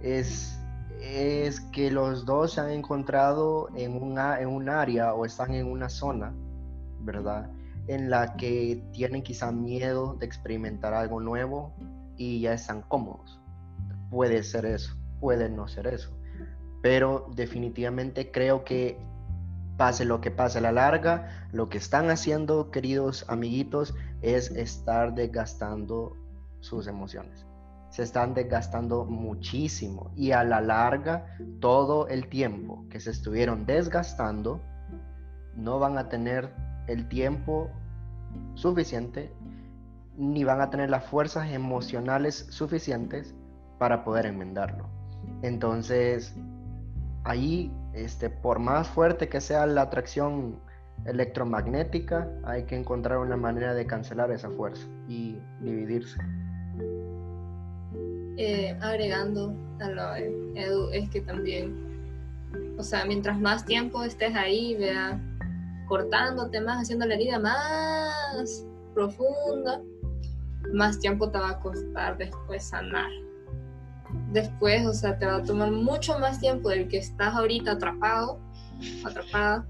es, 0.00 0.58
es 1.02 1.60
que 1.60 1.90
los 1.90 2.24
dos 2.24 2.52
se 2.52 2.60
han 2.60 2.70
encontrado 2.70 3.68
en, 3.74 4.00
una, 4.00 4.40
en 4.40 4.48
un 4.48 4.68
área 4.68 5.14
o 5.14 5.24
están 5.24 5.52
en 5.52 5.66
una 5.66 5.88
zona, 5.88 6.32
¿verdad? 7.00 7.50
En 7.88 8.08
la 8.08 8.36
que 8.36 8.84
tienen 8.92 9.22
quizá 9.22 9.50
miedo 9.50 10.14
de 10.14 10.26
experimentar 10.26 10.94
algo 10.94 11.20
nuevo 11.20 11.74
y 12.16 12.40
ya 12.40 12.54
están 12.54 12.82
cómodos. 12.82 13.40
Puede 14.10 14.44
ser 14.44 14.64
eso, 14.64 14.94
puede 15.20 15.48
no 15.48 15.66
ser 15.66 15.88
eso. 15.88 16.16
Pero 16.82 17.28
definitivamente 17.34 18.30
creo 18.30 18.64
que 18.64 18.98
pase 19.76 20.04
lo 20.04 20.20
que 20.20 20.30
pase 20.30 20.58
a 20.58 20.60
la 20.60 20.72
larga, 20.72 21.48
lo 21.50 21.68
que 21.68 21.78
están 21.78 22.10
haciendo, 22.10 22.70
queridos 22.70 23.24
amiguitos, 23.28 23.94
es 24.20 24.52
estar 24.52 25.14
desgastando 25.14 26.16
sus 26.60 26.86
emociones. 26.86 27.44
Se 27.92 28.02
están 28.02 28.32
desgastando 28.32 29.04
muchísimo 29.04 30.10
y 30.16 30.32
a 30.32 30.44
la 30.44 30.60
larga, 30.62 31.26
todo 31.60 32.08
el 32.08 32.28
tiempo 32.28 32.86
que 32.88 33.00
se 33.00 33.10
estuvieron 33.10 33.66
desgastando, 33.66 34.60
no 35.54 35.78
van 35.78 35.98
a 35.98 36.08
tener 36.08 36.54
el 36.86 37.06
tiempo 37.08 37.70
suficiente 38.54 39.30
ni 40.16 40.42
van 40.42 40.62
a 40.62 40.70
tener 40.70 40.88
las 40.88 41.04
fuerzas 41.04 41.50
emocionales 41.50 42.46
suficientes 42.48 43.34
para 43.78 44.04
poder 44.04 44.26
enmendarlo. 44.26 44.88
Entonces, 45.42 46.34
ahí 47.24 47.70
este, 47.92 48.30
por 48.30 48.58
más 48.58 48.88
fuerte 48.88 49.28
que 49.28 49.42
sea 49.42 49.66
la 49.66 49.82
atracción 49.82 50.60
electromagnética, 51.04 52.28
hay 52.44 52.64
que 52.64 52.76
encontrar 52.76 53.18
una 53.18 53.36
manera 53.36 53.74
de 53.74 53.86
cancelar 53.86 54.30
esa 54.30 54.50
fuerza 54.50 54.86
y 55.08 55.38
dividirse. 55.60 56.18
Eh, 58.36 58.76
agregando 58.80 59.54
a 59.80 59.88
lo 59.90 60.12
de 60.14 60.52
Edu, 60.54 60.88
es 60.90 61.08
que 61.10 61.20
también, 61.20 61.74
o 62.78 62.82
sea, 62.82 63.04
mientras 63.04 63.38
más 63.38 63.64
tiempo 63.64 64.02
estés 64.04 64.34
ahí, 64.34 64.74
vea, 64.76 65.20
cortándote 65.86 66.60
más, 66.60 66.82
haciendo 66.82 67.04
la 67.06 67.14
herida 67.14 67.38
más 67.38 68.64
profunda, 68.94 69.82
más 70.72 70.98
tiempo 70.98 71.30
te 71.30 71.38
va 71.38 71.50
a 71.50 71.60
costar 71.60 72.16
después 72.16 72.64
sanar. 72.64 73.10
Después, 74.32 74.86
o 74.86 74.94
sea, 74.94 75.18
te 75.18 75.26
va 75.26 75.36
a 75.36 75.42
tomar 75.42 75.70
mucho 75.70 76.18
más 76.18 76.40
tiempo 76.40 76.70
del 76.70 76.88
que 76.88 76.98
estás 76.98 77.34
ahorita 77.34 77.72
atrapado, 77.72 78.38
atrapada, 79.04 79.66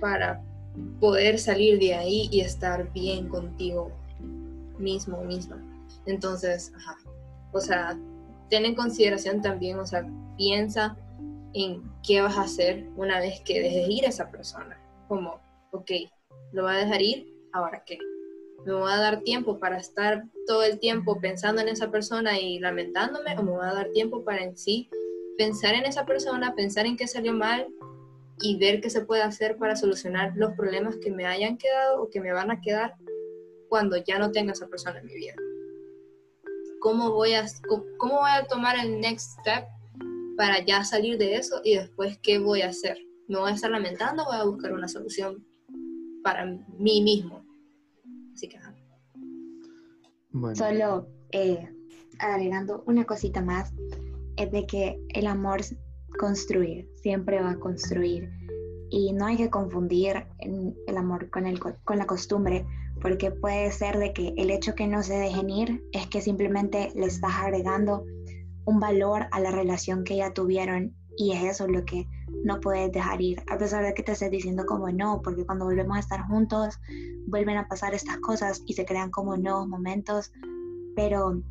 para 0.00 0.42
poder 0.98 1.38
salir 1.38 1.78
de 1.78 1.94
ahí 1.94 2.28
y 2.32 2.40
estar 2.40 2.92
bien 2.92 3.28
contigo 3.28 3.92
mismo, 4.78 5.22
misma. 5.22 5.69
Entonces, 6.10 6.72
ajá, 6.76 6.96
o 7.52 7.60
sea, 7.60 7.98
ten 8.48 8.64
en 8.64 8.74
consideración 8.74 9.40
también, 9.40 9.78
o 9.78 9.86
sea, 9.86 10.06
piensa 10.36 10.96
en 11.54 11.82
qué 12.02 12.20
vas 12.20 12.36
a 12.36 12.42
hacer 12.42 12.86
una 12.96 13.18
vez 13.20 13.40
que 13.44 13.60
dejes 13.60 13.88
ir 13.88 14.04
a 14.04 14.08
esa 14.08 14.30
persona. 14.30 14.78
Como, 15.08 15.40
ok, 15.72 15.90
lo 16.52 16.64
va 16.64 16.74
a 16.74 16.78
dejar 16.78 17.02
ir, 17.02 17.32
ahora 17.52 17.82
qué. 17.84 17.98
¿Me 18.66 18.74
voy 18.74 18.92
a 18.92 18.96
dar 18.96 19.22
tiempo 19.22 19.58
para 19.58 19.78
estar 19.78 20.24
todo 20.46 20.62
el 20.64 20.78
tiempo 20.78 21.18
pensando 21.18 21.62
en 21.62 21.68
esa 21.68 21.90
persona 21.90 22.38
y 22.38 22.58
lamentándome? 22.58 23.36
¿O 23.38 23.42
me 23.42 23.52
voy 23.52 23.64
a 23.64 23.72
dar 23.72 23.90
tiempo 23.90 24.22
para 24.22 24.44
en 24.44 24.56
sí 24.56 24.90
pensar 25.38 25.74
en 25.74 25.86
esa 25.86 26.04
persona, 26.04 26.54
pensar 26.54 26.84
en 26.84 26.98
qué 26.98 27.06
salió 27.06 27.32
mal 27.32 27.66
y 28.42 28.58
ver 28.58 28.82
qué 28.82 28.90
se 28.90 29.00
puede 29.00 29.22
hacer 29.22 29.56
para 29.56 29.76
solucionar 29.76 30.32
los 30.36 30.52
problemas 30.52 30.96
que 30.96 31.10
me 31.10 31.24
hayan 31.24 31.56
quedado 31.56 32.02
o 32.02 32.10
que 32.10 32.20
me 32.20 32.32
van 32.32 32.50
a 32.50 32.60
quedar 32.60 32.94
cuando 33.68 33.96
ya 33.96 34.18
no 34.18 34.32
tenga 34.32 34.52
esa 34.52 34.68
persona 34.68 34.98
en 34.98 35.06
mi 35.06 35.14
vida? 35.14 35.34
¿Cómo 36.80 37.12
voy 37.12 37.34
a, 37.34 37.46
cómo 37.98 38.20
voy 38.20 38.30
a 38.30 38.46
tomar 38.46 38.76
el 38.78 39.00
next 39.00 39.38
step 39.40 39.66
para 40.36 40.64
ya 40.64 40.82
salir 40.84 41.18
de 41.18 41.36
eso 41.36 41.60
y 41.64 41.76
después 41.76 42.18
qué 42.22 42.38
voy 42.38 42.62
a 42.62 42.68
hacer? 42.68 42.98
¿Me 43.28 43.38
voy 43.38 43.52
a 43.52 43.54
estar 43.54 43.70
lamentando 43.70 44.22
o 44.22 44.26
voy 44.26 44.36
a 44.36 44.44
buscar 44.44 44.72
una 44.72 44.88
solución 44.88 45.44
para 46.24 46.46
mí 46.46 47.02
mismo? 47.02 47.44
Así 48.34 48.48
que, 48.48 48.58
Solo 50.54 51.08
eh, 51.32 51.68
agregando 52.18 52.82
una 52.86 53.04
cosita 53.04 53.42
más, 53.42 53.72
es 54.36 54.50
de 54.50 54.66
que 54.66 54.98
el 55.10 55.26
amor 55.26 55.60
construye, 56.18 56.88
siempre 57.02 57.42
va 57.42 57.50
a 57.50 57.58
construir. 57.58 58.30
Y 58.90 59.12
no 59.12 59.26
hay 59.26 59.36
que 59.36 59.50
confundir 59.50 60.26
el 60.38 60.96
amor 60.96 61.30
con, 61.30 61.46
el, 61.46 61.60
con 61.60 61.98
la 61.98 62.06
costumbre, 62.06 62.66
porque 63.00 63.30
puede 63.30 63.70
ser 63.72 63.98
de 63.98 64.12
que 64.12 64.34
el 64.36 64.50
hecho 64.50 64.74
que 64.74 64.86
no 64.86 65.02
se 65.02 65.14
dejen 65.14 65.50
ir 65.50 65.84
es 65.92 66.06
que 66.06 66.20
simplemente 66.20 66.92
le 66.94 67.06
estás 67.06 67.32
agregando 67.36 68.04
un 68.64 68.80
valor 68.80 69.26
a 69.30 69.40
la 69.40 69.50
relación 69.50 70.04
que 70.04 70.16
ya 70.16 70.32
tuvieron 70.32 70.94
y 71.16 71.32
es 71.32 71.44
eso 71.44 71.66
lo 71.66 71.84
que 71.84 72.06
no 72.44 72.60
puedes 72.60 72.92
dejar 72.92 73.20
ir, 73.20 73.42
a 73.50 73.58
pesar 73.58 73.84
de 73.84 73.92
que 73.94 74.02
te 74.02 74.12
estés 74.12 74.30
diciendo 74.30 74.64
como 74.66 74.90
no, 74.90 75.20
porque 75.22 75.44
cuando 75.44 75.64
volvemos 75.64 75.96
a 75.96 76.00
estar 76.00 76.26
juntos 76.26 76.78
vuelven 77.26 77.56
a 77.56 77.68
pasar 77.68 77.94
estas 77.94 78.18
cosas 78.18 78.62
y 78.66 78.74
se 78.74 78.84
crean 78.84 79.10
como 79.10 79.36
nuevos 79.36 79.68
momentos, 79.68 80.32
pero 80.96 81.42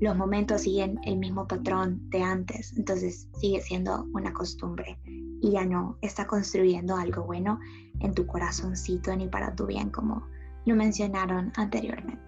los 0.00 0.16
momentos 0.16 0.62
siguen 0.62 0.98
el 1.04 1.18
mismo 1.18 1.46
patrón 1.46 2.08
de 2.10 2.22
antes, 2.22 2.76
entonces 2.76 3.28
sigue 3.38 3.60
siendo 3.60 4.06
una 4.12 4.32
costumbre 4.32 4.98
y 5.04 5.52
ya 5.52 5.64
no 5.64 5.96
está 6.02 6.26
construyendo 6.26 6.96
algo 6.96 7.24
bueno 7.24 7.58
en 8.00 8.14
tu 8.14 8.26
corazoncito 8.26 9.14
ni 9.16 9.28
para 9.28 9.54
tu 9.54 9.66
bien 9.66 9.90
como 9.90 10.26
lo 10.66 10.76
mencionaron 10.76 11.52
anteriormente. 11.56 12.20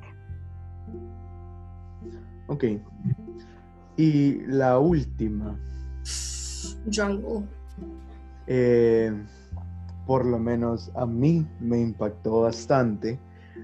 Ok. 2.48 2.64
Y 3.96 4.40
la 4.46 4.78
última. 4.78 5.58
Jungle. 6.92 7.46
Eh, 8.46 9.12
por 10.06 10.24
lo 10.26 10.38
menos 10.38 10.90
a 10.94 11.06
mí 11.06 11.46
me 11.60 11.80
impactó 11.80 12.42
bastante. 12.42 13.18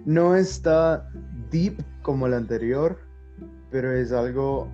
No 0.05 0.37
está 0.37 1.09
deep 1.51 1.83
como 2.03 2.29
la 2.29 2.37
anterior, 2.37 2.99
pero 3.71 3.93
es 3.93 4.13
algo 4.13 4.69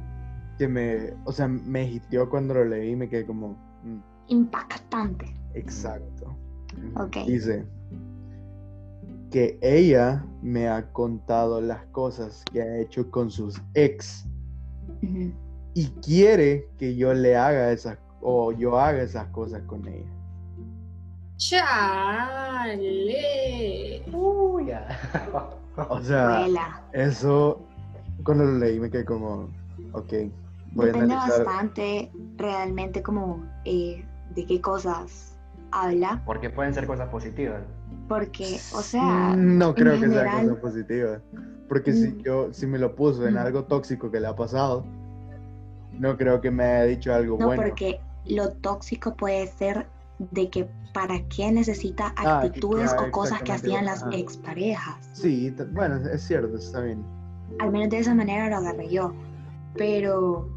que 0.59 0.69
me, 0.69 1.15
o 1.25 1.33
sea, 1.33 1.49
me 1.49 1.91
hitió 1.91 2.29
cuando 2.29 2.55
lo 2.55 2.65
leí 2.65 2.91
y 2.91 2.97
me 2.97 3.09
quedé 3.09 3.27
como... 3.27 3.57
Mm. 3.83 3.99
Impactante. 4.29 5.35
Exacto. 5.55 6.37
Ok. 6.97 7.17
Dice 7.27 7.67
que 9.35 9.59
ella 9.63 10.25
me 10.43 10.69
ha 10.69 10.93
contado 10.93 11.61
las 11.61 11.85
cosas 11.87 12.45
que 12.53 12.63
ha 12.63 12.79
hecho 12.79 13.11
con 13.11 13.33
sus 13.33 13.61
ex 13.75 14.25
y 15.75 15.89
quiere 16.05 16.69
que 16.79 16.95
yo 16.95 17.13
le 17.13 17.37
haga 17.37 17.73
esas 17.73 17.99
o 18.21 18.53
yo 18.53 18.79
haga 18.79 19.03
esas 19.03 19.27
cosas 19.31 19.61
con 19.63 19.89
ella. 19.89 20.09
Chale. 21.37 22.85
Uy, 24.13 24.71
o 25.89 26.01
sea, 26.01 26.47
eso 26.93 27.61
cuando 28.23 28.45
lo 28.45 28.59
leí 28.59 28.79
me 28.79 28.89
quedé 28.89 29.05
como, 29.05 29.49
ok. 29.95 30.13
Voy 30.75 30.87
Depende 30.87 31.13
bastante 31.17 32.13
realmente 32.37 33.03
como 33.03 33.45
eh, 33.65 34.07
de 34.37 34.47
qué 34.47 34.61
cosas 34.61 35.37
habla. 35.73 36.23
Porque 36.25 36.51
pueden 36.51 36.73
ser 36.73 36.87
cosas 36.87 37.09
positivas. 37.09 37.65
Porque, 38.09 38.61
o 38.75 38.83
sea... 38.83 39.35
No 39.37 39.75
creo 39.75 40.01
que 40.01 40.09
sea 40.09 40.43
cosa 40.43 40.61
positiva. 40.61 41.21
Porque 41.69 41.93
si 41.93 42.09
mm. 42.09 42.23
yo, 42.23 42.53
si 42.53 42.67
me 42.67 42.79
lo 42.79 42.95
puso 42.95 43.27
en 43.27 43.35
mm. 43.35 43.39
algo 43.39 43.65
tóxico 43.65 44.11
que 44.11 44.21
le 44.21 44.27
ha 44.27 44.37
pasado, 44.37 44.85
no 45.93 46.17
creo 46.17 46.41
que 46.41 46.51
me 46.51 46.65
haya 46.65 46.85
dicho 46.85 47.15
algo 47.15 47.37
bueno. 47.37 47.63
No, 47.63 47.69
porque 47.69 48.01
lo 48.27 48.51
tóxico 48.53 49.15
puede 49.15 49.47
ser 49.47 49.87
de 50.19 50.49
que 50.51 50.69
para 50.93 51.21
qué 51.29 51.51
necesita 51.51 52.15
ah, 52.17 52.41
actitudes 52.41 52.95
o 52.99 53.11
cosas 53.11 53.43
que 53.43 53.53
hacían 53.53 53.85
las 53.85 54.05
exparejas. 54.13 54.97
Sí, 55.13 55.55
bueno, 55.73 55.97
es 56.09 56.23
cierto, 56.23 56.57
está 56.57 56.81
bien. 56.81 57.05
Al 57.59 57.73
menos 57.73 57.91
de 57.91 57.99
esa 57.99 58.15
manera 58.15 58.49
lo 58.49 58.57
agarré 58.57 58.89
yo. 58.89 59.13
Pero 59.77 60.49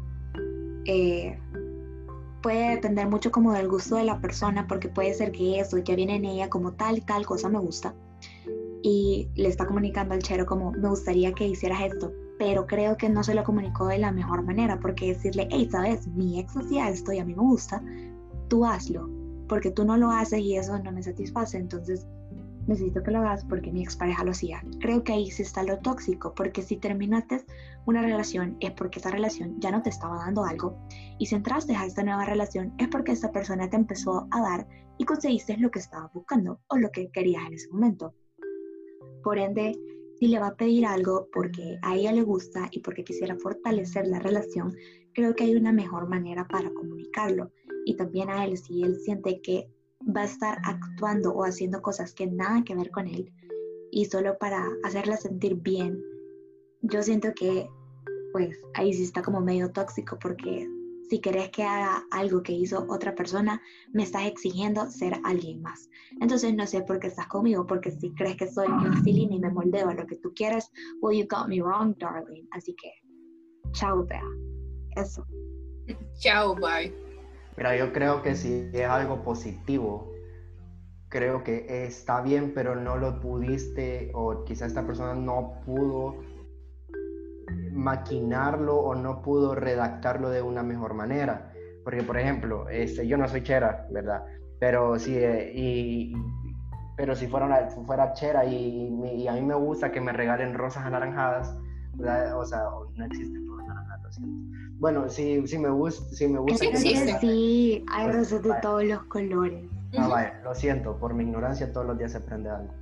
eh, 0.86 1.38
puede 2.42 2.70
depender 2.70 3.08
mucho 3.08 3.30
como 3.30 3.52
del 3.52 3.68
gusto 3.68 3.96
de 3.96 4.04
la 4.04 4.20
persona, 4.20 4.66
porque 4.66 4.88
puede 4.88 5.14
ser 5.14 5.32
que 5.32 5.60
eso 5.60 5.78
ya 5.78 5.94
viene 5.94 6.16
en 6.16 6.24
ella 6.24 6.48
como 6.48 6.72
tal 6.72 6.98
y 6.98 7.00
tal 7.00 7.26
cosa 7.26 7.48
me 7.48 7.58
gusta. 7.58 7.94
Y 8.82 9.28
le 9.34 9.48
está 9.48 9.66
comunicando 9.66 10.14
al 10.14 10.22
chero 10.22 10.46
como 10.46 10.72
me 10.72 10.88
gustaría 10.88 11.32
que 11.32 11.48
hicieras 11.48 11.82
esto, 11.82 12.12
pero 12.38 12.66
creo 12.66 12.96
que 12.96 13.08
no 13.08 13.24
se 13.24 13.34
lo 13.34 13.42
comunicó 13.42 13.86
de 13.86 13.98
la 13.98 14.12
mejor 14.12 14.42
manera, 14.42 14.78
porque 14.78 15.08
decirle, 15.08 15.48
hey, 15.50 15.68
sabes, 15.70 16.06
mi 16.06 16.38
ex 16.38 16.56
hacía 16.56 16.88
esto 16.88 17.12
y 17.12 17.18
a 17.18 17.24
mí 17.24 17.34
me 17.34 17.42
gusta, 17.42 17.82
tú 18.48 18.64
hazlo, 18.64 19.08
porque 19.48 19.70
tú 19.70 19.84
no 19.84 19.96
lo 19.96 20.10
haces 20.10 20.40
y 20.40 20.56
eso 20.56 20.78
no 20.78 20.92
me 20.92 21.02
satisface, 21.02 21.58
entonces 21.58 22.06
necesito 22.68 23.02
que 23.02 23.10
lo 23.10 23.18
hagas 23.18 23.44
porque 23.44 23.72
mi 23.72 23.82
expareja 23.82 24.22
lo 24.24 24.30
hacía. 24.30 24.62
Creo 24.80 25.02
que 25.02 25.14
ahí 25.14 25.30
sí 25.30 25.42
está 25.42 25.62
lo 25.62 25.78
tóxico, 25.78 26.34
porque 26.34 26.62
si 26.62 26.76
terminaste 26.76 27.44
una 27.86 28.02
relación 28.02 28.56
es 28.60 28.72
porque 28.72 29.00
esa 29.00 29.10
relación 29.10 29.58
ya 29.58 29.70
no 29.70 29.82
te 29.82 29.90
estaba 29.90 30.18
dando 30.18 30.44
algo, 30.44 30.78
y 31.18 31.26
si 31.26 31.34
entraste 31.34 31.74
a 31.74 31.86
esta 31.86 32.02
nueva 32.02 32.26
relación 32.26 32.74
es 32.78 32.88
porque 32.88 33.12
esta 33.12 33.32
persona 33.32 33.68
te 33.68 33.76
empezó 33.76 34.28
a 34.30 34.40
dar 34.40 34.68
y 34.98 35.04
conseguiste 35.04 35.56
lo 35.56 35.70
que 35.70 35.78
estabas 35.78 36.12
buscando 36.12 36.60
o 36.68 36.76
lo 36.76 36.90
que 36.90 37.10
querías 37.10 37.46
en 37.46 37.54
ese 37.54 37.68
momento. 37.70 38.14
Por 39.22 39.38
ende, 39.38 39.72
si 40.18 40.26
le 40.26 40.38
va 40.38 40.48
a 40.48 40.56
pedir 40.56 40.84
algo 40.84 41.28
porque 41.32 41.78
a 41.82 41.96
ella 41.96 42.12
le 42.12 42.22
gusta 42.22 42.68
y 42.72 42.80
porque 42.80 43.04
quisiera 43.04 43.36
fortalecer 43.36 44.06
la 44.08 44.18
relación, 44.18 44.76
creo 45.14 45.34
que 45.34 45.44
hay 45.44 45.56
una 45.56 45.72
mejor 45.72 46.08
manera 46.08 46.46
para 46.48 46.70
comunicarlo. 46.70 47.50
Y 47.84 47.96
también 47.96 48.28
a 48.28 48.44
él, 48.44 48.58
si 48.58 48.82
él 48.82 48.96
siente 48.96 49.40
que 49.40 49.70
va 50.14 50.22
a 50.22 50.24
estar 50.24 50.58
actuando 50.64 51.32
o 51.32 51.44
haciendo 51.44 51.82
cosas 51.82 52.14
que 52.14 52.26
nada 52.26 52.64
que 52.64 52.74
ver 52.74 52.90
con 52.90 53.06
él 53.06 53.32
y 53.90 54.04
solo 54.06 54.36
para 54.38 54.66
hacerla 54.84 55.16
sentir 55.16 55.56
bien, 55.56 56.02
yo 56.82 57.02
siento 57.02 57.32
que 57.34 57.68
pues 58.32 58.56
ahí 58.74 58.92
sí 58.92 59.04
está 59.04 59.22
como 59.22 59.40
medio 59.40 59.72
tóxico 59.72 60.18
porque 60.20 60.68
si 61.08 61.20
querés 61.20 61.50
que 61.50 61.62
haga 61.62 62.04
algo 62.10 62.42
que 62.42 62.52
hizo 62.52 62.84
otra 62.88 63.14
persona, 63.14 63.62
me 63.92 64.02
estás 64.02 64.26
exigiendo 64.26 64.90
ser 64.90 65.14
alguien 65.24 65.62
más. 65.62 65.88
Entonces 66.20 66.54
no 66.54 66.66
sé 66.66 66.82
por 66.82 67.00
qué 67.00 67.06
estás 67.06 67.26
conmigo, 67.28 67.66
porque 67.66 67.90
si 67.90 68.12
crees 68.14 68.36
que 68.36 68.46
soy 68.46 68.68
plastilina 68.68 69.34
y 69.34 69.40
me 69.40 69.50
moldeo 69.50 69.88
a 69.88 69.94
lo 69.94 70.06
que 70.06 70.16
tú 70.16 70.32
quieras, 70.34 70.70
well, 71.00 71.16
you 71.16 71.26
got 71.26 71.48
me 71.48 71.62
wrong, 71.62 71.96
darling. 71.98 72.46
Así 72.50 72.74
que, 72.74 72.90
chao, 73.72 74.04
vea. 74.04 74.22
Eso. 74.96 75.24
Chao, 76.20 76.54
bye. 76.54 77.07
Mira, 77.58 77.76
yo 77.76 77.92
creo 77.92 78.22
que 78.22 78.36
si 78.36 78.70
es 78.72 78.88
algo 78.88 79.24
positivo, 79.24 80.12
creo 81.08 81.42
que 81.42 81.86
está 81.86 82.20
bien, 82.20 82.52
pero 82.54 82.76
no 82.76 82.96
lo 82.96 83.18
pudiste, 83.18 84.12
o 84.14 84.44
quizá 84.44 84.66
esta 84.66 84.86
persona 84.86 85.16
no 85.16 85.60
pudo 85.66 86.22
maquinarlo 87.72 88.76
o 88.76 88.94
no 88.94 89.22
pudo 89.22 89.56
redactarlo 89.56 90.30
de 90.30 90.40
una 90.40 90.62
mejor 90.62 90.94
manera. 90.94 91.52
Porque, 91.82 92.04
por 92.04 92.16
ejemplo, 92.16 92.68
este, 92.68 93.08
yo 93.08 93.16
no 93.16 93.26
soy 93.26 93.42
chera, 93.42 93.88
¿verdad? 93.90 94.24
Pero 94.60 94.96
sí, 94.96 95.16
eh, 95.16 95.50
y, 95.52 96.14
pero 96.96 97.16
si 97.16 97.26
fuera, 97.26 97.46
una, 97.46 97.68
fuera 97.86 98.12
chera 98.12 98.44
y, 98.44 98.88
y, 99.16 99.26
a 99.26 99.32
mí 99.32 99.40
me 99.40 99.56
gusta 99.56 99.90
que 99.90 100.00
me 100.00 100.12
regalen 100.12 100.54
rosas 100.54 100.86
anaranjadas, 100.86 101.56
o 102.36 102.44
sea, 102.44 102.62
no 102.94 103.04
existen 103.04 103.48
rosas 103.48 103.68
anaranjadas, 103.70 104.20
Bueno, 104.78 105.08
sí, 105.08 105.46
sí 105.46 105.58
me 105.58 105.70
gusta. 105.70 106.14
Sí, 106.14 106.28
me 106.28 106.38
gusta 106.38 106.64
sí, 106.76 106.94
sí, 107.20 107.84
hay 107.90 108.04
pues, 108.04 108.16
rosas 108.16 108.42
de 108.42 108.54
todos 108.62 108.84
los 108.84 109.02
colores. 109.04 109.64
Ah, 109.96 110.08
vaya, 110.08 110.40
lo 110.44 110.54
siento, 110.54 110.96
por 110.98 111.14
mi 111.14 111.24
ignorancia 111.24 111.72
todos 111.72 111.86
los 111.86 111.98
días 111.98 112.12
se 112.12 112.18
aprende 112.18 112.50
algo. 112.50 112.72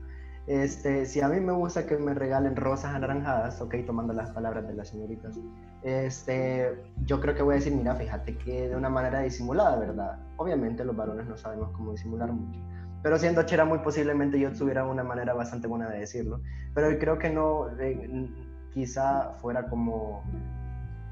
Este, 0.47 1.07
si 1.07 1.21
a 1.21 1.29
mí 1.29 1.41
me 1.41 1.53
gusta 1.53 1.87
que 1.87 1.97
me 1.97 2.15
regalen 2.15 2.55
rosas 2.55 2.95
anaranjadas, 2.95 3.61
ok, 3.61 3.75
tomando 3.85 4.13
las 4.13 4.31
palabras 4.31 4.69
de 4.69 4.75
las 4.75 4.89
señoritas, 4.89 5.37
este, 5.83 6.85
yo 7.05 7.21
creo 7.21 7.35
que 7.35 7.43
voy 7.43 7.55
a 7.55 7.57
decir, 7.57 7.75
mira, 7.75 7.97
fíjate 7.97 8.37
que 8.37 8.69
de 8.69 8.77
una 8.77 8.89
manera 8.89 9.21
disimulada, 9.21 9.77
¿verdad? 9.77 10.19
Obviamente 10.37 10.85
los 10.85 10.95
varones 10.95 11.27
no 11.27 11.37
sabemos 11.37 11.71
cómo 11.73 11.93
disimular 11.93 12.31
mucho, 12.31 12.61
pero 13.03 13.19
siendo 13.19 13.43
chera 13.43 13.65
muy 13.65 13.79
posiblemente 13.81 14.39
yo 14.39 14.53
tuviera 14.53 14.87
una 14.87 15.03
manera 15.03 15.35
bastante 15.35 15.67
buena 15.67 15.89
de 15.89 16.01
decirlo, 16.01 16.41
pero 16.75 16.97
creo 16.97 17.19
que 17.19 17.31
no, 17.31 17.69
eh, 17.81 18.29
quizá 18.73 19.33
fuera 19.41 19.67
como, 19.69 20.23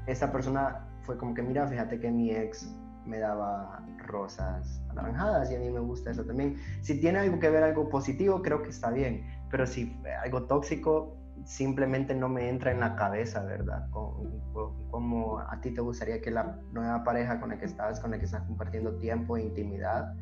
esa 0.07 0.31
persona 0.31 0.87
fue 1.01 1.17
como 1.17 1.33
que, 1.33 1.41
mira, 1.41 1.67
fíjate 1.67 1.99
que 1.99 2.11
mi 2.11 2.31
ex 2.31 2.73
me 3.05 3.19
daba 3.19 3.83
rosas 3.97 4.81
anaranjadas 4.89 5.51
y 5.51 5.55
a 5.55 5.59
mí 5.59 5.69
me 5.69 5.79
gusta 5.79 6.11
eso 6.11 6.23
también. 6.23 6.57
Si 6.81 6.99
tiene 6.99 7.19
algo 7.19 7.39
que 7.39 7.49
ver 7.49 7.63
algo 7.63 7.89
positivo, 7.89 8.41
creo 8.41 8.63
que 8.63 8.69
está 8.69 8.89
bien, 8.91 9.23
pero 9.49 9.67
si 9.67 9.95
algo 10.23 10.43
tóxico 10.43 11.15
simplemente 11.43 12.15
no 12.15 12.29
me 12.29 12.49
entra 12.49 12.71
en 12.71 12.79
la 12.79 12.95
cabeza, 12.95 13.43
¿verdad? 13.43 13.87
Como, 13.91 15.39
a 15.39 15.59
ti 15.61 15.71
te 15.71 15.81
gustaría 15.81 16.21
que 16.21 16.31
la 16.31 16.59
nueva 16.71 17.03
pareja 17.03 17.39
con 17.39 17.49
la 17.49 17.59
que 17.59 17.65
estás, 17.65 17.99
con 17.99 18.11
la 18.11 18.19
que 18.19 18.25
estás 18.25 18.43
compartiendo 18.43 18.97
tiempo 18.97 19.37
e 19.37 19.43
intimidad, 19.43 20.13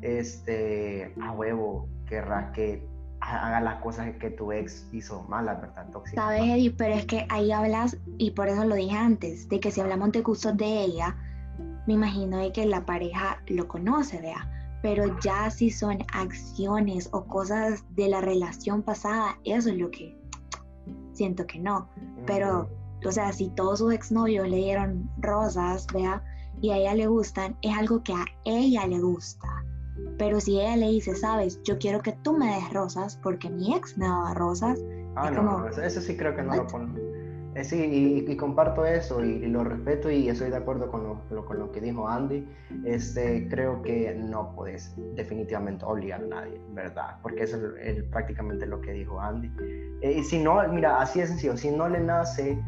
este, 0.00 1.14
a 1.20 1.32
huevo, 1.32 1.88
querrá 2.06 2.52
que 2.52 2.86
haga 3.20 3.60
las 3.60 3.80
cosas 3.80 4.14
que 4.16 4.30
tu 4.30 4.52
ex 4.52 4.86
hizo 4.92 5.22
malas, 5.24 5.60
¿verdad? 5.60 5.86
Tóxicas. 5.92 6.24
Sabes, 6.24 6.42
Eddie, 6.42 6.70
pero 6.70 6.94
es 6.94 7.06
que 7.06 7.26
ahí 7.28 7.52
hablas, 7.52 7.96
y 8.16 8.30
por 8.32 8.48
eso 8.48 8.64
lo 8.64 8.74
dije 8.74 8.96
antes, 8.96 9.48
de 9.48 9.60
que 9.60 9.70
si 9.70 9.80
hablamos 9.80 10.12
de 10.12 10.22
gustos 10.22 10.56
de 10.56 10.84
ella, 10.84 11.16
me 11.86 11.94
imagino 11.94 12.38
de 12.38 12.52
que 12.52 12.66
la 12.66 12.84
pareja 12.84 13.42
lo 13.46 13.66
conoce, 13.66 14.20
vea. 14.20 14.50
Pero 14.82 15.18
ya 15.20 15.50
si 15.50 15.70
son 15.70 15.98
acciones 16.12 17.08
o 17.12 17.24
cosas 17.24 17.84
de 17.96 18.08
la 18.08 18.20
relación 18.20 18.82
pasada, 18.82 19.38
eso 19.44 19.70
es 19.70 19.78
lo 19.78 19.90
que 19.90 20.16
siento 21.12 21.46
que 21.46 21.58
no. 21.58 21.88
Pero, 22.26 22.70
o 23.04 23.10
sea, 23.10 23.32
si 23.32 23.48
todos 23.50 23.80
sus 23.80 23.92
exnovios 23.92 24.48
le 24.48 24.58
dieron 24.58 25.10
rosas, 25.18 25.86
vea, 25.92 26.22
y 26.60 26.70
a 26.70 26.76
ella 26.76 26.94
le 26.94 27.06
gustan, 27.06 27.56
es 27.62 27.76
algo 27.76 28.02
que 28.02 28.12
a 28.12 28.24
ella 28.44 28.86
le 28.86 29.00
gusta. 29.00 29.48
Pero 30.18 30.40
si 30.40 30.60
ella 30.60 30.76
le 30.76 30.88
dice, 30.88 31.14
sabes, 31.14 31.62
yo 31.62 31.78
quiero 31.78 32.00
que 32.00 32.12
tú 32.12 32.36
me 32.36 32.46
des 32.54 32.72
rosas 32.72 33.18
porque 33.22 33.48
mi 33.48 33.74
ex 33.74 33.96
me 33.96 34.06
daba 34.06 34.34
rosas. 34.34 34.80
Ah, 35.14 35.30
no, 35.30 35.68
eso 35.68 36.00
sí 36.00 36.16
creo 36.16 36.34
que 36.34 36.42
no 36.42 36.56
lo 36.56 36.66
pone. 36.66 37.08
Eh, 37.54 37.64
sí, 37.64 38.24
y, 38.28 38.36
comparto 38.36 38.84
eso 38.84 39.24
y, 39.24 39.46
lo 39.46 39.64
respeto 39.64 40.10
y 40.10 40.28
estoy 40.28 40.50
de 40.50 40.56
acuerdo 40.56 40.90
con 40.90 41.02
lo, 41.02 41.44
con 41.44 41.58
lo 41.58 41.72
que 41.72 41.80
dijo 41.80 42.08
Andy. 42.08 42.46
Este, 42.84 43.48
creo 43.48 43.82
que 43.82 44.14
no 44.14 44.54
puedes 44.54 44.94
definitivamente 45.16 45.84
obligar 45.84 46.22
a 46.22 46.26
nadie, 46.26 46.60
¿verdad? 46.70 47.16
Porque 47.22 47.44
eso 47.44 47.58
es, 47.76 48.02
prácticamente 48.04 48.66
lo 48.66 48.80
que 48.80 48.92
dijo 48.92 49.20
Andy. 49.20 49.50
Eh, 50.02 50.18
y 50.18 50.22
si 50.24 50.38
no, 50.40 50.62
mira, 50.68 51.00
así 51.00 51.20
es 51.20 51.30
sencillo, 51.30 51.56
si 51.56 51.70
no 51.70 51.88
le 51.88 52.00
nace, 52.00 52.62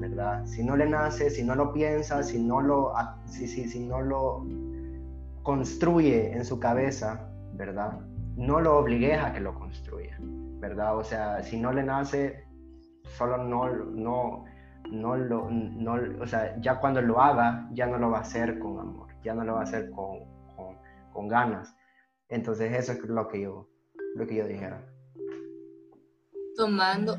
¿verdad? 0.00 0.46
Si 0.46 0.62
no 0.62 0.76
le 0.76 0.88
nace, 0.88 1.30
si 1.30 1.42
no 1.42 1.54
lo 1.54 1.72
piensa, 1.72 2.22
si 2.22 2.38
no 2.38 2.60
lo, 2.60 2.92
si, 3.26 3.48
si, 3.48 3.68
si 3.68 3.80
no 3.80 4.00
lo 4.00 4.44
construye 5.42 6.32
en 6.32 6.44
su 6.44 6.58
cabeza, 6.58 7.28
¿verdad? 7.54 8.00
No 8.36 8.60
lo 8.60 8.78
obligues 8.78 9.18
a 9.18 9.32
que 9.32 9.40
lo 9.40 9.54
construya, 9.54 10.16
¿verdad? 10.20 10.96
O 10.96 11.04
sea, 11.04 11.42
si 11.42 11.58
no 11.58 11.72
le 11.72 11.82
nace, 11.82 12.44
solo 13.16 13.38
no, 13.38 13.68
no, 13.74 14.44
no 14.90 15.16
lo, 15.16 15.50
no, 15.50 15.98
o 16.20 16.26
sea, 16.26 16.58
ya 16.60 16.78
cuando 16.80 17.00
lo 17.00 17.20
haga, 17.20 17.68
ya 17.72 17.86
no 17.86 17.98
lo 17.98 18.10
va 18.10 18.18
a 18.18 18.22
hacer 18.22 18.58
con 18.58 18.78
amor, 18.78 19.08
ya 19.22 19.34
no 19.34 19.44
lo 19.44 19.54
va 19.54 19.60
a 19.60 19.64
hacer 19.64 19.90
con, 19.90 20.20
con, 21.12 21.28
ganas. 21.28 21.74
Entonces 22.28 22.72
eso 22.72 22.92
es 22.92 23.04
lo 23.04 23.28
que 23.28 23.42
yo, 23.42 23.68
lo 24.14 24.26
que 24.26 24.36
yo 24.36 24.46
dijera. 24.46 24.82
Tomando, 26.56 27.18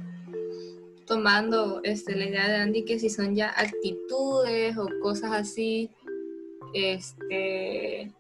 tomando 1.06 1.82
este, 1.84 2.16
la 2.16 2.26
idea 2.26 2.48
de 2.48 2.56
Andy 2.56 2.86
que 2.86 3.00
si 3.00 3.10
son 3.10 3.36
ya 3.36 3.50
actitudes 3.50 4.78
o 4.78 4.88
cosas 5.02 5.32
así, 5.34 5.92
este, 6.74 8.12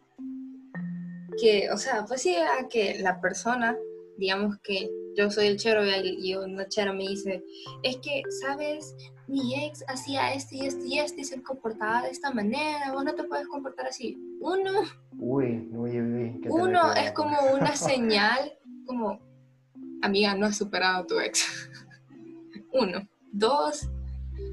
que, 1.39 1.70
o 1.72 1.78
sea, 1.78 2.06
pues 2.06 2.22
sí, 2.22 2.36
a 2.36 2.68
que 2.68 2.99
la 2.99 3.20
persona, 3.22 3.78
digamos 4.18 4.58
que 4.64 4.89
yo 5.16 5.30
soy 5.30 5.47
el 5.47 5.58
chero 5.58 5.84
y 5.86 6.36
una 6.36 6.68
chera 6.68 6.93
me 6.93 7.08
dice, 7.08 7.43
es 7.84 7.97
que, 7.97 8.24
¿sabes? 8.41 8.95
Mi 9.28 9.66
ex 9.66 9.84
hacía 9.88 10.34
esto 10.34 10.56
y 10.56 10.66
esto 10.66 10.86
y 10.86 10.99
esto 10.99 11.22
y 11.22 11.24
se 11.24 11.41
comportaba 11.41 12.04
de 12.04 12.10
esta 12.10 12.32
manera, 12.32 12.91
vos 12.93 13.04
no 13.04 13.14
te 13.16 13.24
puedes 13.24 13.47
comportar 13.47 13.88
así. 13.88 14.18
Uno, 14.41 14.72
uy, 15.18 15.70
uy, 15.74 16.02
uy, 16.02 16.41
uno 16.49 16.93
es 16.93 17.12
como 17.12 17.38
una 17.54 17.76
señal, 17.76 18.54
como, 18.86 19.20
amiga, 20.02 20.36
no 20.36 20.47
has 20.47 20.58
superado 20.58 21.04
a 21.04 21.08
tu 21.08 21.20
ex. 21.20 21.70
Uno. 22.74 23.08
Dos, 23.34 23.89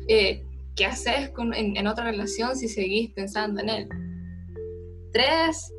eh, 0.09 0.45
¿qué 0.79 0.87
haces 0.87 1.31
con, 1.31 1.53
en, 1.55 1.87
otra 1.89 2.05
relación 2.05 2.57
si 2.57 2.69
seguís 2.69 3.11
pensando 3.11 3.61
en 3.61 3.69
él? 3.69 3.89
Tres, 5.13 5.73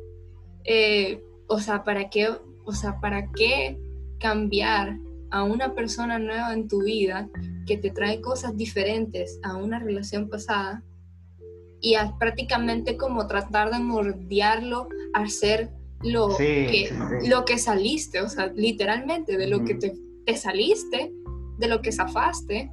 eh, 0.64 1.24
o 1.48 1.58
sea, 1.58 1.82
¿para 1.82 2.10
qué, 2.10 2.28
o 2.64 2.72
sea, 2.72 3.00
¿para 3.00 3.32
qué 3.32 3.80
cambiar 4.18 4.98
a 5.30 5.42
una 5.42 5.74
persona 5.74 6.18
nueva 6.18 6.52
en 6.52 6.68
tu 6.68 6.82
vida 6.82 7.30
que 7.66 7.78
te 7.78 7.90
trae 7.90 8.20
cosas 8.20 8.56
diferentes 8.56 9.40
a 9.42 9.56
una 9.56 9.78
relación 9.78 10.28
pasada 10.28 10.84
y 11.80 11.94
a 11.94 12.18
prácticamente 12.18 12.98
como 12.98 13.26
tratar 13.26 13.70
de 13.70 13.78
mordearlo 13.78 14.88
a 15.14 15.26
ser 15.28 15.70
lo, 16.02 16.36
que, 16.36 16.90
lo 17.26 17.46
que 17.46 17.58
saliste, 17.58 18.20
o 18.20 18.28
sea, 18.28 18.48
literalmente 18.54 19.38
de 19.38 19.46
lo 19.46 19.64
que 19.64 19.76
te, 19.76 19.94
te, 20.26 20.36
saliste, 20.36 21.10
de 21.58 21.68
lo 21.68 21.80
que 21.80 21.92
zafaste, 21.92 22.70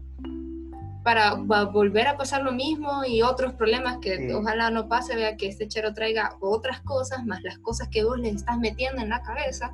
para 1.07 1.35
volver 1.35 2.05
a 2.05 2.17
pasar 2.17 2.43
lo 2.43 2.51
mismo 2.51 3.05
y 3.05 3.21
otros 3.21 3.53
problemas 3.53 3.99
que 3.99 4.33
ojalá 4.33 4.69
no 4.71 4.89
pase, 4.89 5.15
vea 5.15 5.37
que 5.37 5.47
este 5.47 5.69
chero 5.69 5.93
traiga 5.93 6.35
otras 6.41 6.81
cosas, 6.81 7.25
más 7.25 7.41
las 7.43 7.59
cosas 7.59 7.87
que 7.87 8.03
vos 8.03 8.19
le 8.19 8.27
estás 8.27 8.57
metiendo 8.57 9.01
en 9.01 9.07
la 9.07 9.21
cabeza 9.21 9.71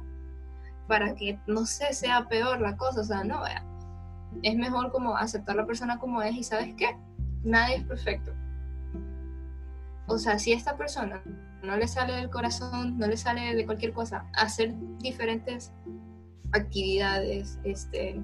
para 0.88 1.16
que, 1.16 1.40
no 1.48 1.66
sé, 1.66 1.92
sea 1.94 2.28
peor 2.28 2.62
la 2.62 2.78
cosa, 2.78 3.02
o 3.02 3.04
sea, 3.04 3.24
no, 3.24 3.42
vea. 3.42 3.66
Es 4.44 4.56
mejor 4.56 4.92
como 4.92 5.18
aceptar 5.18 5.56
a 5.56 5.62
la 5.62 5.66
persona 5.66 5.98
como 5.98 6.22
es 6.22 6.36
y 6.36 6.44
sabes 6.44 6.76
qué, 6.76 6.96
nadie 7.44 7.78
es 7.78 7.84
perfecto. 7.84 8.32
O 10.06 10.20
sea, 10.20 10.38
si 10.38 10.52
esta 10.52 10.78
persona 10.78 11.24
no 11.64 11.76
le 11.78 11.88
sale 11.88 12.14
del 12.14 12.30
corazón, 12.30 13.00
no 13.00 13.08
le 13.08 13.18
sale 13.18 13.56
de 13.56 13.66
cualquier 13.66 13.92
cosa, 13.92 14.28
hacer 14.34 14.76
diferentes 15.00 15.74
actividades, 16.52 17.58
este, 17.64 18.22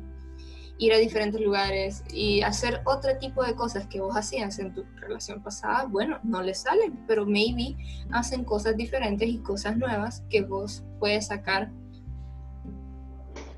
ir 0.79 0.93
a 0.93 0.97
diferentes 0.97 1.39
lugares 1.41 2.03
y 2.11 2.41
hacer 2.41 2.81
otro 2.85 3.17
tipo 3.17 3.43
de 3.43 3.53
cosas 3.53 3.85
que 3.87 3.99
vos 3.99 4.15
hacías 4.15 4.57
en 4.59 4.73
tu 4.73 4.85
relación 4.95 5.43
pasada, 5.43 5.85
bueno, 5.85 6.19
no 6.23 6.41
le 6.41 6.55
salen, 6.55 6.97
pero 7.05 7.25
maybe 7.25 7.75
hacen 8.11 8.45
cosas 8.45 8.77
diferentes 8.77 9.27
y 9.27 9.39
cosas 9.39 9.77
nuevas 9.77 10.23
que 10.29 10.41
vos 10.41 10.83
puedes 10.97 11.27
sacar 11.27 11.69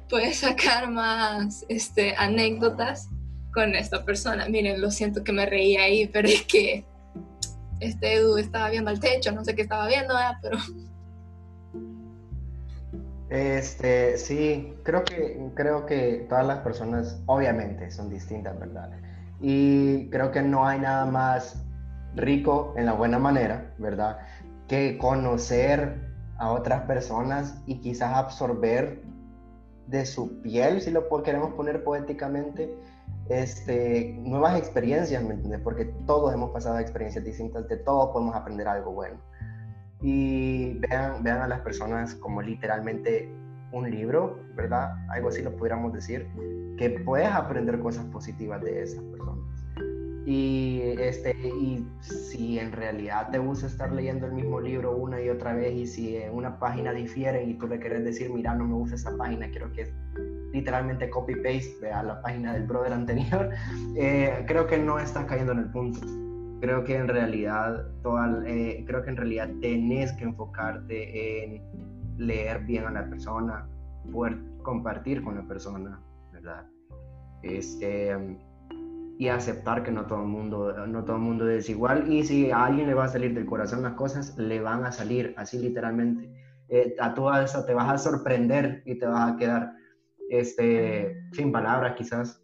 puedes 0.10 0.40
sacar 0.40 0.92
más 0.92 1.66
este, 1.70 2.14
anécdotas 2.18 3.08
con 3.54 3.76
esta 3.76 4.04
persona. 4.04 4.48
Miren, 4.50 4.82
lo 4.82 4.92
siento 4.92 5.24
que 5.24 5.32
me 5.32 5.46
reí 5.46 5.78
ahí, 5.78 6.08
pero 6.08 6.28
es 6.28 6.44
que 6.44 6.86
este 7.80 8.16
Edu 8.16 8.38
estaba 8.38 8.70
viendo 8.70 8.90
al 8.90 9.00
techo, 9.00 9.32
no 9.32 9.46
sé 9.46 9.56
qué 9.56 9.62
estaba 9.62 9.88
viendo, 9.88 10.14
pero... 10.42 10.58
Este, 13.32 14.18
sí, 14.18 14.76
creo 14.84 15.06
que, 15.06 15.40
creo 15.56 15.86
que 15.86 16.26
todas 16.28 16.46
las 16.46 16.60
personas 16.60 17.24
obviamente 17.28 17.90
son 17.90 18.10
distintas, 18.10 18.60
¿verdad? 18.60 18.92
Y 19.40 20.10
creo 20.10 20.32
que 20.32 20.42
no 20.42 20.68
hay 20.68 20.82
nada 20.82 21.06
más 21.06 21.64
rico 22.14 22.74
en 22.76 22.86
la 22.88 22.92
buena 22.92 23.20
manera, 23.20 23.74
¿verdad? 23.78 24.20
Que 24.68 24.98
conocer 24.98 26.12
a 26.40 26.52
otras 26.52 26.82
personas 26.82 27.56
y 27.66 27.80
quizás 27.80 28.14
absorber 28.14 29.02
de 29.88 30.06
su 30.06 30.42
piel, 30.42 30.82
si 30.82 30.92
lo 30.92 31.08
queremos 31.24 31.54
poner 31.54 31.86
poéticamente, 31.86 32.78
este, 33.30 34.14
nuevas 34.20 34.60
experiencias, 34.60 35.24
¿me 35.24 35.36
entiendes? 35.36 35.62
Porque 35.64 35.86
todos 36.06 36.34
hemos 36.34 36.52
pasado 36.52 36.80
experiencias 36.80 37.24
distintas, 37.24 37.66
de 37.70 37.78
todos 37.78 38.10
podemos 38.12 38.36
aprender 38.36 38.68
algo 38.68 38.92
bueno. 38.92 39.22
Y 40.02 40.80
vean, 40.80 41.24
vean 41.24 41.42
a 41.42 41.48
las 41.48 41.62
personas 41.62 42.16
como 42.16 42.42
literalmente 42.42 43.30
un 43.72 43.90
libro, 43.90 44.40
¿verdad? 44.56 44.96
Algo 45.10 45.30
así 45.30 45.42
lo 45.42 45.56
pudiéramos 45.56 45.94
decir, 45.94 46.28
que 46.78 46.90
puedes 46.90 47.30
aprender 47.30 47.80
cosas 47.80 48.06
positivas 48.06 48.62
de 48.62 48.84
esas 48.84 49.04
personas. 49.04 49.46
Y, 50.26 50.82
este, 51.00 51.32
y 51.32 51.88
si 52.00 52.60
en 52.60 52.72
realidad 52.72 53.30
te 53.32 53.40
gusta 53.40 53.66
estar 53.66 53.92
leyendo 53.92 54.28
el 54.28 54.34
mismo 54.34 54.62
libro 54.62 54.96
una 54.96 55.20
y 55.20 55.30
otra 55.30 55.54
vez 55.54 55.74
y 55.74 55.88
si 55.88 56.16
en 56.16 56.34
una 56.34 56.60
página 56.60 56.94
difiere 56.94 57.44
y 57.44 57.56
tú 57.56 57.68
le 57.68 57.80
quieres 57.80 58.04
decir, 58.04 58.30
mira, 58.32 58.54
no 58.54 58.66
me 58.66 58.76
gusta 58.76 58.96
esta 58.96 59.18
página, 59.18 59.50
quiero 59.50 59.72
que 59.74 59.92
literalmente 60.54 61.10
copy-paste 61.10 61.92
a 61.92 62.04
la 62.04 62.22
página 62.22 62.54
del 62.54 62.64
brother 62.64 62.94
anterior, 62.94 63.50
eh, 63.96 64.44
creo 64.48 64.68
que 64.68 64.78
no 64.78 65.00
estás 65.00 65.26
cayendo 65.26 65.54
en 65.54 65.60
el 65.60 65.72
punto. 65.72 66.00
Creo 66.62 66.84
que 66.84 66.96
en 66.96 67.08
realidad, 67.08 67.88
toda, 68.04 68.44
eh, 68.46 68.84
creo 68.86 69.04
que 69.04 69.10
en 69.10 69.18
realidad 69.18 69.50
tenés 69.62 70.14
que 70.14 70.26
enfocarte 70.26 71.44
en 71.44 71.62
leer 72.18 72.64
bien 72.66 72.86
a 72.86 72.92
la 72.92 73.10
persona, 73.10 73.68
poder 74.12 74.38
compartir 74.62 75.24
con 75.24 75.36
la 75.36 75.48
persona, 75.48 76.00
¿verdad? 76.32 76.66
Este, 77.42 78.16
y 79.18 79.28
aceptar 79.28 79.84
que 79.84 79.92
no 79.92 80.06
todo 80.06 80.22
el 80.22 80.28
mundo 80.28 80.88
no 80.88 81.04
todo 81.04 81.18
el 81.18 81.22
mundo 81.22 81.48
es 81.48 81.70
igual 81.70 82.12
y 82.12 82.24
si 82.24 82.50
a 82.50 82.66
alguien 82.66 82.88
le 82.88 82.96
va 82.96 83.04
a 83.04 83.08
salir 83.08 83.36
del 83.36 83.46
corazón 83.46 83.84
las 83.84 83.94
cosas 83.94 84.36
le 84.36 84.60
van 84.62 84.84
a 84.84 84.92
salir 84.92 85.36
así 85.38 85.60
literalmente 85.60 86.28
eh, 86.70 86.96
a 87.00 87.14
toda 87.14 87.44
eso 87.44 87.64
te 87.64 87.76
vas 87.76 87.88
a 87.88 87.98
sorprender 88.00 88.82
y 88.86 88.98
te 88.98 89.06
vas 89.06 89.32
a 89.32 89.38
quedar 89.38 89.74
este 90.32 91.22
sin 91.34 91.52
palabras 91.52 91.94
quizás 91.96 92.44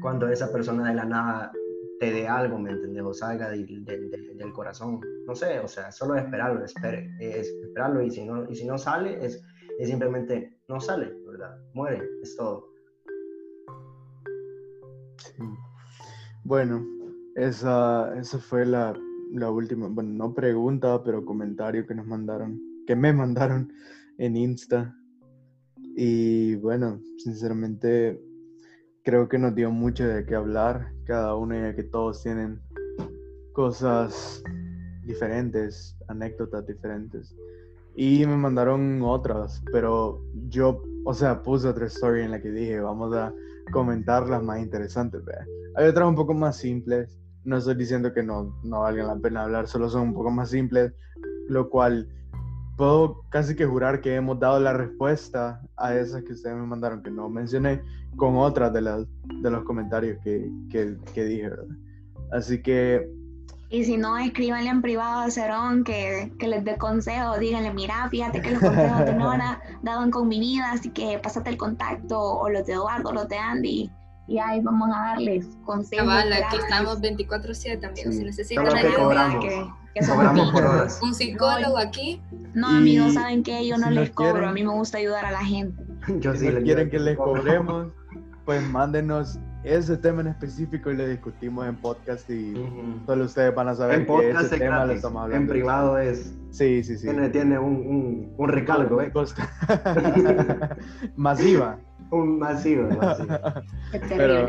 cuando 0.00 0.28
esa 0.28 0.52
persona 0.52 0.88
de 0.88 0.94
la 0.94 1.04
nada 1.04 1.52
te 2.00 2.12
dé 2.12 2.28
algo 2.28 2.58
me 2.58 2.70
entiendes 2.70 3.02
o 3.02 3.12
salga 3.12 3.50
del, 3.50 4.52
corazón 4.54 5.00
no 5.26 5.34
sé 5.34 5.58
o 5.60 5.68
sea 5.68 5.90
solo 5.92 6.16
esperarlo 6.16 6.64
esperarlo 6.64 8.02
y 8.02 8.10
si 8.10 8.24
no 8.24 8.48
y 8.50 8.54
si 8.54 8.66
no 8.66 8.78
sale 8.78 9.24
es, 9.24 9.42
es 9.78 9.88
simplemente 9.88 10.58
no 10.68 10.80
sale 10.80 11.12
verdad 11.26 11.58
muere 11.74 12.02
es 12.22 12.36
todo. 12.36 12.78
Bueno, 16.48 16.82
esa, 17.34 18.18
esa 18.18 18.38
fue 18.38 18.64
la, 18.64 18.98
la, 19.32 19.50
última, 19.50 19.88
bueno, 19.88 20.10
no 20.14 20.32
pregunta, 20.32 21.02
pero 21.04 21.24
comentario 21.24 21.86
que 21.86 21.94
nos 21.94 22.06
mandaron, 22.06 22.58
que 22.86 22.96
me 22.96 23.12
mandaron 23.12 23.70
en 24.16 24.34
Insta. 24.34 24.96
Y 25.94 26.54
bueno, 26.56 27.02
sinceramente 27.18 28.18
creo 29.08 29.26
que 29.26 29.38
nos 29.38 29.54
dio 29.54 29.70
mucho 29.70 30.06
de 30.06 30.26
qué 30.26 30.34
hablar, 30.34 30.92
cada 31.06 31.34
uno 31.34 31.54
ya 31.54 31.74
que 31.74 31.82
todos 31.82 32.22
tienen 32.22 32.60
cosas 33.54 34.42
diferentes, 35.02 35.96
anécdotas 36.08 36.66
diferentes. 36.66 37.34
Y 37.96 38.26
me 38.26 38.36
mandaron 38.36 39.00
otras, 39.02 39.62
pero 39.72 40.22
yo, 40.50 40.82
o 41.06 41.14
sea, 41.14 41.42
puse 41.42 41.68
otra 41.68 41.86
story 41.86 42.20
en 42.20 42.32
la 42.32 42.42
que 42.42 42.50
dije, 42.50 42.80
vamos 42.80 43.14
a 43.14 43.32
comentar 43.72 44.28
las 44.28 44.42
más 44.42 44.60
interesantes. 44.60 45.24
¿verdad? 45.24 45.46
Hay 45.76 45.86
otras 45.86 46.06
un 46.06 46.14
poco 46.14 46.34
más 46.34 46.58
simples. 46.58 47.18
No 47.44 47.56
estoy 47.56 47.76
diciendo 47.76 48.12
que 48.12 48.22
no, 48.22 48.60
no 48.62 48.80
valgan 48.80 49.06
la 49.06 49.16
pena 49.16 49.44
hablar, 49.44 49.68
solo 49.68 49.88
son 49.88 50.08
un 50.08 50.12
poco 50.12 50.30
más 50.30 50.50
simples, 50.50 50.92
lo 51.48 51.70
cual 51.70 52.06
puedo 52.78 53.24
casi 53.28 53.54
que 53.54 53.66
jurar 53.66 54.00
que 54.00 54.14
hemos 54.14 54.38
dado 54.38 54.58
la 54.60 54.72
respuesta 54.72 55.60
a 55.76 55.94
esas 55.94 56.22
que 56.22 56.32
ustedes 56.32 56.56
me 56.56 56.64
mandaron, 56.64 57.02
que 57.02 57.10
no 57.10 57.28
mencioné, 57.28 57.82
con 58.16 58.36
otras 58.36 58.72
de, 58.72 58.80
las, 58.80 59.04
de 59.42 59.50
los 59.50 59.64
comentarios 59.64 60.18
que, 60.22 60.50
que, 60.70 60.96
que 61.12 61.24
dije, 61.24 61.50
¿verdad? 61.50 61.76
Así 62.32 62.62
que 62.62 63.06
y 63.70 63.84
si 63.84 63.98
no, 63.98 64.16
escríbanle 64.16 64.70
en 64.70 64.80
privado 64.80 65.20
a 65.20 65.30
Cerón 65.30 65.84
que, 65.84 66.32
que 66.38 66.48
les 66.48 66.64
dé 66.64 66.78
consejos. 66.78 67.38
Díganle, 67.38 67.70
mira, 67.74 68.08
fíjate 68.08 68.40
que 68.40 68.52
los 68.52 68.60
consejos 68.60 69.04
de 69.04 69.12
Nora 69.12 69.60
daban 69.82 70.10
con 70.10 70.26
mi 70.26 70.40
vida, 70.40 70.72
así 70.72 70.88
que 70.88 71.18
pásate 71.18 71.50
el 71.50 71.58
contacto, 71.58 72.18
o 72.18 72.48
los 72.48 72.64
de 72.64 72.72
Eduardo, 72.72 73.12
los 73.12 73.28
de 73.28 73.36
Andy 73.36 73.90
y 74.28 74.38
ahí 74.38 74.60
vamos 74.60 74.90
a 74.94 75.00
darles 75.00 75.46
consejos. 75.64 76.06
Cabal, 76.06 76.32
aquí 76.32 76.56
estamos 76.58 77.00
24-7 77.00 77.80
también. 77.80 78.12
Si 78.12 78.22
necesitan 78.22 78.76
ayuda, 78.76 79.40
que, 79.40 79.66
que 79.94 80.06
cobramos 80.06 80.52
por 80.52 80.64
horas. 80.64 81.00
un 81.02 81.14
psicólogo 81.14 81.78
aquí. 81.78 82.22
No, 82.52 82.68
amigos, 82.68 83.14
saben 83.14 83.42
que 83.42 83.66
yo 83.66 83.78
no 83.78 83.90
les 83.90 84.10
cobro, 84.10 84.46
a 84.46 84.52
mí 84.52 84.62
me 84.62 84.72
gusta 84.72 84.98
ayudar 84.98 85.24
a 85.24 85.32
la 85.32 85.44
gente. 85.44 85.82
Yo 86.20 86.34
si 86.34 86.48
no 86.48 86.62
quieren 86.62 86.90
que 86.90 86.98
les 86.98 87.16
cobremos, 87.16 87.88
pues 88.44 88.62
mándenos 88.70 89.38
ese 89.64 89.96
tema 89.96 90.20
en 90.20 90.28
específico 90.28 90.90
y 90.90 90.96
lo 90.96 91.06
discutimos 91.06 91.66
en 91.66 91.76
podcast 91.76 92.28
y 92.30 92.54
solo 93.04 93.24
ustedes 93.24 93.54
van 93.54 93.68
a 93.68 93.74
saber 93.74 94.06
que 94.06 94.30
ese 94.30 94.58
tema 94.58 94.84
lo 94.84 94.92
estamos 94.92 95.22
hablando. 95.22 95.42
En 95.42 95.48
privado 95.48 95.98
es. 95.98 96.34
Sí, 96.50 96.82
sí, 96.82 96.96
sí. 96.96 97.08
Tiene, 97.08 97.28
tiene 97.28 97.58
un, 97.58 97.74
un, 97.74 98.34
un 98.36 98.48
recalco, 98.48 99.02
¿eh? 99.02 99.12
Masiva 101.16 101.78
un 102.10 102.38
masivo, 102.38 102.88
Pero, 104.08 104.46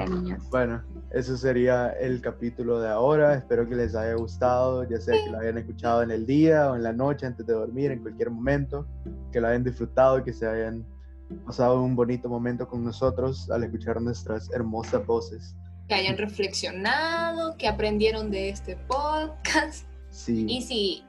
bueno, 0.49 0.83
eso 1.11 1.37
sería 1.37 1.89
el 1.91 2.21
capítulo 2.21 2.79
de 2.79 2.89
ahora. 2.89 3.35
Espero 3.35 3.67
que 3.67 3.75
les 3.75 3.95
haya 3.95 4.13
gustado, 4.15 4.87
ya 4.89 4.99
sea 4.99 5.15
que 5.23 5.29
lo 5.29 5.39
hayan 5.39 5.57
escuchado 5.57 6.03
en 6.03 6.11
el 6.11 6.25
día 6.25 6.71
o 6.71 6.75
en 6.75 6.83
la 6.83 6.93
noche 6.93 7.25
antes 7.25 7.45
de 7.45 7.53
dormir, 7.53 7.91
en 7.91 7.99
cualquier 8.01 8.29
momento, 8.29 8.87
que 9.31 9.41
lo 9.41 9.47
hayan 9.47 9.63
disfrutado, 9.63 10.23
que 10.23 10.33
se 10.33 10.47
hayan 10.47 10.85
pasado 11.45 11.81
un 11.81 11.95
bonito 11.95 12.29
momento 12.29 12.67
con 12.67 12.83
nosotros 12.83 13.49
al 13.51 13.63
escuchar 13.63 14.01
nuestras 14.01 14.49
hermosas 14.51 15.05
voces. 15.05 15.55
Que 15.87 15.95
hayan 15.95 16.17
reflexionado, 16.17 17.57
que 17.57 17.67
aprendieron 17.67 18.31
de 18.31 18.49
este 18.49 18.77
podcast. 18.87 19.85
Sí. 20.09 20.45
Y 20.47 20.61
si 20.61 21.03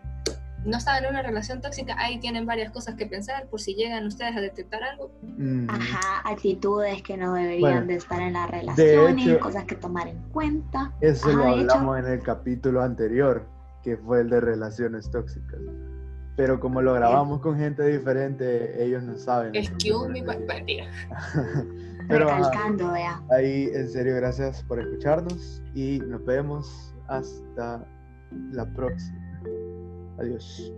no 0.64 0.76
están 0.76 1.04
en 1.04 1.10
una 1.10 1.22
relación 1.22 1.60
tóxica, 1.60 1.94
ahí 1.98 2.18
tienen 2.18 2.46
varias 2.46 2.70
cosas 2.70 2.94
que 2.94 3.06
pensar 3.06 3.46
por 3.46 3.60
si 3.60 3.74
llegan 3.74 4.06
ustedes 4.06 4.36
a 4.36 4.40
detectar 4.40 4.82
algo. 4.82 5.10
Mm. 5.22 5.68
Ajá, 5.70 6.20
actitudes 6.24 7.02
que 7.02 7.16
no 7.16 7.34
deberían 7.34 7.86
de 7.86 7.94
estar 7.94 8.20
en 8.20 8.34
la 8.34 8.46
relación, 8.46 9.38
cosas 9.38 9.64
que 9.64 9.76
tomar 9.76 10.08
en 10.08 10.18
cuenta. 10.30 10.92
Eso 11.00 11.32
lo 11.32 11.44
hablamos 11.44 11.98
en 11.98 12.06
el 12.06 12.22
capítulo 12.22 12.82
anterior, 12.82 13.46
que 13.82 13.96
fue 13.96 14.20
el 14.20 14.30
de 14.30 14.40
relaciones 14.40 15.10
tóxicas. 15.10 15.60
Pero 16.36 16.58
como 16.58 16.80
lo 16.80 16.94
grabamos 16.94 17.40
con 17.40 17.58
gente 17.58 17.86
diferente, 17.86 18.82
ellos 18.82 19.02
no 19.02 19.16
saben. 19.16 19.54
Excuse 19.54 20.08
me, 20.08 20.22
mentira. 20.22 20.90
Pero 22.08 22.24
Recalcando, 22.26 22.92
vea. 22.92 23.20
Ahí, 23.30 23.70
en 23.74 23.88
serio, 23.88 24.16
gracias 24.16 24.62
por 24.64 24.80
escucharnos 24.80 25.62
y 25.74 26.00
nos 26.00 26.24
vemos 26.24 26.94
hasta 27.08 27.84
la 28.52 28.64
próxima. 28.72 29.19
Adiós. 30.20 30.70